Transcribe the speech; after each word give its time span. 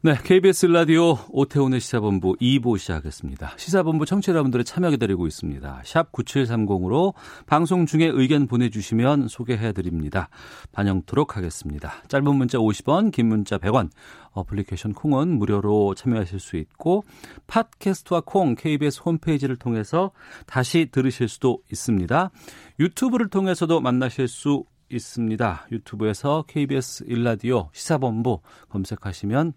네, 0.00 0.14
KBS 0.14 0.66
라디오 0.66 1.18
오태훈의 1.28 1.80
시사본부 1.80 2.36
2부 2.40 2.78
시작하겠습니다. 2.78 3.54
시사본부 3.56 4.06
청취자 4.06 4.30
여러분들의 4.30 4.64
참여 4.64 4.90
기다리고 4.90 5.26
있습니다. 5.26 5.82
샵 5.84 6.12
9730으로 6.12 7.14
방송 7.46 7.84
중에 7.84 8.04
의견 8.04 8.46
보내주시면 8.46 9.26
소개해드립니다. 9.26 10.28
반영토록 10.70 11.36
하겠습니다. 11.36 11.94
짧은 12.06 12.32
문자 12.32 12.58
50원, 12.58 13.10
긴 13.10 13.26
문자 13.26 13.58
100원, 13.58 13.90
어플리케이션 14.30 14.92
콩은 14.92 15.36
무료로 15.36 15.96
참여하실 15.96 16.38
수 16.38 16.56
있고 16.58 17.02
팟캐스트와 17.48 18.22
콩 18.24 18.54
KBS 18.54 19.00
홈페이지를 19.04 19.56
통해서 19.56 20.12
다시 20.46 20.90
들으실 20.92 21.28
수도 21.28 21.60
있습니다. 21.72 22.30
유튜브를 22.78 23.30
통해서도 23.30 23.80
만나실 23.80 24.28
수 24.28 24.62
있습니다. 24.90 25.66
유튜브에서 25.72 26.44
KBS 26.46 27.04
일라디오 27.08 27.68
시사본부 27.72 28.40
검색하시면 28.68 29.54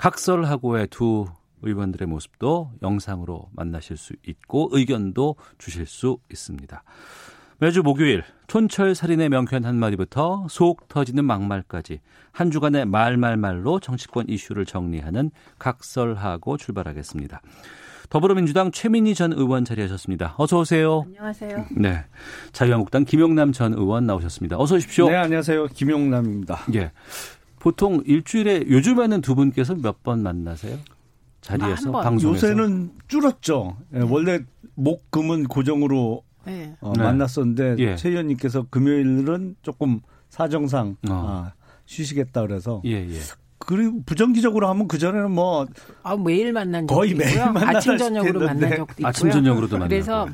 각설하고의 0.00 0.88
두 0.88 1.26
의원들의 1.60 2.08
모습도 2.08 2.70
영상으로 2.82 3.50
만나실 3.52 3.98
수 3.98 4.14
있고 4.26 4.70
의견도 4.72 5.36
주실 5.58 5.84
수 5.84 6.18
있습니다. 6.30 6.82
매주 7.58 7.82
목요일 7.82 8.24
촌철 8.46 8.94
살인의 8.94 9.28
명쾌한 9.28 9.66
한마디부터 9.66 10.46
속 10.48 10.88
터지는 10.88 11.26
막말까지 11.26 12.00
한 12.32 12.50
주간의 12.50 12.86
말말말로 12.86 13.78
정치권 13.78 14.30
이슈를 14.30 14.64
정리하는 14.64 15.30
각설하고 15.58 16.56
출발하겠습니다. 16.56 17.42
더불어민주당 18.08 18.72
최민희 18.72 19.14
전 19.14 19.34
의원 19.34 19.66
자리하셨습니다. 19.66 20.34
어서 20.38 20.60
오세요. 20.60 21.04
안녕하세요. 21.06 21.66
네. 21.76 22.04
자유한국당 22.52 23.04
김용남 23.04 23.52
전 23.52 23.74
의원 23.74 24.06
나오셨습니다. 24.06 24.58
어서 24.58 24.76
오십시오. 24.76 25.10
네, 25.10 25.16
안녕하세요. 25.16 25.66
김용남입니다. 25.66 26.58
예. 26.74 26.90
보통 27.60 28.02
일주일에 28.04 28.64
요즘에는 28.68 29.20
두 29.20 29.36
분께서 29.36 29.76
몇 29.76 30.02
번 30.02 30.22
만나세요? 30.24 30.76
자리에서. 31.42 31.92
방송에서 31.92 32.48
요새는 32.48 32.90
줄었죠. 33.06 33.76
예, 33.94 34.00
원래 34.00 34.40
목, 34.74 35.10
금은 35.10 35.44
고정으로 35.44 36.22
네. 36.46 36.74
어, 36.80 36.92
네. 36.96 37.02
만났었는데 37.02 37.76
예. 37.78 37.96
최 37.96 38.08
의원님께서 38.10 38.66
금요일은 38.70 39.56
조금 39.62 40.00
사정상 40.30 40.96
어. 41.08 41.12
아, 41.12 41.52
쉬시겠다 41.86 42.42
그래서 42.42 42.80
예, 42.86 42.92
예. 43.08 43.18
그리고 43.58 44.02
부정기적으로 44.06 44.68
하면 44.70 44.88
그 44.88 44.96
전에는 44.96 45.30
뭐 45.30 45.66
아, 46.02 46.16
매일 46.16 46.52
만난 46.54 46.86
거의 46.86 47.10
있고요. 47.10 47.26
매일 47.26 47.38
만나다시피 47.44 47.76
아침 47.76 47.98
저녁으로 47.98 48.40
만난. 48.40 48.70
적도 48.70 48.92
있고요. 48.94 49.06
아침 49.06 49.30
저녁으로도 49.30 49.74
만나고. 49.76 49.88
그래서 49.90 50.28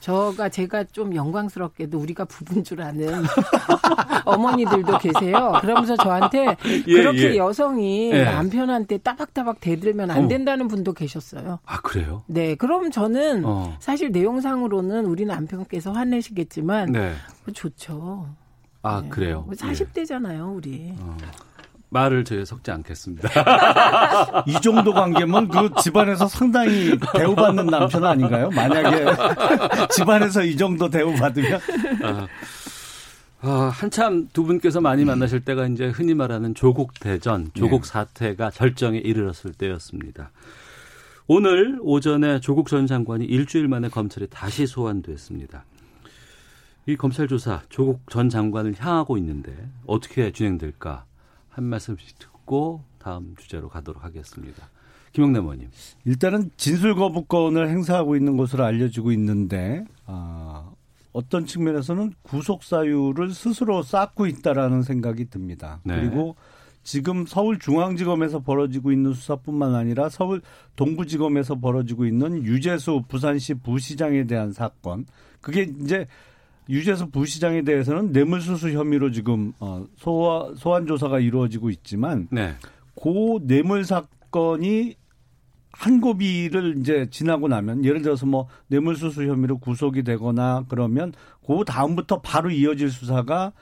저가 0.00 0.48
제가 0.48 0.84
좀 0.84 1.14
영광스럽게도 1.14 1.98
우리가 1.98 2.24
부부인 2.26 2.62
줄 2.62 2.80
아는 2.82 3.24
어머니들도 4.24 4.98
계세요. 4.98 5.54
그러면서 5.60 5.96
저한테 5.96 6.56
예, 6.86 6.92
그렇게 6.92 7.32
예. 7.32 7.36
여성이 7.36 8.10
예. 8.12 8.24
남편한테 8.24 8.98
따박따박 8.98 9.60
대들면 9.60 10.10
안. 10.10 10.28
된다는 10.28 10.68
분도 10.68 10.92
계셨어요. 10.92 11.58
아 11.64 11.80
그래요? 11.80 12.22
네, 12.26 12.54
그럼 12.54 12.90
저는 12.90 13.44
어. 13.44 13.76
사실 13.80 14.10
내용상으로는 14.12 15.06
우리 15.06 15.24
남편께서 15.24 15.92
화내시겠지만 15.92 16.92
네. 16.92 17.12
뭐 17.44 17.52
좋죠. 17.54 18.28
아 18.82 19.00
네. 19.02 19.08
그래요. 19.08 19.42
뭐 19.46 19.54
예. 19.54 19.56
40대잖아요, 19.72 20.54
우리. 20.56 20.94
말을 21.88 22.24
저희 22.24 22.44
섞지 22.44 22.70
않겠습니다. 22.70 23.28
이 24.46 24.52
정도 24.60 24.92
관계면 24.92 25.48
그 25.48 25.70
집안에서 25.82 26.26
상당히 26.26 26.98
대우받는 27.16 27.66
남편 27.66 28.04
아닌가요? 28.04 28.50
만약에 28.50 29.06
집안에서 29.94 30.44
이 30.44 30.56
정도 30.56 30.90
대우받으면 30.90 31.60
아, 32.02 32.26
아, 33.40 33.70
한참 33.72 34.28
두 34.32 34.44
분께서 34.44 34.80
많이 34.80 35.04
만나실 35.04 35.40
때가 35.44 35.66
이제 35.68 35.88
흔히 35.88 36.14
말하는 36.14 36.54
조국 36.54 36.98
대전, 36.98 37.50
조국 37.54 37.82
네. 37.82 37.88
사태가 37.88 38.50
절정에 38.50 38.98
이르렀을 38.98 39.52
때였습니다. 39.52 40.30
오늘 41.28 41.78
오전에 41.80 42.40
조국 42.40 42.68
전 42.68 42.86
장관이 42.86 43.24
일주일 43.24 43.68
만에 43.68 43.88
검찰에 43.88 44.26
다시 44.26 44.66
소환됐습니다. 44.66 45.64
이 46.86 46.96
검찰 46.96 47.26
조사 47.26 47.62
조국 47.68 48.08
전 48.10 48.28
장관을 48.28 48.74
향하고 48.78 49.18
있는데 49.18 49.52
어떻게 49.86 50.30
진행될까 50.30 51.04
한 51.56 51.64
말씀씩 51.64 52.18
듣고 52.18 52.84
다음 52.98 53.34
주제로 53.36 53.70
가도록 53.70 54.04
하겠습니다. 54.04 54.68
김영남 55.12 55.44
의원님. 55.44 55.70
일단은 56.04 56.50
진술 56.58 56.94
거부권을 56.94 57.70
행사하고 57.70 58.14
있는 58.14 58.36
것으로 58.36 58.62
알려지고 58.62 59.10
있는데 59.12 59.82
아, 60.04 60.70
어떤 61.12 61.46
측면에서는 61.46 62.12
구속 62.20 62.62
사유를 62.62 63.30
스스로 63.30 63.82
쌓고 63.82 64.26
있다라는 64.26 64.82
생각이 64.82 65.30
듭니다. 65.30 65.80
네. 65.82 65.98
그리고 65.98 66.36
지금 66.82 67.24
서울중앙지검에서 67.24 68.40
벌어지고 68.40 68.92
있는 68.92 69.14
수사뿐만 69.14 69.74
아니라 69.74 70.10
서울 70.10 70.42
동부지검에서 70.76 71.54
벌어지고 71.54 72.04
있는 72.04 72.44
유재수 72.44 73.04
부산시 73.08 73.54
부시장에 73.54 74.24
대한 74.26 74.52
사건 74.52 75.06
그게 75.40 75.62
이제 75.62 76.06
유재수 76.68 77.10
부시장에 77.10 77.62
대해서는 77.62 78.12
뇌물수수 78.12 78.70
혐의로 78.70 79.10
지금 79.10 79.52
어, 79.60 79.84
소환, 79.96 80.54
소환 80.56 80.86
조사가 80.86 81.20
이루어지고 81.20 81.70
있지만 81.70 82.28
네. 82.30 82.56
고 82.94 83.40
뇌물 83.42 83.84
사건이 83.84 84.96
한 85.70 86.00
고비를 86.00 86.78
이제 86.78 87.06
지나고 87.10 87.48
나면 87.48 87.84
예를 87.84 88.00
들어서 88.00 88.24
뭐 88.24 88.48
뇌물수수 88.68 89.26
혐의로 89.26 89.58
구속이 89.58 90.04
되거나 90.04 90.64
그러면 90.68 91.12
그 91.46 91.64
다음부터 91.66 92.22
바로 92.22 92.50
이어질 92.50 92.90
수사가 92.90 93.52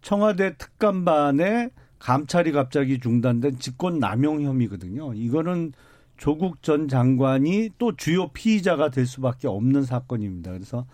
청와대 0.00 0.56
특감반에 0.56 1.70
감찰이 1.98 2.52
갑자기 2.52 3.00
중단된 3.00 3.58
직권 3.58 3.98
남용 3.98 4.42
혐의거든요. 4.42 5.14
이거는 5.14 5.72
조국 6.16 6.62
전 6.62 6.88
장관이 6.88 7.70
또 7.78 7.96
주요 7.96 8.28
피의자가 8.28 8.90
될 8.90 9.06
수밖에 9.06 9.48
없는 9.48 9.82
사건입니다. 9.82 10.52
그래서 10.52 10.86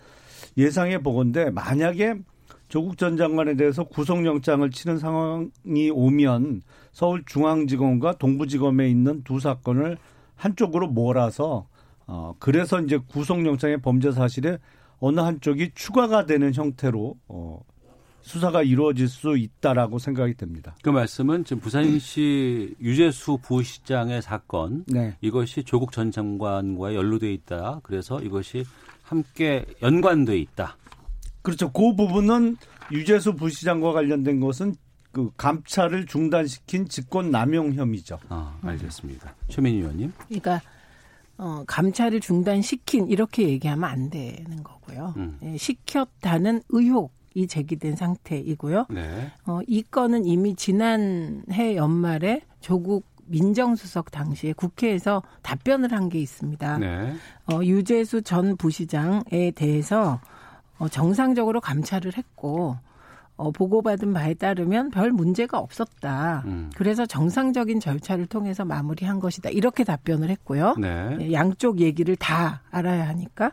예상해 0.57 1.01
보건데 1.01 1.49
만약에 1.49 2.15
조국 2.67 2.97
전 2.97 3.17
장관에 3.17 3.55
대해서 3.55 3.83
구속영장을 3.83 4.69
치는 4.71 4.97
상황이 4.97 5.89
오면 5.91 6.61
서울중앙지검과 6.93 8.13
동부지검에 8.13 8.89
있는 8.89 9.23
두 9.23 9.39
사건을 9.39 9.97
한쪽으로 10.35 10.87
몰아서 10.87 11.67
어 12.07 12.35
그래서 12.39 12.79
이제 12.81 12.97
구속영장의 12.97 13.81
범죄 13.81 14.11
사실에 14.11 14.57
어느 14.99 15.19
한쪽이 15.19 15.71
추가가 15.75 16.25
되는 16.25 16.53
형태로 16.53 17.15
어 17.27 17.59
수사가 18.25 18.63
이루어질 18.63 19.07
수 19.07 19.37
있다라고 19.37 19.99
생각이 19.99 20.33
됩니다. 20.33 20.75
그 20.81 20.89
말씀은 20.89 21.45
지금 21.45 21.61
부산시 21.61 22.75
유재수 22.81 23.37
부시장의 23.43 24.23
사건 24.23 24.83
네. 24.87 25.15
이것이 25.21 25.63
조국 25.63 25.91
전 25.91 26.09
장관과 26.09 26.95
연루돼 26.95 27.31
있다. 27.31 27.81
그래서 27.83 28.19
이것이 28.19 28.65
함께 29.05 29.65
연관돼 29.81 30.37
있다. 30.37 30.77
그렇죠. 31.41 31.71
그 31.71 31.95
부분은 31.95 32.57
유재수 32.91 33.35
부시장과 33.35 33.93
관련된 33.93 34.39
것은 34.39 34.75
그 35.11 35.31
감찰을 35.37 36.07
중단시킨 36.07 36.89
직권 36.89 37.31
남용 37.31 37.73
혐의죠. 37.73 38.19
아, 38.27 38.59
알겠습니다. 38.61 39.33
최민희 39.47 39.77
의원님. 39.77 40.11
그러니까 40.27 40.61
어, 41.37 41.63
감찰을 41.67 42.19
중단시킨 42.19 43.07
이렇게 43.07 43.47
얘기하면 43.47 43.89
안 43.89 44.09
되는 44.09 44.63
거고요. 44.63 45.13
음. 45.17 45.37
예, 45.43 45.57
시켰다는 45.57 46.63
의혹이 46.69 47.47
제기된 47.47 47.95
상태이고요. 47.95 48.87
네. 48.89 49.31
어, 49.45 49.59
이 49.67 49.83
건은 49.83 50.25
이미 50.25 50.55
지난해 50.55 51.75
연말에 51.75 52.41
조국 52.59 53.05
민정수석 53.27 54.11
당시에 54.11 54.53
국회에서 54.53 55.21
답변을 55.41 55.91
한 55.91 56.05
게 56.09 56.19
있습니다. 56.19 56.77
네. 56.77 57.13
어, 57.51 57.59
유재수 57.63 58.21
전 58.21 58.57
부시장에 58.57 59.51
대해서 59.55 60.19
어, 60.77 60.87
정상적으로 60.87 61.59
감찰을 61.61 62.15
했고 62.17 62.77
어, 63.37 63.51
보고받은 63.51 64.13
바에 64.13 64.33
따르면 64.35 64.91
별 64.91 65.11
문제가 65.11 65.57
없었다. 65.59 66.43
음. 66.45 66.69
그래서 66.75 67.05
정상적인 67.05 67.79
절차를 67.79 68.27
통해서 68.27 68.63
마무리한 68.63 69.19
것이다. 69.19 69.49
이렇게 69.49 69.83
답변을 69.83 70.29
했고요. 70.29 70.75
네. 70.79 71.17
예, 71.21 71.31
양쪽 71.33 71.79
얘기를 71.79 72.15
다 72.15 72.61
알아야 72.71 73.07
하니까 73.09 73.51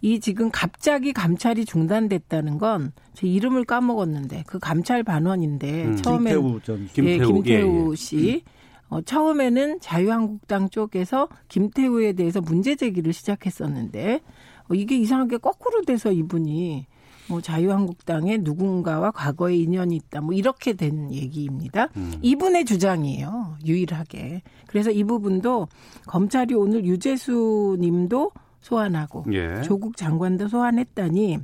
이 0.00 0.20
지금 0.20 0.50
갑자기 0.50 1.12
감찰이 1.12 1.64
중단됐다는 1.64 2.58
건 2.58 2.92
제 3.14 3.26
이름을 3.26 3.64
까먹었는데 3.64 4.44
그 4.46 4.60
감찰 4.60 5.02
반원인데 5.02 5.84
음, 5.86 5.96
처음에 5.96 6.30
김태우 6.34 6.60
전 6.62 6.82
예, 6.82 6.86
김태우, 6.92 7.32
김태우 7.34 7.86
예, 7.86 7.90
예. 7.90 7.96
씨 7.96 8.44
어, 8.88 9.00
처음에는 9.02 9.80
자유한국당 9.80 10.70
쪽에서 10.70 11.28
김태우에 11.48 12.12
대해서 12.12 12.40
문제 12.40 12.74
제기를 12.74 13.12
시작했었는데 13.12 14.20
어, 14.68 14.74
이게 14.74 14.96
이상하게 14.96 15.38
거꾸로 15.38 15.82
돼서 15.82 16.10
이분이 16.10 16.86
뭐 17.28 17.42
자유한국당에 17.42 18.38
누군가와 18.38 19.10
과거에 19.10 19.56
인연이 19.56 19.96
있다 19.96 20.22
뭐 20.22 20.32
이렇게 20.32 20.72
된 20.72 21.12
얘기입니다. 21.12 21.88
음. 21.96 22.14
이분의 22.22 22.64
주장이에요. 22.64 23.58
유일하게. 23.66 24.42
그래서 24.66 24.90
이 24.90 25.04
부분도 25.04 25.68
검찰이 26.06 26.54
오늘 26.54 26.84
유재수 26.84 27.76
님도 27.78 28.32
소환하고 28.60 29.26
예. 29.32 29.60
조국 29.62 29.96
장관도 29.96 30.48
소환했다니 30.48 31.38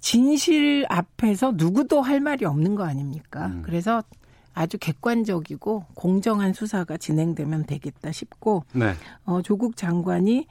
진실 0.00 0.86
앞에서 0.88 1.52
누구도 1.56 2.02
할 2.02 2.20
말이 2.20 2.44
없는 2.44 2.74
거 2.74 2.84
아닙니까? 2.84 3.46
음. 3.46 3.62
그래서 3.64 4.02
아주 4.58 4.76
객관적이고 4.76 5.86
공정한 5.94 6.52
수사가 6.52 6.96
진행되면 6.96 7.66
되겠다 7.66 8.10
싶고 8.10 8.64
네. 8.72 8.94
어, 9.24 9.40
조국 9.40 9.76
장관이 9.76 10.46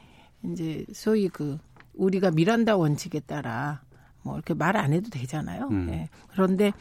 이제 0.45 0.85
소위 0.93 1.27
그 1.27 1.57
우리가 1.93 2.31
미란다 2.31 2.77
원칙에 2.77 3.19
따라 3.19 3.81
뭐 4.23 4.35
이렇게 4.35 4.53
말 4.53 4.77
안 4.77 4.93
해도 4.93 5.09
되잖아요. 5.09 5.67
음. 5.71 5.89
예. 5.91 6.09
그런데 6.29 6.71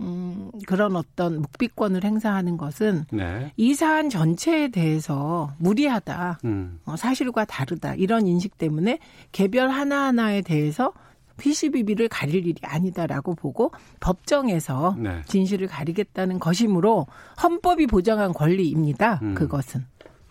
음, 0.00 0.50
그런 0.66 0.96
어떤 0.96 1.40
묵비권을 1.40 2.04
행사하는 2.04 2.58
것은 2.58 3.06
네. 3.12 3.52
이 3.56 3.74
사안 3.74 4.10
전체에 4.10 4.68
대해서 4.68 5.54
무리하다. 5.58 6.40
음. 6.44 6.80
어, 6.84 6.96
사실과 6.96 7.46
다르다 7.46 7.94
이런 7.94 8.26
인식 8.26 8.58
때문에 8.58 8.98
개별 9.32 9.70
하나하나에 9.70 10.42
대해서 10.42 10.92
피시비비를 11.36 12.08
가릴 12.08 12.46
일이 12.46 12.54
아니다라고 12.62 13.34
보고 13.34 13.72
법정에서 14.00 14.96
네. 14.98 15.22
진실을 15.26 15.66
가리겠다는 15.66 16.38
것이므로 16.38 17.06
헌법이 17.42 17.86
보장한 17.86 18.32
권리입니다. 18.32 19.20
음. 19.22 19.34
그것은. 19.34 19.84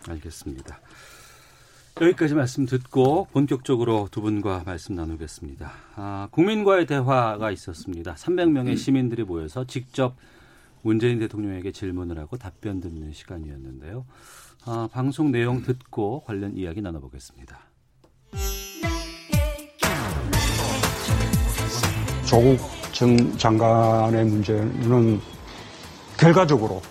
알겠습니다. 0.08 0.80
여기까지 2.00 2.34
말씀 2.34 2.66
듣고 2.66 3.28
본격적으로 3.32 4.08
두 4.10 4.20
분과 4.20 4.64
말씀 4.66 4.96
나누겠습니다. 4.96 5.72
아, 5.94 6.28
국민과의 6.32 6.86
대화가 6.86 7.52
있었습니다. 7.52 8.14
300명의 8.14 8.76
시민들이 8.76 9.22
모여서 9.22 9.64
직접 9.64 10.16
문재인 10.82 11.20
대통령에게 11.20 11.70
질문을 11.70 12.18
하고 12.18 12.36
답변 12.36 12.80
듣는 12.80 13.12
시간이었는데요. 13.12 14.06
아, 14.66 14.88
방송 14.92 15.30
내용 15.30 15.62
듣고 15.62 16.24
관련 16.24 16.56
이야기 16.56 16.82
나눠보겠습니다. 16.82 17.60
조국 22.34 22.58
전 22.90 23.38
장관의 23.38 24.24
문제는 24.24 25.20
결과적으로 26.16 26.82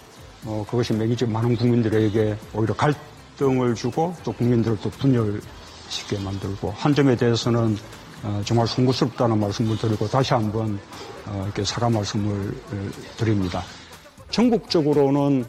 어, 0.46 0.66
그것이 0.70 0.94
매기지 0.94 1.26
많은 1.26 1.58
국민들에게 1.58 2.38
오히려 2.54 2.74
갈등을 2.74 3.76
주고 3.76 4.16
또 4.24 4.32
국민들을 4.32 4.78
또 4.82 4.90
분열시게 4.90 6.20
만들고 6.24 6.72
한 6.78 6.96
점에 6.96 7.18
대해서는 7.18 7.76
어, 8.24 8.42
정말 8.46 8.66
송구스럽다는 8.68 9.38
말씀을 9.38 9.78
드리고 9.78 10.08
다시 10.08 10.34
한번 10.34 10.80
어, 11.28 11.42
이렇게 11.44 11.66
사과 11.66 11.90
말씀을 11.90 12.48
어, 12.72 12.90
드립니다. 13.18 13.62
전국적으로는 14.30 15.44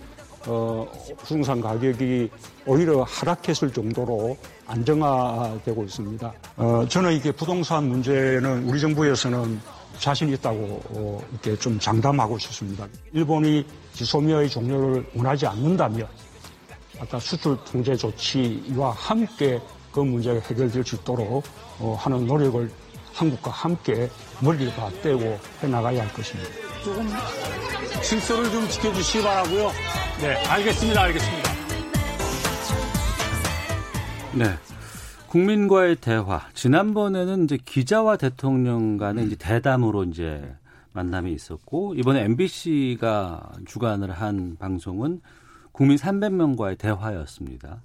어, 0.47 0.87
부동산 1.19 1.61
가격이 1.61 2.31
오히려 2.67 3.05
하락했을 3.05 3.73
정도로 3.73 4.37
안정화되고 4.67 5.85
있습니다. 5.85 6.32
어, 6.56 6.85
저는 6.88 7.12
이게 7.12 7.31
부동산 7.31 7.88
문제는 7.88 8.64
우리 8.69 8.81
정부에서는 8.81 9.83
자신 9.99 10.32
있다고 10.32 10.81
어, 10.91 11.23
이렇게 11.32 11.58
좀 11.58 11.79
장담하고 11.79 12.38
싶습니다. 12.38 12.87
일본이 13.12 13.67
지소미아의 13.93 14.50
종료를 14.50 15.06
원하지 15.14 15.46
않는다면 15.46 16.06
아까 17.00 17.19
수출 17.19 17.56
통제 17.64 17.96
조치와 17.96 18.93
함께 18.93 19.61
그 19.93 20.00
문제가 20.00 20.41
해결될 20.41 20.85
수 20.85 20.96
있도록 20.96 21.44
어, 21.79 21.96
하는 21.99 22.26
노력을 22.26 22.70
한국과 23.12 23.50
함께 23.50 24.11
멀리가 24.41 24.91
떼고 25.02 25.38
해나가야 25.62 26.02
할 26.02 26.12
것입니다. 26.12 26.50
질서를 28.02 28.50
좀 28.50 28.69
지켜주시기 28.69 29.23
바라고요. 29.23 29.70
네, 30.20 30.35
알겠습니다. 30.47 31.02
알겠습니다. 31.02 31.55
네. 34.32 34.74
국민과의 35.34 35.96
대화. 35.96 36.42
지난번에는 36.54 37.42
이제 37.42 37.58
기자와 37.64 38.19
대통령 38.19 38.96
간의 38.98 39.26
이제 39.26 39.34
대담으로 39.34 40.04
이제 40.04 40.54
만남이 40.92 41.32
있었고, 41.32 41.96
이번에 41.96 42.22
MBC가 42.22 43.50
주관을 43.66 44.12
한 44.12 44.56
방송은 44.60 45.20
국민 45.72 45.96
300명과의 45.96 46.78
대화였습니다. 46.78 47.82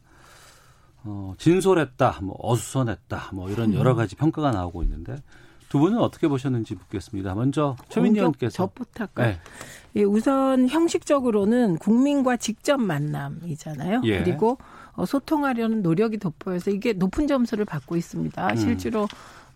어, 1.05 1.33
진솔했다, 1.39 2.19
뭐, 2.21 2.35
어수선했다, 2.39 3.31
뭐, 3.33 3.49
이런 3.49 3.73
여러 3.73 3.95
가지 3.95 4.15
평가가 4.15 4.51
나오고 4.51 4.83
있는데, 4.83 5.15
두 5.69 5.79
분은 5.79 5.97
어떻게 5.97 6.27
보셨는지 6.27 6.75
묻겠습니다. 6.75 7.33
먼저, 7.33 7.75
최민희 7.89 8.19
의원께서. 8.19 8.57
저부터 8.57 9.05
할까요? 9.05 9.27
네. 9.27 9.39
예, 9.95 10.03
우선 10.03 10.69
형식적으로는 10.69 11.77
국민과 11.77 12.37
직접 12.37 12.77
만남이잖아요. 12.79 14.01
예. 14.03 14.19
그리고 14.23 14.51
어, 14.51 14.78
소통하려는 15.05 15.81
노력이 15.81 16.17
돋보여서 16.17 16.71
이게 16.71 16.93
높은 16.93 17.27
점수를 17.27 17.65
받고 17.65 17.95
있습니다. 17.95 18.51
음. 18.51 18.55
실제로 18.55 19.07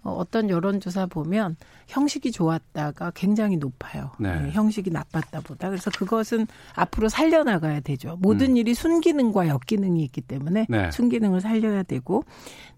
어, 0.04 0.12
어떤 0.12 0.50
여론조사 0.50 1.06
보면 1.06 1.56
형식이 1.88 2.32
좋았다가 2.32 3.12
굉장히 3.16 3.56
높아요. 3.58 4.12
네. 4.20 4.30
예, 4.46 4.52
형식이 4.52 4.90
나빴다보다. 4.92 5.70
그래서 5.70 5.92
그것은 5.92 6.46
앞으로 6.76 7.08
살려나가야 7.08 7.80
되죠. 7.80 8.18
모든 8.22 8.52
음. 8.52 8.58
일이 8.58 8.74
순기능과 8.74 9.48
역기능이 9.48 10.04
있기 10.04 10.22
때문에 10.22 10.68
네. 10.70 10.92
순기능을 10.92 11.40
살려야 11.40 11.84
되고 11.84 12.26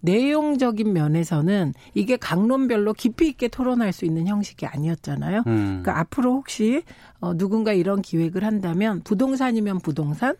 내용적인 0.01 0.93
면에서는 0.93 1.73
이게 1.95 2.15
강론별로 2.15 2.93
깊이 2.93 3.27
있게 3.27 3.47
토론할 3.47 3.91
수 3.91 4.05
있는 4.05 4.27
형식이 4.27 4.67
아니었잖아요. 4.67 5.43
음. 5.47 5.81
그러니까 5.81 5.99
앞으로 5.99 6.33
혹시 6.33 6.83
어, 7.19 7.35
누군가 7.35 7.73
이런 7.73 8.03
기획을 8.03 8.43
한다면 8.43 9.01
부동산이면 9.03 9.79
부동산, 9.79 10.35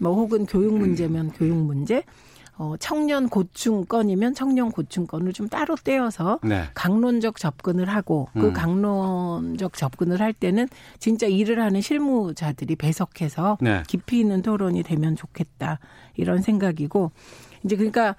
뭐 0.00 0.14
혹은 0.14 0.46
교육 0.46 0.74
문제면 0.74 1.30
교육 1.32 1.56
문제, 1.56 2.02
어, 2.56 2.74
청년 2.78 3.28
고충 3.28 3.84
건이면 3.84 4.34
청년 4.34 4.70
고충 4.70 5.06
건을 5.06 5.32
좀 5.32 5.48
따로 5.48 5.76
떼어서 5.76 6.40
네. 6.42 6.64
강론적 6.74 7.38
접근을 7.38 7.88
하고 7.88 8.28
그 8.34 8.48
음. 8.48 8.52
강론적 8.52 9.74
접근을 9.74 10.20
할 10.20 10.32
때는 10.32 10.68
진짜 10.98 11.26
일을 11.26 11.60
하는 11.60 11.80
실무자들이 11.80 12.76
배석해서 12.76 13.58
네. 13.60 13.82
깊이 13.86 14.20
있는 14.20 14.42
토론이 14.42 14.82
되면 14.82 15.16
좋겠다 15.16 15.78
이런 16.16 16.42
생각이고 16.42 17.12
이제 17.64 17.76
그러니까 17.76 18.16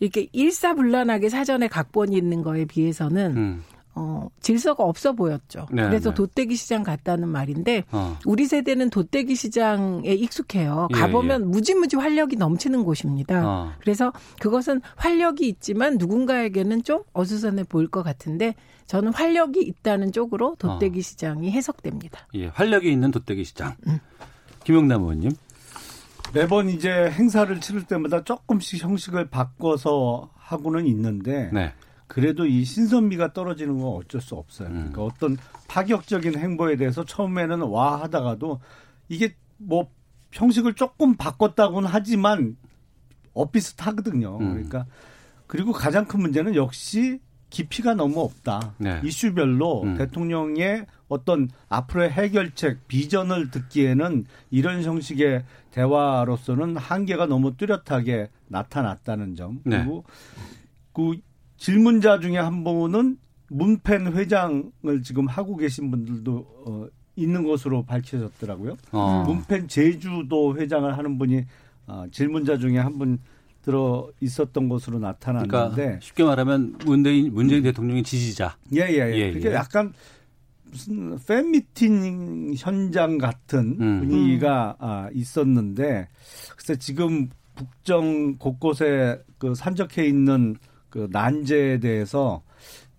이렇게 0.00 0.28
일사불란하게 0.32 1.28
사전에 1.28 1.68
각본이 1.68 2.16
있는 2.16 2.42
거에 2.42 2.64
비해서는 2.64 3.36
음. 3.36 3.64
어, 3.94 4.28
질서가 4.40 4.84
없어 4.84 5.12
보였죠. 5.12 5.66
네, 5.70 5.82
그래서 5.82 6.10
네. 6.10 6.14
도떼기 6.14 6.56
시장 6.56 6.82
갔다는 6.82 7.28
말인데 7.28 7.84
어. 7.92 8.18
우리 8.24 8.46
세대는 8.46 8.90
도떼기 8.90 9.34
시장에 9.34 10.12
익숙해요. 10.12 10.88
예, 10.94 10.98
가보면 10.98 11.50
무지무지 11.50 11.96
활력이 11.96 12.36
넘치는 12.36 12.84
곳입니다. 12.84 13.46
어. 13.46 13.72
그래서 13.80 14.12
그것은 14.40 14.80
활력이 14.96 15.46
있지만 15.46 15.98
누군가에게는 15.98 16.84
좀 16.84 17.02
어수선해 17.12 17.64
보일 17.64 17.88
것 17.88 18.02
같은데 18.02 18.54
저는 18.86 19.12
활력이 19.12 19.60
있다는 19.60 20.12
쪽으로 20.12 20.56
도떼기 20.58 20.98
어. 20.98 21.02
시장이 21.02 21.50
해석됩니다. 21.50 22.28
예, 22.34 22.46
활력이 22.46 22.90
있는 22.90 23.10
도떼기 23.10 23.44
시장. 23.44 23.74
음. 23.86 23.98
김용남 24.64 25.02
의원님. 25.02 25.32
매번 26.32 26.70
이제 26.70 27.10
행사를 27.10 27.60
치를 27.60 27.84
때마다 27.84 28.24
조금씩 28.24 28.82
형식을 28.82 29.28
바꿔서 29.28 30.30
하고는 30.36 30.86
있는데 30.86 31.50
네. 31.52 31.74
그래도 32.12 32.44
이 32.44 32.62
신선미가 32.62 33.32
떨어지는 33.32 33.78
건 33.78 33.94
어쩔 33.96 34.20
수 34.20 34.34
없어요. 34.34 34.68
음. 34.68 34.74
그러니까 34.74 35.02
어떤 35.02 35.38
파격적인 35.66 36.36
행보에 36.36 36.76
대해서 36.76 37.06
처음에는 37.06 37.62
와 37.62 38.02
하다가도 38.02 38.60
이게 39.08 39.34
뭐 39.56 39.88
형식을 40.30 40.74
조금 40.74 41.16
바꿨다고는 41.16 41.88
하지만 41.90 42.58
엇비슷하거든요. 43.32 44.36
음. 44.42 44.52
그러니까 44.52 44.84
그리고 45.46 45.72
가장 45.72 46.04
큰 46.04 46.20
문제는 46.20 46.54
역시 46.54 47.18
깊이가 47.48 47.94
너무 47.94 48.20
없다. 48.20 48.74
네. 48.76 49.00
이슈별로 49.02 49.84
음. 49.84 49.96
대통령의 49.96 50.84
어떤 51.08 51.48
앞으로의 51.70 52.10
해결책, 52.10 52.88
비전을 52.88 53.50
듣기에는 53.50 54.26
이런 54.50 54.82
형식의 54.82 55.44
대화로서는 55.70 56.76
한계가 56.76 57.24
너무 57.24 57.56
뚜렷하게 57.56 58.28
나타났다는 58.48 59.34
점. 59.34 59.60
네. 59.64 59.78
그리고 59.78 60.04
그 60.92 61.16
질문자 61.62 62.18
중에 62.18 62.38
한 62.38 62.64
분은 62.64 63.18
문펜 63.48 64.12
회장을 64.12 65.02
지금 65.04 65.28
하고 65.28 65.56
계신 65.56 65.92
분들도 65.92 66.46
어, 66.66 66.86
있는 67.14 67.44
것으로 67.46 67.84
밝혀졌더라고요. 67.84 68.76
어. 68.90 69.22
문펜 69.24 69.68
제주도 69.68 70.56
회장을 70.56 70.98
하는 70.98 71.18
분이 71.18 71.44
어, 71.86 72.04
질문자 72.10 72.58
중에 72.58 72.78
한 72.78 72.98
분 72.98 73.18
들어 73.62 74.10
있었던 74.18 74.68
것으로 74.68 74.98
나타났는데 74.98 75.72
그러니까 75.72 76.00
쉽게 76.00 76.24
말하면 76.24 76.78
문재인 76.84 77.32
문재인 77.32 77.62
대통령의 77.62 78.02
지지자. 78.02 78.56
예예예. 78.74 79.16
예, 79.16 79.32
그게 79.32 79.50
예. 79.50 79.54
약간 79.54 79.92
무슨 80.68 81.16
팬미팅 81.24 82.54
현장 82.56 83.18
같은 83.18 83.76
음. 83.80 84.00
분위기가 84.00 84.74
아, 84.80 85.08
있었는데 85.12 86.08
글쎄 86.56 86.74
지금 86.74 87.30
북정 87.54 88.38
곳곳에 88.38 89.22
그 89.38 89.54
산적해 89.54 90.08
있는 90.08 90.56
그 90.92 91.08
난제에 91.10 91.80
대해서 91.80 92.42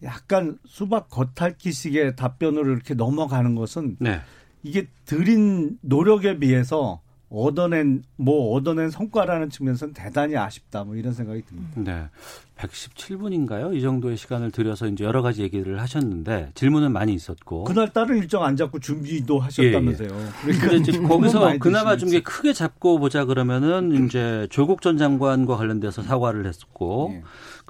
약간 0.02 0.58
수박 0.66 1.10
겉핥기식의 1.10 2.16
답변으로 2.16 2.74
이렇게 2.74 2.96
넘어가는 2.96 3.56
것은 3.56 3.98
네. 4.00 4.20
이게 4.64 4.88
들인 5.06 5.78
노력에 5.82 6.40
비해서 6.40 7.02
얻어낸 7.30 8.04
뭐 8.16 8.54
얻어낸 8.56 8.90
성과라는 8.90 9.50
측면에서는 9.50 9.94
대단히 9.94 10.38
아쉽다 10.38 10.84
뭐 10.84 10.96
이런 10.96 11.14
생각이 11.14 11.44
듭니다. 11.44 11.82
네. 11.82 12.10
117분인가요? 12.58 13.76
이 13.76 13.82
정도의 13.82 14.18
시간을 14.18 14.52
들여서 14.52 14.88
이제 14.88 15.04
여러 15.04 15.22
가지 15.22 15.42
얘기를 15.42 15.82
하셨는데 15.82 16.52
질문은 16.54 16.92
많이 16.92 17.14
있었고. 17.14 17.64
그날 17.64 17.92
따른 17.92 18.18
일정 18.18 18.44
안 18.44 18.56
잡고 18.56 18.80
준비도 18.80 19.40
하셨다면서요. 19.40 20.10
그러니까 20.42 20.68
근데 20.68 20.76
이제 20.78 20.92
너무 20.92 21.08
거기서 21.08 21.58
그나마 21.60 21.98
좀 21.98 22.10
크게 22.24 22.54
잡고 22.54 23.00
보자 23.00 23.26
그러면은 23.26 24.06
이제 24.06 24.48
조국 24.52 24.82
전 24.82 24.98
장관과 24.98 25.58
관련돼서 25.58 26.04
사과를 26.04 26.46
했었고 26.46 27.14
예. 27.16 27.24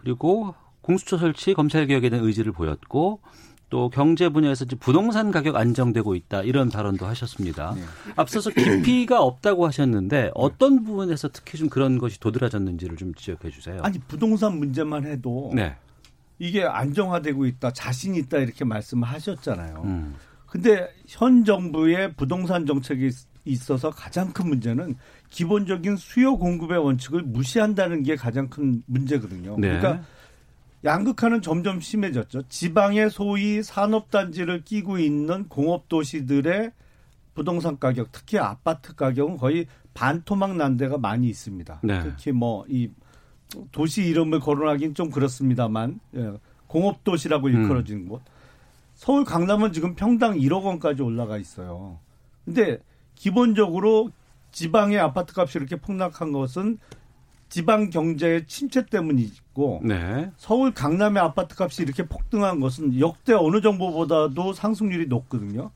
그리고 0.03 0.53
공수처 0.81 1.17
설치 1.17 1.53
검찰 1.53 1.87
개혁에 1.87 2.09
대한 2.09 2.25
의지를 2.25 2.51
보였고 2.51 3.21
또 3.69 3.89
경제 3.89 4.29
분야에서 4.29 4.65
부동산 4.79 5.31
가격 5.31 5.55
안정되고 5.55 6.13
있다 6.13 6.43
이런 6.43 6.69
발언도 6.69 7.07
하셨습니다. 7.07 7.73
네. 7.75 7.81
앞서서 8.15 8.51
깊이가 8.51 9.23
없다고 9.23 9.65
하셨는데 9.65 10.31
어떤 10.35 10.83
부분에서 10.83 11.29
특히 11.29 11.57
좀 11.57 11.69
그런 11.69 11.97
것이 11.97 12.19
도드라졌는지를 12.19 12.97
좀 12.97 13.15
지적해 13.15 13.49
주세요. 13.49 13.79
아니 13.81 13.97
부동산 13.99 14.59
문제만 14.59 15.05
해도 15.05 15.51
네. 15.55 15.75
이게 16.37 16.63
안정화되고 16.63 17.45
있다, 17.45 17.71
자신 17.71 18.13
있다 18.13 18.39
이렇게 18.39 18.65
말씀을 18.65 19.07
하셨잖아요. 19.07 19.81
음. 19.85 20.15
근데 20.45 20.87
현 21.07 21.43
정부의 21.45 22.13
부동산 22.13 22.67
정책이 22.67 23.09
있어서 23.45 23.89
가장 23.89 24.31
큰 24.33 24.49
문제는 24.49 24.95
기본적인 25.33 25.95
수요 25.97 26.37
공급의 26.37 26.77
원칙을 26.77 27.23
무시한다는 27.23 28.03
게 28.03 28.15
가장 28.15 28.49
큰 28.49 28.83
문제거든요. 28.85 29.57
네. 29.57 29.79
그러니까 29.79 30.03
양극화는 30.85 31.41
점점 31.41 31.79
심해졌죠. 31.79 32.43
지방의 32.49 33.09
소위 33.09 33.63
산업단지를 33.63 34.63
끼고 34.63 34.99
있는 34.99 35.47
공업도시들의 35.47 36.71
부동산 37.33 37.79
가격, 37.79 38.11
특히 38.11 38.37
아파트 38.37 38.95
가격은 38.95 39.37
거의 39.37 39.65
반토막 39.95 40.55
난 40.55 40.77
데가 40.77 40.97
많이 40.99 41.27
있습니다. 41.29 41.79
네. 41.83 42.03
특히 42.03 42.31
뭐 42.31 42.65
이 42.67 42.89
도시 43.71 44.03
이름을 44.03 44.39
거론하기는 44.39 44.95
좀 44.95 45.09
그렇습니다만 45.09 45.99
예, 46.15 46.33
공업도시라고 46.67 47.47
음. 47.47 47.53
일컬어지는 47.53 48.07
곳. 48.07 48.21
서울 48.95 49.25
강남은 49.25 49.73
지금 49.73 49.95
평당 49.95 50.37
1억 50.37 50.63
원까지 50.63 51.01
올라가 51.01 51.37
있어요. 51.37 51.99
근데 52.45 52.79
기본적으로 53.15 54.11
지방의 54.53 54.99
아파트 54.99 55.33
값이 55.37 55.57
이렇게 55.57 55.75
폭락한 55.75 56.31
것은 56.31 56.77
지방 57.49 57.89
경제의 57.89 58.47
침체 58.47 58.85
때문이고 58.85 59.81
네. 59.83 60.31
서울 60.37 60.73
강남의 60.73 61.21
아파트 61.21 61.61
값이 61.61 61.83
이렇게 61.83 62.03
폭등한 62.07 62.59
것은 62.59 62.99
역대 62.99 63.33
어느 63.33 63.61
정보보다도 63.61 64.53
상승률이 64.53 65.07
높거든요. 65.07 65.71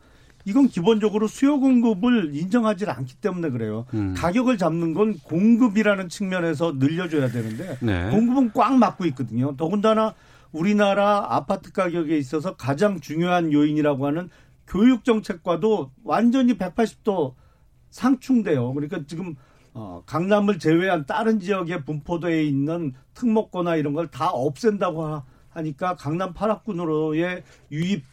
이건 0.46 0.70
기본적으로 0.70 1.28
수요 1.28 1.60
공급을 1.60 2.34
인정하지 2.34 2.86
않기 2.86 3.16
때문에 3.16 3.50
그래요. 3.50 3.86
음. 3.94 4.14
가격을 4.16 4.58
잡는 4.58 4.94
건 4.94 5.20
공급이라는 5.20 6.08
측면에서 6.08 6.74
늘려줘야 6.78 7.28
되는데 7.28 7.78
네. 7.82 8.10
공급은 8.10 8.54
꽉 8.54 8.74
막고 8.74 9.06
있거든요. 9.08 9.56
더군다나 9.58 10.16
우리나라 10.52 11.36
아파트 11.36 11.72
가격에 11.72 12.18
있어서 12.18 12.56
가장 12.56 13.02
중요한 13.02 13.52
요인이라고 13.52 14.08
하는 14.08 14.30
교육 14.66 15.04
정책과도 15.04 15.92
완전히 16.04 16.58
180도 16.58 17.34
상충돼요. 17.92 18.74
그러니까 18.74 19.02
지금 19.08 19.36
어, 19.74 20.02
강남을 20.06 20.60
제외한 20.60 21.06
다른 21.06 21.40
지역에 21.40 21.84
분포되어 21.84 22.42
있는 22.42 22.94
특목고나 23.14 23.76
이런 23.76 23.94
걸 23.94 24.08
다 24.10 24.30
없앤다고 24.32 25.06
하- 25.06 25.24
하니까 25.50 25.96
강남 25.96 26.34
8학군으로의 26.34 27.44
유입 27.72 28.04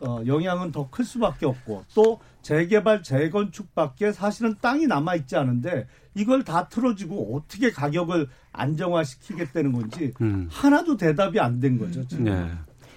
어, 0.00 0.20
영향은 0.26 0.72
더 0.72 0.88
클 0.90 1.04
수밖에 1.04 1.46
없고 1.46 1.84
또 1.94 2.18
재개발 2.42 3.02
재건축밖에 3.02 4.10
사실은 4.12 4.56
땅이 4.60 4.86
남아 4.86 5.14
있지 5.16 5.36
않은데 5.36 5.86
이걸 6.14 6.42
다 6.44 6.68
틀어지고 6.68 7.36
어떻게 7.36 7.70
가격을 7.70 8.28
안정화시키겠다는 8.52 9.72
건지 9.72 10.12
음. 10.20 10.48
하나도 10.50 10.96
대답이 10.96 11.38
안 11.40 11.60
된 11.60 11.78
거죠. 11.78 12.06
지금. 12.08 12.24
네. 12.24 12.50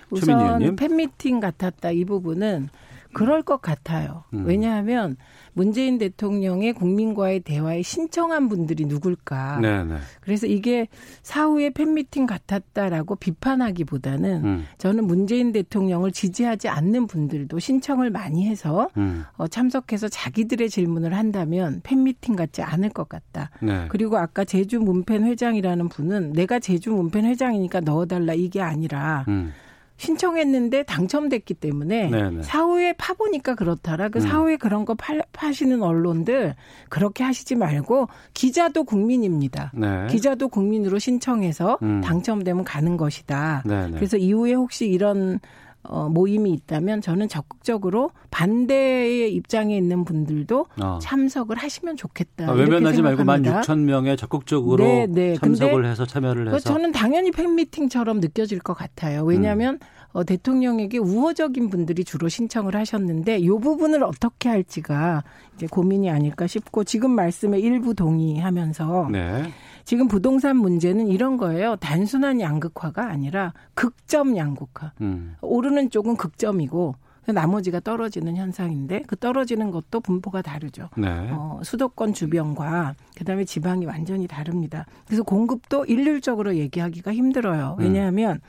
우선. 0.10 0.75
팬미팅 0.75 1.39
같았다 1.39 1.91
이 1.91 2.05
부분은 2.05 2.70
그럴 3.15 3.43
것 3.43 3.62
같아요. 3.62 4.25
음. 4.34 4.43
왜냐하면 4.45 5.15
문재인 5.53 5.98
대통령의 5.98 6.74
국민과의 6.74 7.39
대화에 7.39 7.81
신청한 7.81 8.50
분들이 8.50 8.84
누굴까. 8.84 9.60
네, 9.62 9.86
네. 9.86 9.95
그래서 10.19 10.48
이게 10.48 10.89
사후에 11.24 11.69
팬미팅 11.69 12.25
같았다라고 12.25 13.15
비판하기보다는 13.15 14.43
음. 14.43 14.65
저는 14.79 15.07
문재인 15.07 15.53
대통령을 15.53 16.12
지지하지 16.12 16.67
않는 16.67 17.07
분들도 17.07 17.57
신청을 17.57 18.10
많이 18.10 18.50
해서 18.50 18.89
음. 18.98 19.24
어, 19.38 19.48
참석해서 19.48 20.10
자기들의 20.10 20.69
질문을 20.69 21.15
한다면 21.15 21.79
팬미팅 21.84 22.36
같지 22.36 22.63
않을 22.63 22.89
것 22.89 23.07
같다. 23.07 23.50
네. 23.62 23.86
그리고 23.88 24.17
아까 24.17 24.43
제주 24.43 24.81
문팬 24.81 25.24
회장이라는 25.24 25.88
분은 25.88 26.34
내가 26.34 26.60
제주 26.60 26.91
문팬 26.91 27.24
회장이니까 27.24 27.79
넣어달라 27.79 28.34
이게 28.34 28.62
아니라 28.62 29.24
음. 29.29 29.53
신청했는데 29.98 30.84
당첨됐기 30.84 31.54
때문에 31.54 32.10
네네. 32.10 32.44
사후에 32.44 32.94
파보니까 32.94 33.56
그렇더라. 33.56 34.10
그 34.10 34.20
음. 34.20 34.22
사후에 34.22 34.58
그런 34.58 34.84
거 34.86 34.94
팔, 34.94 35.22
파시는 35.32 35.82
언론들 35.82 36.56
그렇게 36.90 37.24
하시지 37.24 37.56
말고 37.56 38.10
기자도 38.34 38.84
국민입니다. 38.84 39.72
네. 39.74 40.08
기자도 40.08 40.50
국민으로 40.50 41.00
신청해서 41.00 41.80
음. 41.82 42.02
당첨되면 42.02 42.64
가는 42.66 42.98
것이다. 42.98 43.64
네네. 43.66 43.96
그래서 43.96 44.18
이후에 44.18 44.54
혹시 44.54 44.88
이런 44.88 45.40
어, 45.89 46.10
모임이 46.10 46.51
있다면 46.51 47.01
저는 47.01 47.27
적극적으로 47.27 48.12
반대의 48.32 49.34
입장에 49.34 49.75
있는 49.75 50.06
분들도 50.06 50.65
어. 50.82 51.00
참석을 51.01 51.58
하시면 51.58 51.98
좋겠다. 51.98 52.50
아, 52.50 52.51
외면하지 52.51 53.01
말고 53.01 53.18
생각합니다. 53.18 53.62
16,000명에 53.62 54.18
적극적으로 54.18 54.84
네, 54.84 55.08
네. 55.08 55.36
참석을 55.36 55.74
근데 55.74 55.89
해서 55.89 56.06
참여를 56.06 56.46
그 56.46 56.56
해서 56.56 56.70
저는 56.70 56.92
당연히 56.92 57.32
팬미팅처럼 57.32 58.20
느껴질 58.20 58.60
것 58.60 58.74
같아요. 58.74 59.24
왜냐하면 59.24 59.80
어, 60.15 60.24
대통령에게 60.24 60.98
우호적인 60.98 61.70
분들이 61.70 62.06
주로 62.06 62.30
신청을 62.30 62.74
하셨는데 62.75 63.39
이 63.39 63.48
부분을 63.50 64.01
어떻게 64.04 64.48
할지가 64.48 65.25
이제 65.56 65.68
고민이 65.68 66.10
아닐까 66.10 66.48
싶고 66.48 66.86
지금 66.86 67.12
말씀에 67.12 67.60
일부 67.60 67.94
동의하면서 67.94 69.10
네. 69.12 69.51
지금 69.86 70.08
부동산 70.08 70.58
문제는 70.58 71.08
이런 71.08 71.38
거예요. 71.38 71.75
단순한 71.77 72.42
양극화가 72.42 73.08
아니라 73.08 73.54
극점 73.75 74.36
양극화. 74.36 74.94
음. 75.01 75.36
오르는 75.42 75.92
쪽은 75.92 76.18
극점이고 76.18 76.96
나머지가 77.27 77.80
떨어지는 77.80 78.36
현상인데 78.36 79.04
그 79.08 79.15
떨어지는 79.15 79.72
것도 79.72 80.00
분포가 80.00 80.42
다르죠. 80.42 80.89
네. 80.98 81.08
어, 81.32 81.60
수도권 81.63 82.13
주변과 82.13 82.96
그다음에 83.15 83.46
지방이 83.46 83.86
완전히 83.86 84.27
다릅니다. 84.27 84.86
그래서 85.06 85.24
공급도 85.24 85.86
일률적으로 85.86 86.56
얘기하기가 86.56 87.13
힘들어요. 87.13 87.77
왜냐하면 87.80 88.42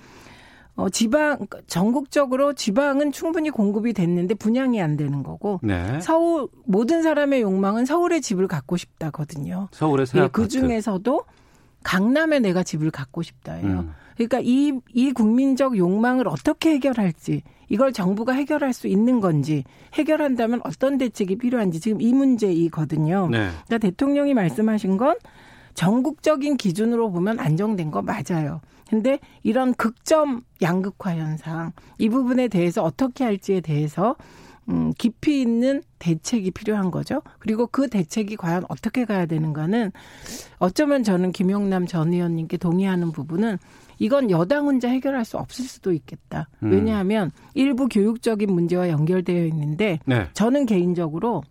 어, 0.77 0.91
지방 0.91 1.39
전국적으로 1.67 2.53
지방은 2.53 3.11
충분히 3.11 3.51
공급이 3.51 3.95
됐는데 3.95 4.35
분양이 4.35 4.81
안 4.81 4.97
되는 4.97 5.23
거고 5.23 5.59
네. 5.63 5.99
서울 6.01 6.49
모든 6.65 7.03
사람의 7.03 7.41
욕망은 7.41 7.87
서울에 7.87 8.21
집을 8.21 8.47
갖고 8.47 8.77
싶다거든요. 8.77 9.69
서울의 9.73 10.07
새 10.07 10.21
예. 10.21 10.29
그 10.31 10.49
중에서도 10.49 11.25
강남에 11.83 12.41
내가 12.41 12.63
집을 12.63 12.91
갖고 12.91 13.23
싶다예요. 13.23 13.67
음. 13.67 13.93
그러니까 14.17 14.41
이, 14.43 14.73
이 14.93 15.13
국민적 15.13 15.77
욕망을 15.77 16.27
어떻게 16.27 16.71
해결할지, 16.71 17.43
이걸 17.69 17.93
정부가 17.93 18.33
해결할 18.33 18.73
수 18.73 18.89
있는 18.89 19.21
건지, 19.21 19.65
해결한다면 19.95 20.63
어떤 20.65 20.99
대책이 20.99 21.37
필요한지 21.37 21.81
지금 21.81 22.01
이 22.01 22.13
문제이거든요. 22.13 23.29
네. 23.31 23.51
그러니까 23.67 23.79
대통령이 23.79 24.35
말씀하신 24.35 24.97
건 24.97 25.17
전국적인 25.75 26.57
기준으로 26.57 27.11
보면 27.13 27.39
안정된 27.39 27.91
거 27.91 28.03
맞아요. 28.03 28.63
근데 28.89 29.19
이런 29.43 29.75
극점 29.75 30.43
양극화 30.63 31.17
현상, 31.17 31.73
이 31.99 32.09
부분에 32.09 32.49
대해서 32.49 32.83
어떻게 32.83 33.25
할지에 33.25 33.61
대해서 33.61 34.17
음, 34.69 34.93
깊이 34.99 35.41
있는 35.41 35.83
대책이 35.99 36.51
필요한 36.51 36.91
거죠. 36.91 37.23
그리고 37.39 37.67
그 37.67 37.89
대책이 37.89 38.37
과연 38.37 38.65
어떻게 38.69 39.05
가야 39.05 39.27
되는가는 39.27 39.93
어쩌면 40.59 41.05
저는 41.05 41.33
김영남 41.33 41.87
전 41.87 42.13
의원님께 42.13 42.57
동의하는 42.57 43.13
부분은 43.13 43.59
이건 43.99 44.31
여당 44.31 44.67
혼자 44.67 44.89
해결할 44.89 45.25
수 45.25 45.39
없을 45.39 45.65
수도 45.65 45.93
있겠다. 45.93 46.49
음. 46.63 46.73
왜냐하면 46.73 47.31
일부 47.55 47.89
교육적인 47.89 48.53
문제와 48.53 48.89
연결되어 48.89 49.47
있는데 49.47 50.01
네. 50.05 50.29
저는 50.35 50.67
개인적으로 50.67 51.43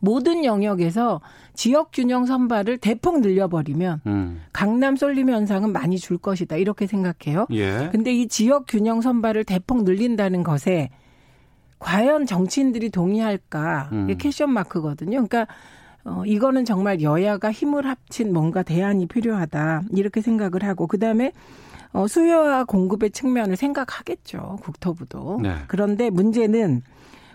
모든 0.00 0.44
영역에서 0.44 1.20
지역 1.58 1.90
균형 1.92 2.24
선발을 2.24 2.78
대폭 2.78 3.20
늘려버리면 3.20 4.02
음. 4.06 4.42
강남 4.52 4.94
쏠림 4.94 5.28
현상은 5.28 5.72
많이 5.72 5.98
줄 5.98 6.16
것이다. 6.16 6.54
이렇게 6.54 6.86
생각해요. 6.86 7.48
예. 7.50 7.88
근데 7.90 8.12
이 8.12 8.28
지역 8.28 8.66
균형 8.68 9.00
선발을 9.00 9.42
대폭 9.42 9.82
늘린다는 9.82 10.44
것에 10.44 10.90
과연 11.80 12.26
정치인들이 12.26 12.90
동의할까? 12.90 13.88
이게 13.90 14.12
음. 14.12 14.18
캐션 14.18 14.52
마크거든요. 14.52 15.26
그러니까 15.26 15.48
어, 16.04 16.22
이거는 16.24 16.64
정말 16.64 17.02
여야가 17.02 17.50
힘을 17.50 17.88
합친 17.88 18.32
뭔가 18.32 18.62
대안이 18.62 19.06
필요하다. 19.06 19.82
이렇게 19.96 20.20
생각을 20.20 20.62
하고, 20.62 20.86
그 20.86 21.00
다음에 21.00 21.32
어, 21.92 22.06
수요와 22.06 22.66
공급의 22.66 23.10
측면을 23.10 23.56
생각하겠죠. 23.56 24.60
국토부도. 24.62 25.40
네. 25.42 25.56
그런데 25.66 26.08
문제는 26.08 26.82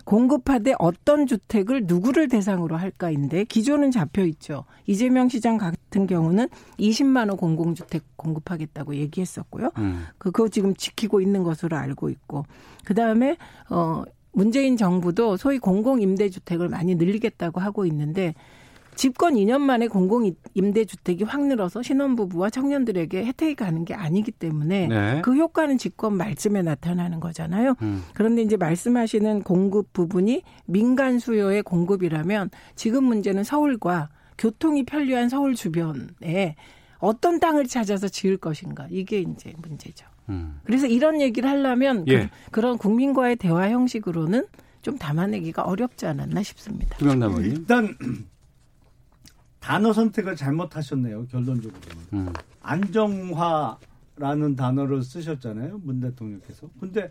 공급하되 0.04 0.74
어떤 0.78 1.26
주택을 1.26 1.84
누구를 1.86 2.28
대상으로 2.28 2.76
할까인데 2.76 3.44
기조는 3.44 3.90
잡혀 3.90 4.24
있죠. 4.26 4.64
이재명 4.86 5.28
시장 5.28 5.58
같은 5.58 6.06
경우는 6.06 6.48
20만 6.78 7.30
호 7.30 7.36
공공주택 7.36 8.02
공급하겠다고 8.16 8.96
얘기했었고요. 8.96 9.70
음. 9.78 10.04
그거 10.18 10.48
지금 10.48 10.74
지키고 10.74 11.20
있는 11.20 11.42
것으로 11.42 11.76
알고 11.76 12.10
있고 12.10 12.44
그다음에 12.84 13.36
어 13.70 14.04
문재인 14.32 14.76
정부도 14.76 15.36
소위 15.36 15.58
공공 15.58 16.02
임대주택을 16.02 16.68
많이 16.68 16.96
늘리겠다고 16.96 17.60
하고 17.60 17.86
있는데 17.86 18.34
집권 18.94 19.34
2년 19.34 19.60
만에 19.60 19.88
공공 19.88 20.30
임대주택이 20.54 21.24
확 21.24 21.46
늘어서 21.46 21.82
신혼부부와 21.82 22.50
청년들에게 22.50 23.24
혜택이 23.24 23.54
가는 23.54 23.84
게 23.84 23.94
아니기 23.94 24.30
때문에 24.30 24.88
네. 24.88 25.20
그 25.22 25.34
효과는 25.34 25.78
집권 25.78 26.16
말쯤에 26.16 26.62
나타나는 26.62 27.20
거잖아요. 27.20 27.74
음. 27.82 28.04
그런데 28.14 28.42
이제 28.42 28.56
말씀하시는 28.56 29.42
공급 29.42 29.92
부분이 29.92 30.42
민간 30.66 31.18
수요의 31.18 31.62
공급이라면 31.62 32.50
지금 32.76 33.04
문제는 33.04 33.44
서울과 33.44 34.10
교통이 34.38 34.84
편리한 34.84 35.28
서울 35.28 35.54
주변에 35.54 36.56
어떤 36.98 37.38
땅을 37.38 37.66
찾아서 37.66 38.08
지을 38.08 38.36
것인가 38.36 38.86
이게 38.90 39.20
이제 39.20 39.52
문제죠. 39.58 40.06
음. 40.30 40.60
그래서 40.64 40.86
이런 40.86 41.20
얘기를 41.20 41.48
하려면 41.48 42.06
예. 42.08 42.30
그, 42.50 42.60
런 42.60 42.78
국민과의 42.78 43.36
대화 43.36 43.68
형식으로는 43.68 44.46
좀 44.80 44.96
담아내기가 44.96 45.62
어렵지 45.62 46.06
않았나 46.06 46.42
싶습니다. 46.42 46.96
김영남 46.96 47.30
의원님. 47.30 47.52
일단 47.52 47.96
단어 49.64 49.94
선택을 49.94 50.36
잘못하셨네요. 50.36 51.26
결론적으로. 51.28 51.72
음. 52.12 52.30
안정화라는 52.60 54.56
단어를 54.56 55.02
쓰셨잖아요. 55.02 55.80
문 55.82 56.00
대통령께서. 56.00 56.68
근데 56.78 57.10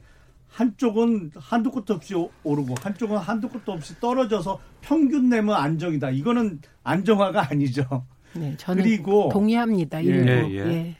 한쪽은 0.49 1.31
한두 1.35 1.71
끝도 1.71 1.95
없이 1.95 2.13
오- 2.13 2.29
오르고 2.43 2.75
한쪽은 2.79 3.17
한두 3.17 3.49
끝도 3.49 3.71
없이 3.71 3.99
떨어져서 3.99 4.59
평균 4.81 5.29
내면 5.29 5.55
안정이다. 5.55 6.11
이거는 6.11 6.61
안정화가 6.83 7.49
아니죠. 7.49 8.05
네, 8.35 8.55
저는 8.57 8.83
그리고 8.83 9.29
동의합니다. 9.33 10.03
예, 10.05 10.07
일부. 10.07 10.29
예. 10.53 10.57
예. 10.59 10.95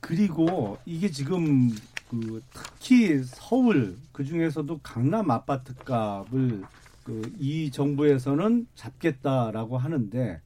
그리고 0.00 0.76
이게 0.84 1.10
지금 1.10 1.70
그 2.10 2.42
특히 2.52 3.22
서울 3.24 3.96
그 4.12 4.22
중에서도 4.24 4.78
강남 4.82 5.30
아파트 5.30 5.74
값을 5.76 6.62
그 7.04 7.22
이 7.38 7.70
정부에서는 7.70 8.66
잡겠다라고 8.74 9.78
하는데 9.78 10.42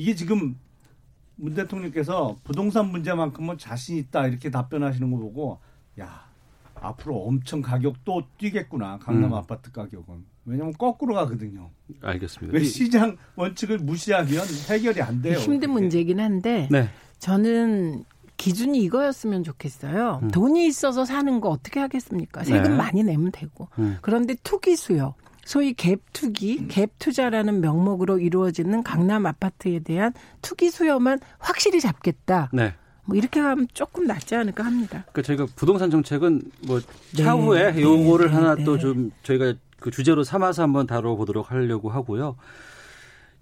이게 0.00 0.14
지금 0.14 0.56
문 1.36 1.52
대통령께서 1.54 2.36
부동산 2.42 2.90
문제만큼은 2.90 3.58
자신 3.58 3.98
있다 3.98 4.26
이렇게 4.28 4.50
답변하시는 4.50 5.10
거 5.10 5.18
보고 5.18 5.58
야 6.00 6.24
앞으로 6.74 7.18
엄청 7.24 7.60
가격 7.60 7.96
또 8.06 8.22
뛰겠구나 8.38 8.98
강남 8.98 9.32
음. 9.32 9.34
아파트 9.36 9.70
가격은 9.70 10.24
왜냐면 10.46 10.72
거꾸로 10.72 11.14
가거든요. 11.14 11.68
알겠습니다. 12.00 12.56
왜 12.56 12.62
이- 12.62 12.66
시장 12.66 13.18
원칙을 13.36 13.78
무시하면 13.78 14.42
해결이 14.70 15.02
안 15.02 15.20
돼요. 15.20 15.38
힘든 15.38 15.68
그게. 15.68 15.80
문제긴 15.80 16.18
한데 16.18 16.66
네. 16.70 16.88
저는 17.18 18.04
기준이 18.38 18.78
이거였으면 18.84 19.44
좋겠어요. 19.44 20.20
음. 20.22 20.28
돈이 20.30 20.66
있어서 20.66 21.04
사는 21.04 21.40
거 21.42 21.50
어떻게 21.50 21.78
하겠습니까? 21.78 22.42
세금 22.44 22.70
네. 22.70 22.76
많이 22.78 23.02
내면 23.04 23.30
되고. 23.32 23.68
음. 23.78 23.98
그런데 24.00 24.34
투기 24.42 24.76
수요, 24.76 25.14
소위 25.50 25.74
갭 25.74 25.98
투기, 26.12 26.68
갭 26.68 26.90
투자라는 27.00 27.60
명목으로 27.60 28.20
이루어지는 28.20 28.84
강남 28.84 29.26
아파트에 29.26 29.80
대한 29.80 30.12
투기 30.42 30.70
수요만 30.70 31.18
확실히 31.40 31.80
잡겠다. 31.80 32.50
네. 32.52 32.74
뭐 33.04 33.16
이렇게 33.16 33.40
하면 33.40 33.66
조금 33.74 34.06
낫지 34.06 34.36
않을까 34.36 34.64
합니다. 34.64 35.04
그 35.10 35.22
저희가 35.22 35.48
부동산 35.56 35.90
정책은 35.90 36.42
뭐 36.68 36.78
네, 36.78 37.24
차후에 37.24 37.72
네, 37.72 37.82
요거를 37.82 38.28
네, 38.28 38.32
하나 38.32 38.54
네. 38.54 38.62
또좀 38.62 39.10
저희가 39.24 39.54
그 39.80 39.90
주제로 39.90 40.22
삼아서 40.22 40.62
한번 40.62 40.86
다뤄보도록 40.86 41.50
하려고 41.50 41.90
하고요. 41.90 42.36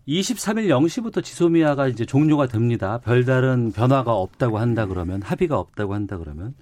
23일 0.09 0.69
0시부터 0.69 1.23
지소미아가 1.23 1.89
이제 1.89 2.07
종료가 2.07 2.47
됩니다. 2.47 3.03
별다른 3.05 3.71
변화가 3.71 4.15
없다고 4.15 4.57
한다 4.57 4.87
그러면 4.87 5.21
합의가 5.21 5.59
없다고 5.59 5.93
한다 5.93 6.17
그러면 6.17 6.47
어, 6.49 6.55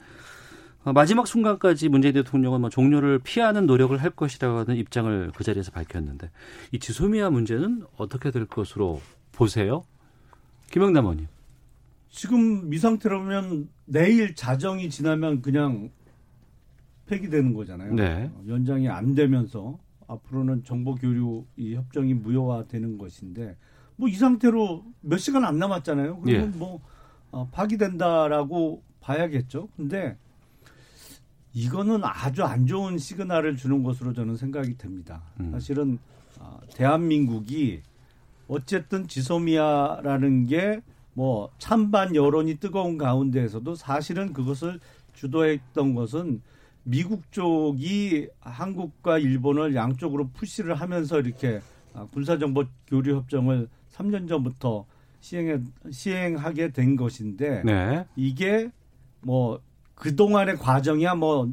마지막 0.92 1.27
순간까지 1.27 1.88
문재인 1.88 2.14
대통령은 2.14 2.61
뭐 2.61 2.70
종료를 2.70 3.18
피하는 3.18 3.66
노력을 3.66 3.96
할 3.96 4.11
것이라고 4.11 4.59
하는 4.59 4.77
입장을 4.77 5.33
그 5.35 5.42
자리에서 5.44 5.72
밝혔는데 5.72 6.31
이 6.72 6.79
지소미아 6.79 7.31
문제는 7.31 7.85
어떻게 7.96 8.31
될 8.31 8.46
것으로 8.46 9.01
보세요? 9.33 9.85
김영남 10.70 11.05
의원님. 11.05 11.27
지금 12.11 12.72
이 12.72 12.79
상태라면 12.79 13.68
내일 13.85 14.35
자정이 14.35 14.88
지나면 14.90 15.42
그냥 15.42 15.90
폐기되는 17.07 17.53
거잖아요. 17.53 17.94
네. 17.94 18.31
어, 18.33 18.42
연장이 18.49 18.88
안 18.88 19.14
되면서 19.14 19.79
앞으로는 20.09 20.64
정보 20.64 20.94
교류 20.94 21.44
이 21.57 21.75
협정이 21.75 22.14
무효화되는 22.14 22.99
것인데 22.99 23.57
뭐 23.96 24.09
이 24.09 24.14
상태로 24.14 24.85
몇 25.01 25.18
시간 25.18 25.44
안 25.44 25.59
남았잖아요. 25.59 26.20
그러면 26.20 26.53
예. 26.55 26.59
뭐 26.59 26.81
어, 27.31 27.49
파기된다라고 27.51 28.83
봐야겠죠. 29.01 29.68
근데 29.77 30.16
이거는 31.57 32.01
아주 32.05 32.45
안 32.45 32.66
좋은 32.66 32.99
시그널을 32.99 33.57
주는 33.57 33.83
것으로 33.83 34.12
저는 34.12 34.37
생각이 34.37 34.77
됩니다. 34.77 35.23
음. 35.40 35.51
사실은 35.53 35.99
아, 36.38 36.59
대한민국이 36.75 37.81
어쨌든 38.49 39.09
지소미아라는 39.09 40.47
게 40.47 40.81
뭐 41.16 41.49
찬반 41.59 42.14
여론이 42.14 42.57
뜨거운 42.57 42.99
가운데에서도 42.99 43.75
사실은 43.75 44.35
그것을 44.35 44.79
주도했던 45.14 45.95
것은 45.95 46.42
미국 46.83 47.33
쪽이 47.33 48.29
한국과 48.40 49.19
일본을 49.19 49.75
양쪽으로 49.75 50.29
푸시를 50.29 50.75
하면서 50.75 51.19
이렇게 51.19 51.62
아, 51.95 52.07
군사정보 52.12 52.64
교류 52.87 53.16
협정을 53.16 53.66
3년 53.95 54.29
전부터 54.29 54.85
시행해, 55.21 55.59
시행하게 55.90 56.73
된 56.73 56.97
것인데 56.97 57.62
네. 57.64 58.05
이게 58.14 58.71
뭐 59.23 59.59
그동안의 59.97 60.59
과정이야 60.59 61.15
뭐 61.17 61.51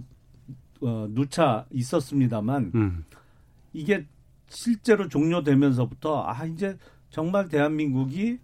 어, 0.81 1.07
누차 1.09 1.65
있었습니다만 1.71 2.71
음. 2.75 3.05
이게 3.73 4.05
실제로 4.47 5.07
종료되면서부터 5.09 6.23
아 6.27 6.45
이제 6.45 6.77
정말 7.09 7.49
대한민국이 7.49 8.37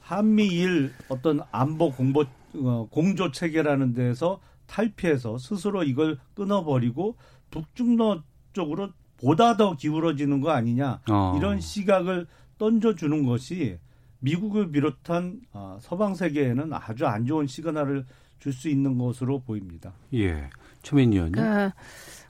한미일 0.00 0.92
어떤 1.08 1.40
안보 1.50 1.90
공보 1.90 2.24
어, 2.56 2.88
공조 2.90 3.30
체계라는 3.30 3.94
데서 3.94 4.40
탈피해서 4.66 5.38
스스로 5.38 5.82
이걸 5.82 6.18
끊어버리고 6.34 7.16
북중러 7.50 8.22
쪽으로 8.52 8.90
보다 9.20 9.56
더 9.56 9.76
기울어지는 9.76 10.40
거 10.40 10.50
아니냐 10.50 11.00
어. 11.10 11.34
이런 11.36 11.60
시각을 11.60 12.26
던져주는 12.58 13.24
것이 13.24 13.78
미국을 14.20 14.70
비롯한 14.70 15.40
어, 15.52 15.78
서방 15.80 16.14
세계에는 16.14 16.72
아주 16.72 17.06
안 17.06 17.26
좋은 17.26 17.46
시그널을 17.46 18.04
줄 18.38 18.52
수 18.52 18.68
있는 18.68 18.96
것으로 18.98 19.40
보입니다. 19.40 19.92
예. 20.14 20.48
최민희 20.82 21.16
의원님. 21.16 21.32
그러니까 21.32 21.74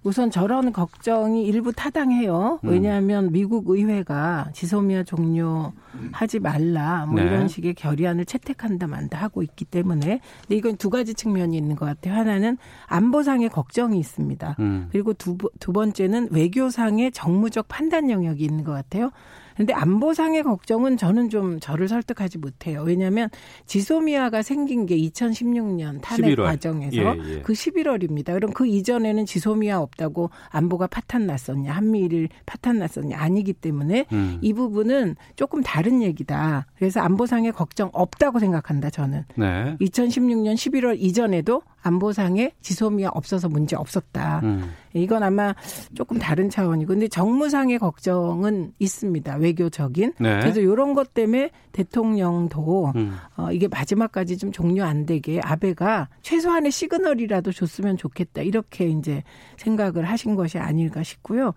우선 0.05 0.31
저런 0.31 0.73
걱정이 0.73 1.45
일부 1.45 1.73
타당해요. 1.73 2.61
음. 2.65 2.69
왜냐하면 2.69 3.31
미국 3.31 3.69
의회가 3.69 4.49
지소미아 4.55 5.03
종료 5.03 5.73
하지 6.13 6.39
말라 6.39 7.05
뭐 7.07 7.17
네. 7.21 7.27
이런 7.27 7.47
식의 7.49 7.75
결의안을 7.75 8.25
채택한다 8.25 8.87
만다 8.87 9.19
하고 9.19 9.43
있기 9.43 9.65
때문에 9.67 10.21
근데 10.43 10.57
이건 10.57 10.77
두 10.77 10.89
가지 10.89 11.13
측면이 11.15 11.57
있는 11.57 11.77
것 11.77 11.85
같아요. 11.85 12.15
하나는 12.15 12.57
안보상의 12.87 13.51
걱정이 13.51 13.99
있습니다. 13.99 14.57
음. 14.61 14.89
그리고 14.93 15.13
두, 15.13 15.37
번- 15.37 15.51
두 15.61 15.73
번째는 15.73 16.29
외교상의 16.31 17.13
정무적 17.13 17.67
판단 17.69 18.09
영역이 18.09 18.43
있는 18.45 18.65
것 18.65 18.73
같아요. 18.73 19.11
근데 19.59 19.73
안보상의 19.73 20.45
걱정은 20.45 20.97
저는 20.97 21.31
좀 21.31 21.59
저를 21.59 21.89
설득하지 21.89 22.39
못해요. 22.39 22.83
왜냐하면 22.87 23.29
지소미아가 23.67 24.43
생긴 24.43 24.87
게 24.87 24.97
2016년 24.97 26.01
탄핵 26.01 26.37
11월. 26.37 26.45
과정에서 26.45 26.97
예, 26.97 27.35
예. 27.35 27.43
그 27.43 27.55
11월입니다. 27.55 28.33
그럼 28.35 28.53
그 28.53 28.69
이전에는 28.69 29.27
지소미아 29.27 29.81
없다고 29.81 30.31
안보가 30.51 30.87
파탄 30.87 31.27
났었냐, 31.27 31.73
한미일 31.73 32.29
파탄 32.47 32.79
났었냐 32.79 33.19
아니기 33.19 33.53
때문에 33.53 34.07
음. 34.13 34.39
이 34.41 34.53
부분은 34.53 35.17
조금 35.35 35.61
다른 35.63 36.03
얘기다. 36.03 36.67
그래서 36.77 37.01
안보상의 37.01 37.51
걱정 37.51 37.91
없다고 37.93 38.39
생각한다. 38.39 38.91
저는 38.91 39.25
네. 39.35 39.77
2016년 39.81 40.55
11월 40.55 40.97
이전에도 41.01 41.63
안보상에 41.83 42.53
지소미아 42.61 43.11
없어서 43.13 43.49
문제 43.49 43.75
없었다. 43.75 44.41
음. 44.45 44.73
이건 44.95 45.23
아마 45.23 45.55
조금 45.95 46.19
다른 46.19 46.51
차원이고 46.51 46.89
근데 46.89 47.09
정무상의 47.09 47.79
걱정은 47.79 48.73
있습니다. 48.79 49.37
외교적인. 49.37 50.15
네. 50.19 50.41
그래서 50.41 50.61
이런 50.61 50.95
것 50.95 51.15
때문에 51.15 51.51
대통령도 51.73 52.93
음. 52.97 53.17
어, 53.37 53.53
이게 53.53 53.69
마지막까지 53.69 54.39
좀 54.39 54.53
종료 54.53 54.85
안 54.85 55.07
되게 55.07 55.41
아베가 55.43 56.09
최소한의 56.23 56.71
시그널이라도 56.71 57.53
줬으면 57.53 57.97
좋겠다. 57.97 58.43
이렇게 58.43 58.89
이제 58.89 59.23
생각을 59.57 60.05
하신 60.05 60.35
것이 60.35 60.59
아닐까 60.59 61.03
싶고요. 61.03 61.55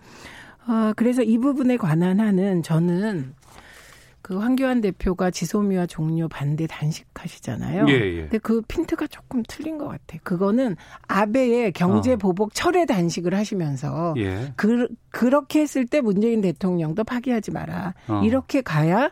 어, 0.68 0.94
그래서 0.96 1.24
이 1.24 1.38
부분에 1.38 1.78
관한 1.78 2.20
한은 2.20 2.62
저는 2.64 3.34
그 4.32 4.38
황교안 4.38 4.80
대표가 4.80 5.30
지소미아 5.30 5.88
종료 5.88 6.30
반대 6.30 6.66
단식하시잖아요. 6.66 7.86
예, 7.90 7.94
예. 7.94 8.22
근데 8.22 8.38
그 8.38 8.62
핀트가 8.62 9.08
조금 9.08 9.44
틀린 9.46 9.78
것 9.78 9.90
같아. 9.90 10.18
그거는 10.24 10.78
아베의 11.10 11.74
경제 11.74 12.14
어. 12.14 12.16
보복 12.16 12.54
철회 12.54 12.86
단식을 12.86 13.34
하시면서 13.34 14.14
예. 14.20 14.54
그, 14.56 14.88
그렇게 15.10 15.60
했을 15.60 15.86
때 15.86 16.00
문재인 16.00 16.40
대통령도 16.40 17.04
파기하지 17.04 17.52
마라. 17.52 17.94
어. 18.08 18.22
이렇게 18.24 18.62
가야 18.62 19.12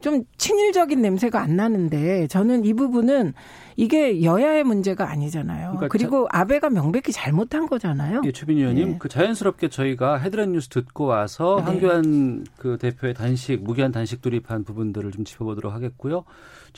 좀 0.00 0.24
친일적인 0.36 1.02
냄새가 1.02 1.40
안 1.40 1.56
나는데 1.56 2.28
저는 2.28 2.64
이 2.64 2.72
부분은 2.74 3.34
이게 3.76 4.22
여야의 4.22 4.64
문제가 4.64 5.10
아니잖아요. 5.10 5.70
그러니까 5.70 5.88
그리고 5.88 6.26
아베가 6.30 6.70
명백히 6.70 7.12
잘못한 7.12 7.66
거잖아요. 7.66 8.22
예, 8.24 8.32
최빈 8.32 8.58
의원님, 8.58 8.88
네. 8.92 8.96
그 8.98 9.08
자연스럽게 9.08 9.68
저희가 9.68 10.18
헤드라인 10.18 10.52
뉴스 10.52 10.68
듣고 10.68 11.04
와서 11.04 11.56
네. 11.58 11.62
한교안 11.64 12.44
그 12.56 12.76
대표의 12.78 13.14
단식, 13.14 13.62
무기한 13.62 13.92
단식 13.92 14.20
돌입한 14.20 14.64
부분들을 14.64 15.12
좀 15.12 15.24
짚어보도록 15.24 15.72
하겠고요. 15.72 16.24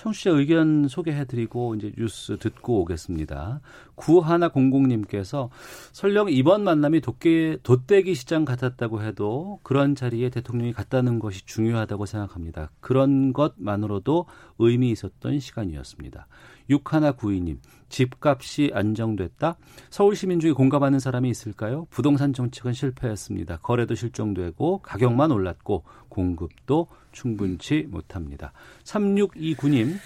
청취자 0.01 0.31
의견 0.31 0.89
소개해드리고 0.89 1.75
이제 1.75 1.93
뉴스 1.99 2.39
듣고 2.39 2.81
오겠습니다. 2.81 3.61
구하나 3.97 4.49
공공님께서 4.49 5.51
설령 5.93 6.31
이번 6.31 6.65
만남이 6.65 7.03
돗개, 7.03 7.59
돗대기 7.63 8.15
시장 8.15 8.47
같았다고 8.47 9.03
해도 9.03 9.61
그런 9.63 9.95
자리에 9.95 10.31
대통령이 10.31 10.73
갔다는 10.73 11.19
것이 11.19 11.45
중요하다고 11.45 12.07
생각합니다. 12.07 12.71
그런 12.81 13.35
것만으로도 13.35 14.25
의미 14.59 14.91
있었던 14.91 15.39
시간이었습니다. 15.39 16.29
육하나 16.71 17.13
구이님, 17.13 17.61
집값이 17.91 18.71
안정됐다? 18.73 19.57
서울 19.91 20.17
시민 20.17 20.41
중에 20.41 20.53
공감하는 20.53 20.99
사람이 20.99 21.29
있을까요? 21.29 21.87
부동산 21.91 22.33
정책은 22.33 22.73
실패했습니다. 22.73 23.59
거래도 23.59 23.95
실종되고 23.95 24.79
가격만 24.79 25.31
올랐고 25.31 25.85
공급도 26.09 26.87
충분치 27.13 27.87
못합니다. 27.91 28.53
3629님, 28.85 29.97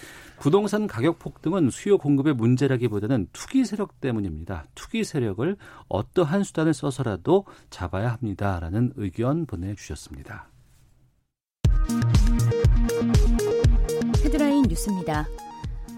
부동산 0.41 0.87
가격 0.87 1.19
폭등은 1.19 1.71
수요 1.71 1.97
공급의 1.99 2.35
문제라기보다는 2.35 3.29
투기 3.33 3.65
세력 3.65 4.01
때문입니다. 4.01 4.65
투기 4.75 5.05
세력을 5.05 5.57
어떠한 5.89 6.43
수단을 6.45 6.75
써서라도 6.75 7.45
잡아야 7.71 8.13
합니다라는 8.13 8.93
의견 8.97 9.47
보내주셨습니다. 9.47 10.49
헤드라인 14.25 14.63
뉴스입니다. 14.63 15.27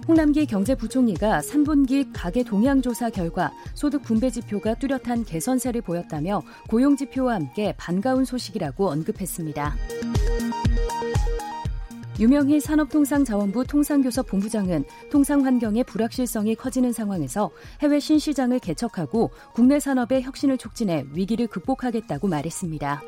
홍남기 0.09 0.47
경제부총리가 0.47 1.41
3분기 1.41 2.09
가계 2.13 2.45
동향조사 2.45 3.11
결과 3.11 3.53
소득 3.75 4.03
분배 4.03 4.31
지표가 4.31 4.75
뚜렷한 4.75 5.25
개선세를 5.25 5.83
보였다며 5.83 6.43
고용 6.69 6.97
지표와 6.97 7.35
함께 7.35 7.75
반가운 7.77 8.25
소식이라고 8.25 8.89
언급했습니다. 8.89 9.77
유명희 12.19 12.61
산업통상자원부 12.61 13.67
통상교섭 13.67 14.27
본부장은 14.29 14.85
통상 15.11 15.45
환경의 15.45 15.85
불확실성이 15.85 16.55
커지는 16.55 16.93
상황에서 16.93 17.51
해외 17.83 18.01
신시장을 18.01 18.61
개척하고 18.61 19.33
국내 19.53 19.79
산업의 19.79 20.23
혁신을 20.23 20.57
촉진해 20.57 21.05
위기를 21.13 21.47
극복하겠다고 21.47 22.29
말했습니다. 22.29 23.03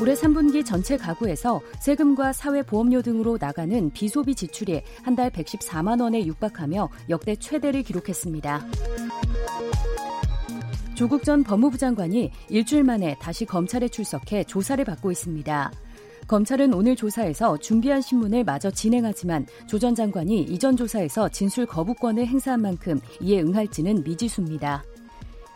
올해 0.00 0.12
3분기 0.14 0.64
전체 0.64 0.96
가구에서 0.96 1.60
세금과 1.80 2.32
사회보험료 2.34 3.00
등으로 3.02 3.38
나가는 3.40 3.90
비소비 3.90 4.34
지출이 4.34 4.82
한 5.02 5.16
달 5.16 5.30
114만 5.30 6.02
원에 6.02 6.26
육박하며 6.26 6.90
역대 7.08 7.34
최대를 7.36 7.82
기록했습니다. 7.82 8.66
조국 10.94 11.24
전 11.24 11.42
법무부 11.42 11.78
장관이 11.78 12.30
일주일 12.50 12.84
만에 12.84 13.16
다시 13.18 13.46
검찰에 13.46 13.88
출석해 13.88 14.44
조사를 14.44 14.84
받고 14.84 15.10
있습니다. 15.10 15.72
검찰은 16.28 16.74
오늘 16.74 16.96
조사에서 16.96 17.56
준비한 17.56 18.02
신문을 18.02 18.44
마저 18.44 18.70
진행하지만 18.70 19.46
조 19.66 19.78
전 19.78 19.94
장관이 19.94 20.42
이전 20.42 20.76
조사에서 20.76 21.30
진술 21.30 21.64
거부권을 21.64 22.26
행사한 22.26 22.60
만큼 22.60 23.00
이에 23.22 23.40
응할지는 23.40 24.02
미지수입니다. 24.04 24.84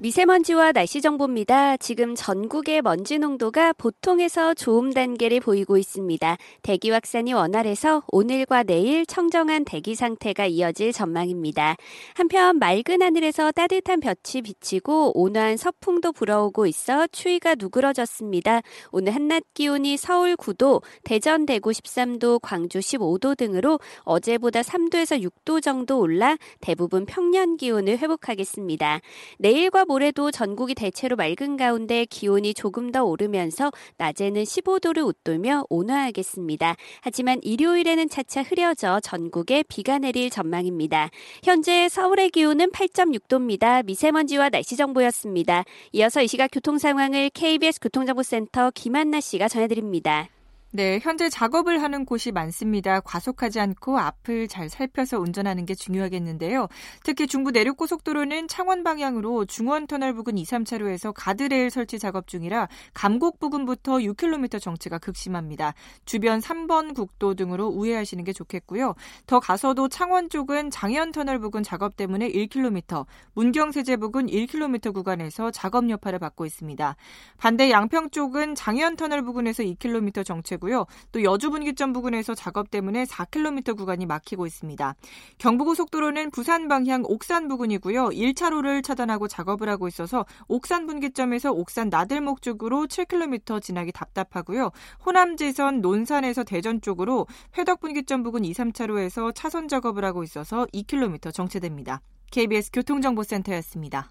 미세먼지와 0.00 0.70
날씨 0.70 1.00
정보입니다. 1.00 1.76
지금 1.76 2.14
전국의 2.14 2.82
먼지 2.82 3.18
농도가 3.18 3.72
보통에서 3.72 4.54
좋음 4.54 4.92
단계를 4.92 5.40
보이고 5.40 5.76
있습니다. 5.76 6.36
대기 6.62 6.90
확산이 6.90 7.32
원활해서 7.32 8.04
오늘과 8.06 8.62
내일 8.62 9.04
청정한 9.06 9.64
대기 9.64 9.96
상태가 9.96 10.46
이어질 10.46 10.92
전망입니다. 10.92 11.74
한편 12.14 12.60
맑은 12.60 13.02
하늘에서 13.02 13.50
따뜻한 13.50 13.98
볕이 13.98 14.42
비치고 14.42 15.20
온화한 15.20 15.56
서풍도 15.56 16.12
불어오고 16.12 16.68
있어 16.68 17.08
추위가 17.08 17.56
누그러졌습니다. 17.56 18.60
오늘 18.92 19.16
한낮 19.16 19.42
기온이 19.52 19.96
서울 19.96 20.36
9도, 20.36 20.80
대전 21.02 21.44
대구 21.44 21.70
13도, 21.70 22.38
광주 22.40 22.78
15도 22.78 23.36
등으로 23.36 23.80
어제보다 24.02 24.60
3도에서 24.60 25.28
6도 25.28 25.60
정도 25.60 25.98
올라 25.98 26.36
대부분 26.60 27.04
평년 27.04 27.56
기온을 27.56 27.98
회복하겠습니다. 27.98 29.00
내일과 29.40 29.87
모레도 29.88 30.30
전국이 30.30 30.74
대체로 30.74 31.16
맑은 31.16 31.56
가운데 31.56 32.04
기온이 32.04 32.52
조금 32.54 32.92
더 32.92 33.04
오르면서 33.04 33.72
낮에는 33.96 34.42
15도를 34.42 35.04
웃돌며 35.04 35.64
온화하겠습니다. 35.70 36.76
하지만 37.00 37.40
일요일에는 37.42 38.08
차차 38.08 38.42
흐려져 38.42 39.00
전국에 39.00 39.64
비가 39.66 39.98
내릴 39.98 40.30
전망입니다. 40.30 41.10
현재 41.42 41.88
서울의 41.88 42.30
기온은 42.30 42.70
8.6도입니다. 42.70 43.84
미세먼지와 43.86 44.50
날씨 44.50 44.76
정보였습니다. 44.76 45.64
이어서 45.92 46.22
이 46.22 46.28
시각 46.28 46.50
교통 46.52 46.78
상황을 46.78 47.30
KBS 47.30 47.80
교통정보센터 47.80 48.72
김한나 48.74 49.20
씨가 49.20 49.48
전해드립니다. 49.48 50.28
네, 50.70 50.98
현재 51.00 51.30
작업을 51.30 51.82
하는 51.82 52.04
곳이 52.04 52.30
많습니다. 52.30 53.00
과속하지 53.00 53.58
않고 53.58 53.98
앞을 53.98 54.48
잘 54.48 54.68
살펴서 54.68 55.18
운전하는 55.18 55.64
게 55.64 55.74
중요하겠는데요. 55.74 56.68
특히 57.02 57.26
중부 57.26 57.52
내륙 57.52 57.78
고속도로는 57.78 58.48
창원 58.48 58.84
방향으로 58.84 59.46
중원 59.46 59.86
터널 59.86 60.12
부근 60.12 60.36
2, 60.36 60.44
3차로에서 60.44 61.14
가드레일 61.16 61.70
설치 61.70 61.98
작업 61.98 62.26
중이라 62.26 62.68
감곡 62.92 63.40
부근부터 63.40 63.96
6km 63.96 64.60
정체가 64.60 64.98
극심합니다. 64.98 65.72
주변 66.04 66.40
3번 66.40 66.94
국도 66.94 67.32
등으로 67.32 67.68
우회하시는 67.68 68.22
게 68.24 68.34
좋겠고요. 68.34 68.94
더 69.26 69.40
가서도 69.40 69.88
창원 69.88 70.28
쪽은 70.28 70.68
장현 70.68 71.12
터널 71.12 71.38
부근 71.38 71.62
작업 71.62 71.96
때문에 71.96 72.30
1km, 72.30 73.06
문경세제 73.32 73.96
부근 73.96 74.26
1km 74.26 74.92
구간에서 74.92 75.50
작업 75.50 75.88
여파를 75.88 76.18
받고 76.18 76.44
있습니다. 76.44 76.94
반대 77.38 77.70
양평 77.70 78.10
쪽은 78.10 78.54
장현 78.54 78.96
터널 78.96 79.22
부근에서 79.22 79.62
2km 79.62 80.26
정체 80.26 80.57
고요. 80.58 80.86
또 81.12 81.22
여주분기점 81.22 81.92
부근에서 81.92 82.34
작업 82.34 82.70
때문에 82.70 83.04
4km 83.04 83.76
구간이 83.76 84.06
막히고 84.06 84.46
있습니다. 84.46 84.94
경부고속도로는 85.38 86.30
부산 86.30 86.68
방향 86.68 87.02
옥산 87.04 87.48
부근이고요. 87.48 88.08
1차로를 88.10 88.82
차단하고 88.82 89.28
작업을 89.28 89.68
하고 89.68 89.88
있어서 89.88 90.26
옥산 90.48 90.86
분기점에서 90.86 91.52
옥산 91.52 91.88
나들목 91.88 92.42
쪽으로 92.42 92.86
7km 92.86 93.62
지나기 93.62 93.92
답답하고요. 93.92 94.70
호남지선 95.04 95.80
논산에서 95.80 96.44
대전 96.44 96.80
쪽으로 96.80 97.26
회덕 97.56 97.80
분기점 97.80 98.22
부근 98.22 98.44
2, 98.44 98.52
3차로에서 98.52 99.34
차선 99.34 99.68
작업을 99.68 100.04
하고 100.04 100.22
있어서 100.22 100.66
2km 100.72 101.32
정체됩니다. 101.32 102.00
KBS 102.30 102.70
교통정보센터였습니다. 102.72 104.10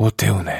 오태훈의 0.00 0.54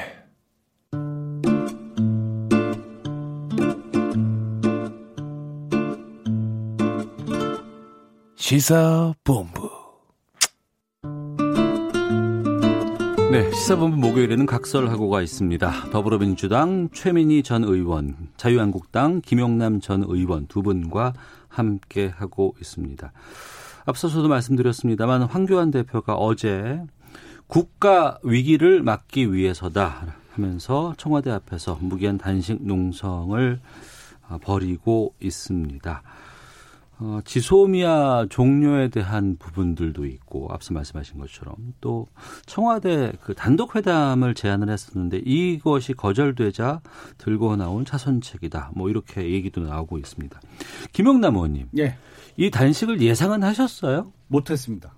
시사본부 8.34 9.70
네, 13.30 13.52
시사본부 13.52 13.98
목요일에는 13.98 14.44
각설하고가 14.46 15.22
있습니다. 15.22 15.90
더불어민주당 15.92 16.88
최민희 16.92 17.44
전 17.44 17.62
의원, 17.62 18.16
자유한국당 18.36 19.20
김용남 19.20 19.78
전 19.78 20.02
의원 20.08 20.48
두 20.48 20.62
분과 20.62 21.12
함께 21.46 22.08
하고 22.08 22.56
있습니다. 22.60 23.12
앞서서도 23.84 24.26
말씀드렸습니다만 24.26 25.22
황교안 25.22 25.70
대표가 25.70 26.14
어제 26.14 26.82
국가 27.48 28.18
위기를 28.22 28.82
막기 28.82 29.32
위해서다 29.32 30.14
하면서 30.32 30.94
청와대 30.98 31.30
앞에서 31.30 31.78
무기한 31.80 32.18
단식 32.18 32.62
농성을 32.62 33.60
어, 34.28 34.38
벌이고 34.42 35.14
있습니다. 35.20 36.02
어, 37.00 37.20
지소미아 37.24 38.26
종료에 38.28 38.88
대한 38.88 39.36
부분들도 39.38 40.04
있고 40.04 40.48
앞서 40.50 40.74
말씀하신 40.74 41.18
것처럼 41.18 41.54
또 41.80 42.06
청와대 42.44 43.12
그 43.22 43.34
단독 43.34 43.76
회담을 43.76 44.34
제안을 44.34 44.68
했었는데 44.68 45.18
이것이 45.24 45.94
거절되자 45.94 46.80
들고 47.16 47.56
나온 47.56 47.84
차선책이다. 47.84 48.72
뭐 48.74 48.90
이렇게 48.90 49.30
얘기도 49.30 49.62
나오고 49.62 49.98
있습니다. 49.98 50.40
김영남 50.92 51.36
의원님, 51.36 51.68
예, 51.78 51.96
이 52.36 52.50
단식을 52.50 53.00
예상은 53.00 53.42
하셨어요? 53.44 54.12
못했습니다. 54.26 54.94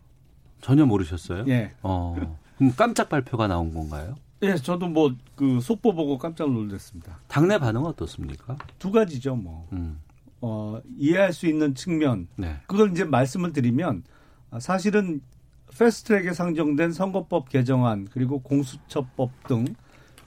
전혀 0.62 0.84
모르셨어요? 0.86 1.44
예. 1.48 1.72
어, 1.82 2.38
그럼 2.60 2.74
깜짝 2.76 3.08
발표가 3.08 3.46
나온 3.48 3.72
건가요? 3.72 4.14
예, 4.42 4.54
저도 4.54 4.86
뭐 4.88 5.14
그 5.34 5.58
속보 5.62 5.94
보고 5.94 6.18
깜짝 6.18 6.52
놀랐습니다. 6.52 7.18
당내 7.26 7.56
반응은 7.58 7.86
어떻습니까? 7.88 8.58
두 8.78 8.90
가지죠, 8.90 9.34
뭐. 9.34 9.66
음, 9.72 9.98
어, 10.42 10.78
이해할 10.98 11.32
수 11.32 11.46
있는 11.46 11.74
측면. 11.74 12.28
네. 12.36 12.56
그걸 12.66 12.90
이제 12.90 13.04
말씀을 13.04 13.54
드리면 13.54 14.02
아, 14.50 14.60
사실은 14.60 15.22
패스트트랙에 15.78 16.34
상정된 16.34 16.92
선거법 16.92 17.48
개정안 17.48 18.06
그리고 18.12 18.40
공수처법 18.42 19.30
등 19.48 19.64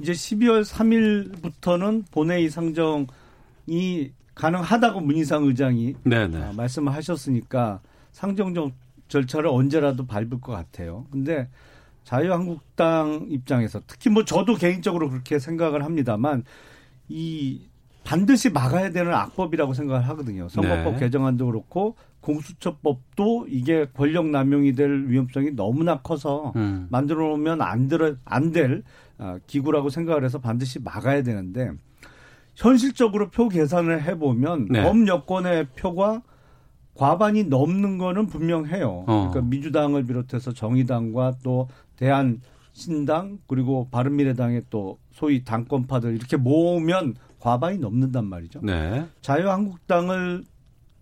이제 0.01 0.13
12월 0.13 0.63
3일부터는 0.65 2.05
본회의 2.09 2.49
상정이 2.49 4.11
가능하다고 4.33 4.99
문희상 5.01 5.43
의장이 5.43 5.93
네네. 6.05 6.41
아, 6.41 6.53
말씀을 6.53 6.91
하셨으니까 6.93 7.81
상정 8.11 8.55
정- 8.55 8.71
절차를 9.09 9.47
언제라도 9.47 10.07
밟을 10.07 10.41
것 10.41 10.53
같아요. 10.53 11.05
근데 11.11 11.47
자유한국당 12.03 13.27
입장에서 13.29 13.81
특히 13.87 14.09
뭐 14.09 14.25
저도 14.25 14.55
개인적으로 14.55 15.09
그렇게 15.09 15.39
생각을 15.39 15.83
합니다만 15.83 16.43
이 17.07 17.61
반드시 18.03 18.49
막아야 18.49 18.91
되는 18.91 19.13
악법이라고 19.13 19.73
생각을 19.73 20.07
하거든요. 20.09 20.49
선거법 20.49 20.93
네. 20.93 20.99
개정안도 20.99 21.45
그렇고 21.45 21.95
공수처법도 22.19 23.47
이게 23.49 23.87
권력 23.93 24.27
남용이 24.27 24.73
될 24.73 25.07
위험성이 25.07 25.51
너무나 25.51 25.99
커서 26.01 26.53
음. 26.55 26.87
만들어 26.89 27.27
놓으면 27.29 27.61
안 27.61 27.87
들어 27.87 28.15
안될 28.25 28.83
어, 29.19 29.37
기구라고 29.47 29.89
생각을 29.89 30.23
해서 30.23 30.39
반드시 30.39 30.79
막아야 30.79 31.23
되는데 31.23 31.71
현실적으로 32.55 33.29
표 33.29 33.49
계산을 33.49 34.03
해 34.03 34.17
보면 34.17 34.67
네. 34.69 34.83
범 34.83 35.07
여권의 35.07 35.67
표가 35.77 36.21
과반이 36.95 37.45
넘는 37.45 37.97
거는 37.97 38.27
분명해요. 38.27 39.05
어. 39.07 39.29
그러니까 39.31 39.41
민주당을 39.41 40.05
비롯해서 40.05 40.53
정의당과 40.53 41.37
또 41.43 41.67
대한 42.03 42.41
신당 42.73 43.39
그리고 43.47 43.87
바른미래당의 43.91 44.63
또 44.69 44.97
소위 45.11 45.43
당권파들 45.45 46.15
이렇게 46.15 46.35
모으면 46.35 47.15
과반이 47.39 47.77
넘는단 47.77 48.25
말이죠. 48.25 48.59
네. 48.61 49.05
자유한국당을 49.21 50.43